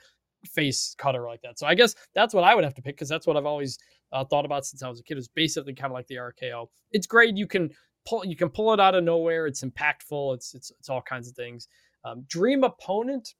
[0.46, 1.58] face cutter like that.
[1.58, 3.78] So I guess that's what I would have to pick because that's what I've always
[4.12, 5.18] uh, thought about since I was a kid.
[5.18, 6.68] Is basically kind of like the RKO.
[6.92, 7.36] It's great.
[7.36, 7.70] You can
[8.06, 9.46] pull you can pull it out of nowhere.
[9.46, 10.34] It's impactful.
[10.34, 11.68] It's it's it's all kinds of things.
[12.04, 13.34] Um, dream opponent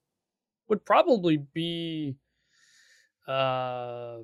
[0.69, 2.17] would probably be
[3.27, 4.19] uh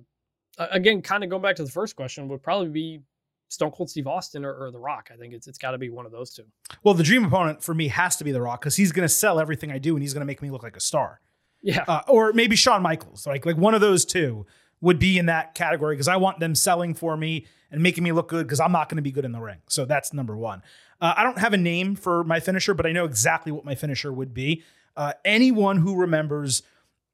[0.58, 3.00] again kind of going back to the first question would probably be
[3.48, 5.10] Stone Cold Steve Austin or, or The Rock.
[5.12, 6.44] I think it's it's got to be one of those two.
[6.82, 9.14] Well, the dream opponent for me has to be The Rock because he's going to
[9.14, 11.20] sell everything I do and he's going to make me look like a star.
[11.64, 11.84] Yeah.
[11.88, 13.26] Uh, or maybe Shawn Michaels.
[13.26, 14.46] Like like one of those two
[14.82, 18.12] would be in that category because I want them selling for me and making me
[18.12, 19.58] look good because I'm not going to be good in the ring.
[19.66, 20.62] So that's number one.
[21.00, 23.74] Uh, I don't have a name for my finisher, but I know exactly what my
[23.74, 24.62] finisher would be.
[24.94, 26.62] Uh, anyone who remembers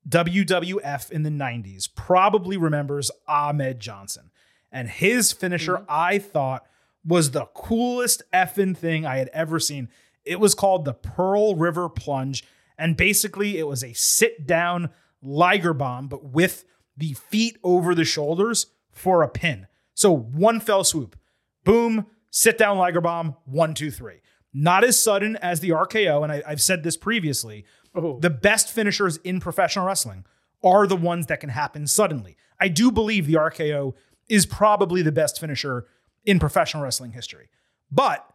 [0.08, 4.30] WWF in the 90s probably remembers Ahmed Johnson.
[4.72, 5.84] And his finisher, mm-hmm.
[5.88, 6.66] I thought,
[7.04, 9.88] was the coolest effing thing I had ever seen.
[10.24, 12.44] It was called the Pearl River Plunge.
[12.80, 14.90] And basically, it was a sit down
[15.22, 16.64] Liger bomb, but with
[16.96, 19.66] the feet over the shoulders for a pin.
[19.94, 21.14] So one fell swoop.
[21.62, 24.22] Boom, sit down Liger bomb, one, two, three.
[24.54, 26.22] Not as sudden as the RKO.
[26.22, 27.66] And I, have said this previously.
[27.94, 28.18] Oh.
[28.18, 30.24] The best finishers in professional wrestling
[30.64, 32.36] are the ones that can happen suddenly.
[32.58, 33.94] I do believe the RKO
[34.28, 35.86] is probably the best finisher
[36.24, 37.50] in professional wrestling history.
[37.90, 38.26] But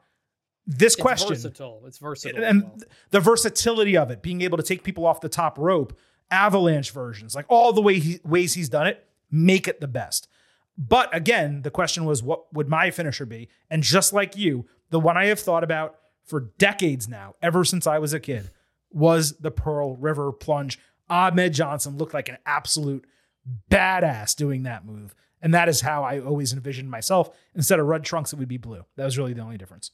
[0.67, 1.83] this it's question versatile.
[1.85, 2.43] It's versatile.
[2.43, 2.77] And well.
[3.11, 5.97] the versatility of it, being able to take people off the top rope,
[6.31, 10.27] avalanche versions, like all the way he, ways he's done it, make it the best.
[10.77, 13.49] But again, the question was, what would my finisher be?
[13.69, 17.87] And just like you, the one I have thought about for decades now, ever since
[17.87, 18.49] I was a kid,
[18.91, 20.79] was the Pearl River plunge.
[21.09, 23.05] Ahmed Johnson looked like an absolute
[23.69, 25.15] badass doing that move.
[25.41, 27.29] And that is how I always envisioned myself.
[27.53, 28.83] Instead of red trunks, it would be blue.
[28.95, 29.91] That was really the only difference.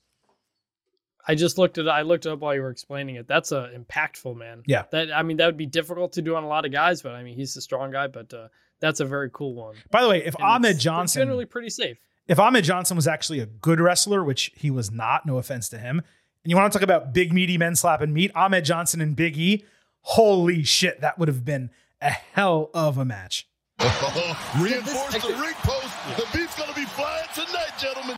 [1.28, 3.28] I just looked at I looked up while you were explaining it.
[3.28, 4.64] That's a impactful man.
[4.66, 4.84] Yeah.
[4.92, 7.14] That I mean that would be difficult to do on a lot of guys, but
[7.14, 8.48] I mean he's a strong guy, but uh,
[8.80, 9.76] that's a very cool one.
[9.90, 11.98] By the way, if and Ahmed Johnson generally pretty safe.
[12.28, 15.78] If Ahmed Johnson was actually a good wrestler, which he was not, no offense to
[15.78, 16.00] him,
[16.44, 19.38] and you want to talk about big meaty men slapping meat, Ahmed Johnson and Big
[19.38, 19.66] E,
[20.02, 21.70] holy shit, that would have been
[22.02, 23.48] a hell of a match.
[23.80, 26.18] Reinforce the ring post.
[26.18, 28.16] The beat's gonna be flying tonight, gentlemen.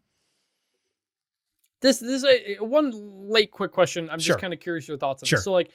[1.83, 2.91] This this is a one
[3.29, 4.09] late quick question.
[4.09, 4.35] I'm sure.
[4.35, 5.37] just kind of curious your thoughts on sure.
[5.37, 5.43] this.
[5.43, 5.69] So like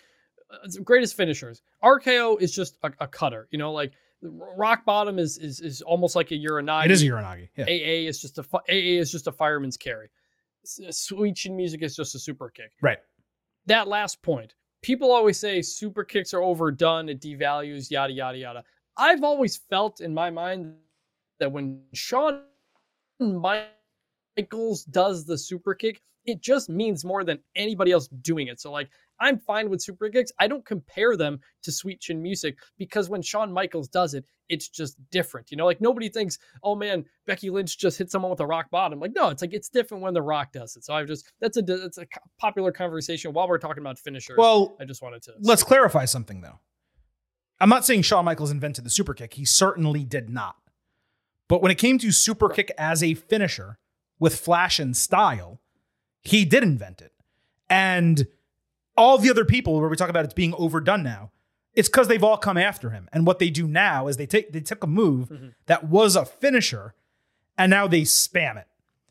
[0.50, 1.60] uh, greatest finishers.
[1.84, 3.46] RKO is just a, a, cutter.
[3.50, 6.86] You know, like rock bottom is is is almost like a uranage.
[6.86, 7.50] It is a uranage.
[7.56, 7.64] Yeah.
[7.64, 10.08] AA is just a AA is just a fireman's carry.
[10.64, 12.72] Sweet chin music is just a super kick.
[12.80, 12.98] Right.
[13.66, 14.54] That last point.
[14.80, 17.10] People always say super kicks are overdone.
[17.10, 18.64] It devalues yada yada yada.
[18.96, 20.72] I've always felt in my mind
[21.38, 22.44] that when Shawn
[23.20, 23.74] Michaels
[24.38, 28.60] Michaels does the super kick, it just means more than anybody else doing it.
[28.60, 28.88] So like
[29.20, 30.30] I'm fine with super kicks.
[30.38, 34.68] I don't compare them to Sweet Chin Music because when Shawn Michaels does it, it's
[34.68, 35.50] just different.
[35.50, 38.70] You know, like nobody thinks, oh man, Becky Lynch just hit someone with a rock
[38.70, 39.00] bottom.
[39.00, 40.84] Like no, it's like it's different when The Rock does it.
[40.84, 42.06] So I've just that's a that's a
[42.38, 44.36] popular conversation while we're talking about finishers.
[44.38, 46.60] Well, I just wanted to let's clarify something though.
[47.60, 49.34] I'm not saying Shawn Michaels invented the super kick.
[49.34, 50.54] He certainly did not.
[51.48, 53.78] But when it came to super kick as a finisher
[54.18, 55.60] with flash and style,
[56.22, 57.12] he did invent it.
[57.70, 58.26] And
[58.96, 61.30] all the other people where we talk about it's being overdone now,
[61.74, 63.08] it's because they've all come after him.
[63.12, 65.48] And what they do now is they take they took a move Mm-hmm.
[65.66, 66.94] that was a finisher
[67.56, 68.66] and now they spam it.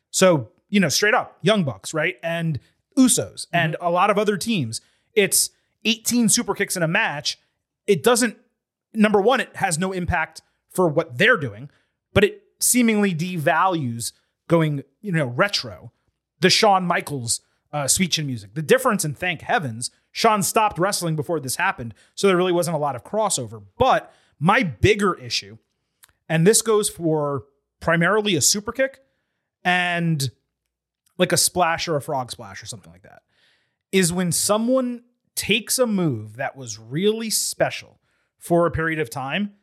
[0.10, 2.16] So, you know, straight up, Young Bucks, right?
[2.24, 2.60] And
[2.98, 4.82] Usos and a lot of other teams.
[5.14, 5.52] It's
[5.86, 7.38] 18 super kicks in a match.
[7.86, 8.38] It doesn't
[8.94, 11.70] number one, it has no impact for what they're doing,
[12.14, 14.12] but it seemingly devalues
[14.48, 15.92] going, you know, retro,
[16.40, 17.42] the Shawn Michaels
[17.72, 18.54] uh, Sweet Chin music.
[18.54, 22.76] The difference, and thank heavens, Shawn stopped wrestling before this happened, so there really wasn't
[22.76, 23.62] a lot of crossover.
[23.78, 25.58] But my bigger issue,
[26.30, 27.44] and this goes for
[27.80, 29.00] primarily a super kick
[29.64, 30.32] and
[31.18, 33.24] like a splash or a frog splash or something like that,
[33.92, 35.04] is when someone
[35.36, 38.00] takes a move that was really special
[38.38, 39.54] for a period of time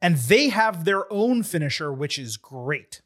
[0.00, 3.02] and they have their own finisher, which is great.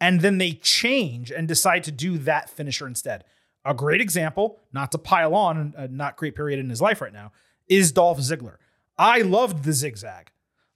[0.00, 3.24] And then they change and decide to do that finisher instead.
[3.64, 7.12] A great example, not to pile on a not great period in his life right
[7.12, 7.32] now,
[7.68, 8.56] is Dolph Ziggler.
[8.98, 10.30] I loved the zigzag.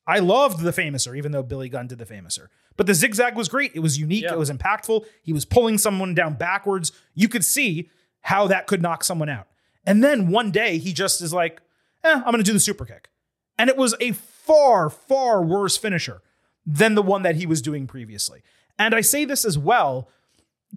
[0.06, 2.48] I loved the famouser, even though Billy Gunn did the famouser.
[2.76, 3.72] But the zigzag was great.
[3.74, 4.24] It was unique.
[4.24, 4.32] Yeah.
[4.32, 5.05] It was impactful.
[5.22, 6.92] He was pulling someone down backwards.
[7.14, 7.88] You could see
[8.22, 9.47] how that could knock someone out.
[9.84, 11.60] And then one day he just is like,
[12.05, 13.10] eh, I'm going to do the super kick.
[13.59, 16.22] And it was a far, far worse finisher
[16.66, 18.42] than the one that he was doing previously.
[18.81, 20.09] And I say this as well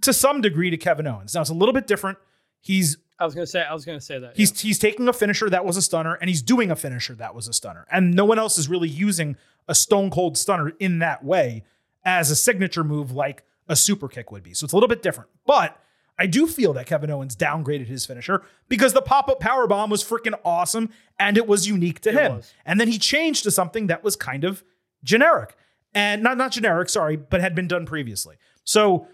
[0.02, 1.34] to some degree to Kevin Owens.
[1.34, 2.18] Now it's a little bit different.
[2.62, 4.36] He's I was gonna say I was gonna say that.
[4.38, 7.34] He's he's taking a finisher that was a stunner and he's doing a finisher that
[7.34, 7.88] was a stunner.
[7.92, 11.64] And no one else is really using a stone cold stunner in that way
[12.04, 14.54] as a signature move like a super kick would be.
[14.54, 15.30] So it's a little bit different.
[15.46, 15.80] But
[16.20, 20.04] I do feel that Kevin Owens downgraded his finisher because the pop-up power bomb was
[20.04, 22.36] freaking awesome and it was unique to It him.
[22.36, 22.54] was.
[22.66, 24.64] And then he changed to something that was kind of
[25.04, 25.56] generic.
[25.96, 28.36] And not not generic, sorry, but had been done previously.
[28.64, 29.08] So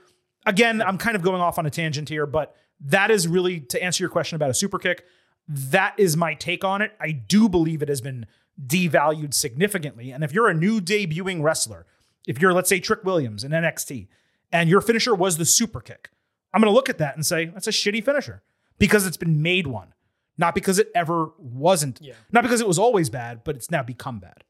[0.45, 3.83] again, I'm kind of going off on a tangent here, but that is really to
[3.83, 5.03] answer your question about a super kick.
[5.47, 6.93] That is my take on it.
[6.99, 8.25] I do believe it has been
[8.65, 10.11] devalued significantly.
[10.11, 11.85] And if you're a new debuting wrestler,
[12.27, 14.07] if you're, let's say, Trick Williams in NXT,
[14.51, 16.11] and your finisher was the super kick,
[16.53, 18.43] I'm going to look at that and say, that's a shitty finisher
[18.77, 19.93] because it's been made one,
[20.37, 22.13] not because it ever wasn't, Yeah.
[22.31, 24.43] not because it was always bad, but it's now become bad.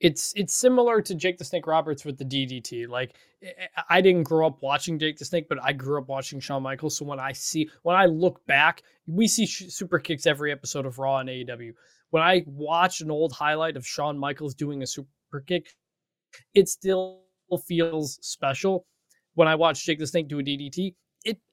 [0.00, 2.88] It's it's similar to Jake the Snake Roberts with the DDT.
[2.88, 5.98] Like eh, eh, I- I didn't grow up watching Jake the Snake, but I grew
[6.00, 6.96] up watching Shawn Michaels.
[6.96, 10.98] So when I see when I look back, we see super kicks every episode of
[10.98, 11.72] Raw and AEW.
[12.10, 15.74] When I watch an old highlight of Shawn Michaels doing a super kick,
[16.54, 17.22] it still
[17.66, 18.86] feels special.
[19.34, 20.94] When I watch Jake the Snake do a DDT,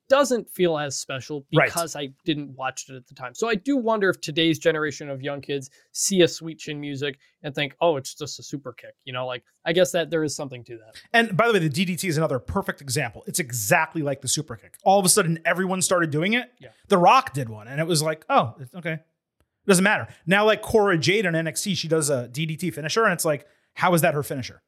[0.10, 1.66] doesn't feel as special Right.
[1.68, 3.34] because I didn't watch it at the time.
[3.34, 7.18] So I do wonder if today's generation of young kids see a sweet chin music
[7.44, 10.24] and think, "Oh, it's just a super kick." You know, like I guess that there
[10.24, 10.96] is something to that.
[11.14, 13.24] And by the way, the DDT is another perfect example.
[13.28, 14.78] It's exactly like the super kick.
[14.84, 16.52] All of a sudden, everyone started doing it.
[16.60, 16.70] Yeah.
[16.88, 18.94] The Rock did one, and it was like, oh, it's okay.
[18.94, 20.08] It doesn't matter.
[20.28, 23.94] Now, like Cora Jade on NXT, she does a DDT finisher, and it's like, how
[23.96, 24.62] is that her finisher?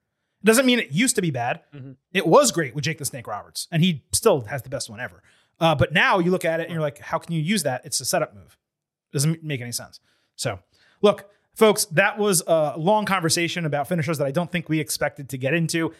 [0.48, 1.62] Doesn't mean it used to be bad.
[1.76, 1.96] Mhm.
[2.14, 5.00] It was great with Jake the Snake Roberts, and he still has the best one
[5.00, 5.22] ever.
[5.60, 7.82] Uh, but now you look at it and you're like, how can you use that?
[7.86, 8.58] It's a setup move.
[9.12, 10.00] Doesn't make any sense.
[10.36, 10.60] So,
[11.02, 15.30] look, folks, that was a long conversation about finishers that I don't think we expected
[15.30, 15.94] to get into.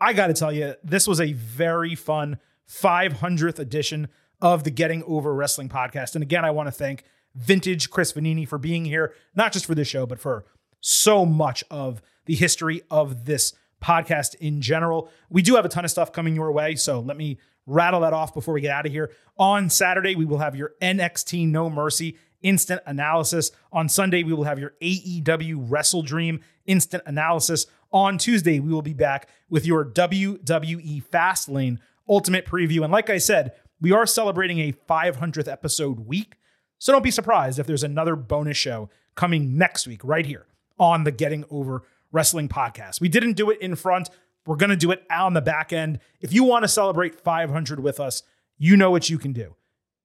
[0.00, 2.38] I got to tell you, this was a very fun
[2.70, 4.08] 500th edition
[4.40, 6.14] of the Getting Over Wrestling podcast.
[6.14, 7.04] And again, I want to thank
[7.34, 10.44] Vintage Chris Vannini for being here, not just for this show, but for
[10.80, 13.52] so much of the history of this
[13.84, 15.10] podcast in general.
[15.28, 18.12] We do have a ton of stuff coming your way, so let me rattle that
[18.12, 19.10] off before we get out of here.
[19.38, 23.50] On Saturday, we will have your NXT No Mercy instant analysis.
[23.72, 27.66] On Sunday, we will have your AEW WrestleDream instant analysis.
[27.92, 31.78] On Tuesday, we will be back with your WWE Fastlane
[32.08, 32.82] Ultimate Preview.
[32.82, 36.36] And like I said, we are celebrating a 500th episode week.
[36.78, 40.46] So don't be surprised if there's another bonus show coming next week, right here
[40.78, 41.82] on the Getting Over
[42.14, 43.00] Wrestling podcast.
[43.00, 44.08] We didn't do it in front.
[44.46, 45.98] We're going to do it on the back end.
[46.20, 48.22] If you want to celebrate 500 with us,
[48.56, 49.56] you know what you can do.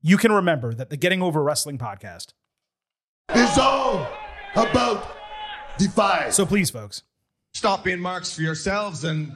[0.01, 2.33] You can remember that the Getting Over Wrestling podcast.
[3.35, 4.07] is all
[4.55, 5.15] about
[5.77, 6.31] Defy.
[6.31, 7.03] So please, folks,
[7.53, 9.31] Stop being marks for yourselves and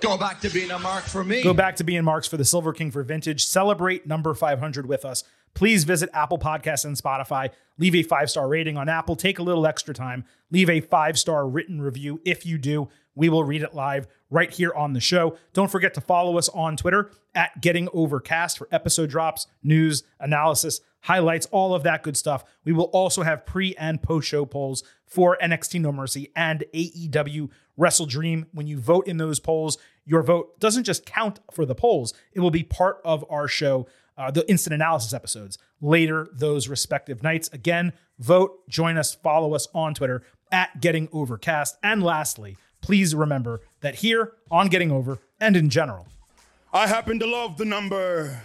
[0.00, 1.42] Go back to being a mark for me.
[1.42, 3.46] Go back to being marks for the Silver King for Vintage.
[3.46, 5.24] Celebrate number 500 with us.
[5.56, 7.50] Please visit Apple Podcasts and Spotify.
[7.78, 9.16] Leave a five star rating on Apple.
[9.16, 10.24] Take a little extra time.
[10.50, 12.20] Leave a five star written review.
[12.26, 15.38] If you do, we will read it live right here on the show.
[15.54, 20.82] Don't forget to follow us on Twitter at Getting Overcast for episode drops, news, analysis,
[21.00, 22.44] highlights, all of that good stuff.
[22.64, 27.48] We will also have pre and post show polls for NXT No Mercy and AEW
[27.78, 28.46] WrestleDream.
[28.52, 32.40] When you vote in those polls, your vote doesn't just count for the polls, it
[32.40, 37.48] will be part of our show, uh, the instant analysis episodes later those respective nights.
[37.52, 41.76] Again, vote, join us, follow us on Twitter at Getting Overcast.
[41.82, 46.06] And lastly, please remember that here on Getting Over and in general,
[46.72, 48.42] I happen to love the number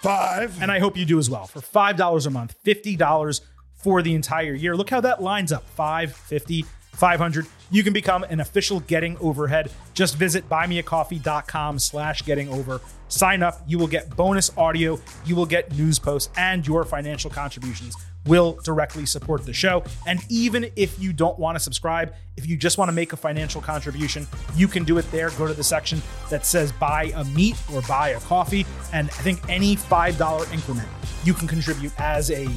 [0.00, 0.60] five.
[0.62, 1.46] and I hope you do as well.
[1.46, 3.40] For $5 a month, $50
[3.74, 4.76] for the entire year.
[4.76, 6.64] Look how that lines up 5 50
[6.98, 9.70] 500 you can become an official getting overhead.
[9.94, 12.80] Just visit buymeacoffee.com slash getting over.
[13.08, 13.62] Sign up.
[13.66, 14.98] You will get bonus audio.
[15.24, 17.96] You will get news posts and your financial contributions
[18.26, 19.82] will directly support the show.
[20.06, 23.16] And even if you don't want to subscribe if you just want to make a
[23.16, 25.30] financial contribution you can do it there.
[25.30, 26.00] Go to the section
[26.30, 28.64] that says buy a meat or buy a coffee.
[28.92, 30.88] And i think any $5 increment
[31.24, 32.48] you can contribute as a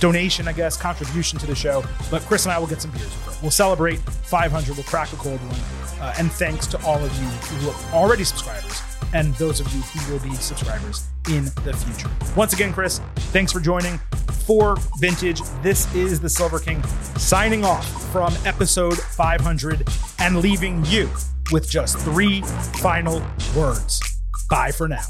[0.00, 1.84] donation, I guess, contribution to the show.
[2.10, 3.42] But Chris and I will get some beers it.
[3.42, 4.74] We'll celebrate 500.
[4.74, 6.00] We'll crack a cold one.
[6.00, 8.82] Uh, and thanks to all of you who are already subscribers
[9.12, 12.10] and those of you who will be subscribers in the future.
[12.36, 13.00] Once again, Chris,
[13.32, 13.98] thanks for joining
[14.46, 15.40] for Vintage.
[15.62, 16.82] This is the Silver King
[17.16, 19.86] signing off from episode 500
[20.18, 21.10] and leaving you
[21.52, 22.42] with just three
[22.80, 23.22] final
[23.56, 24.00] words.
[24.48, 25.06] Bye for now.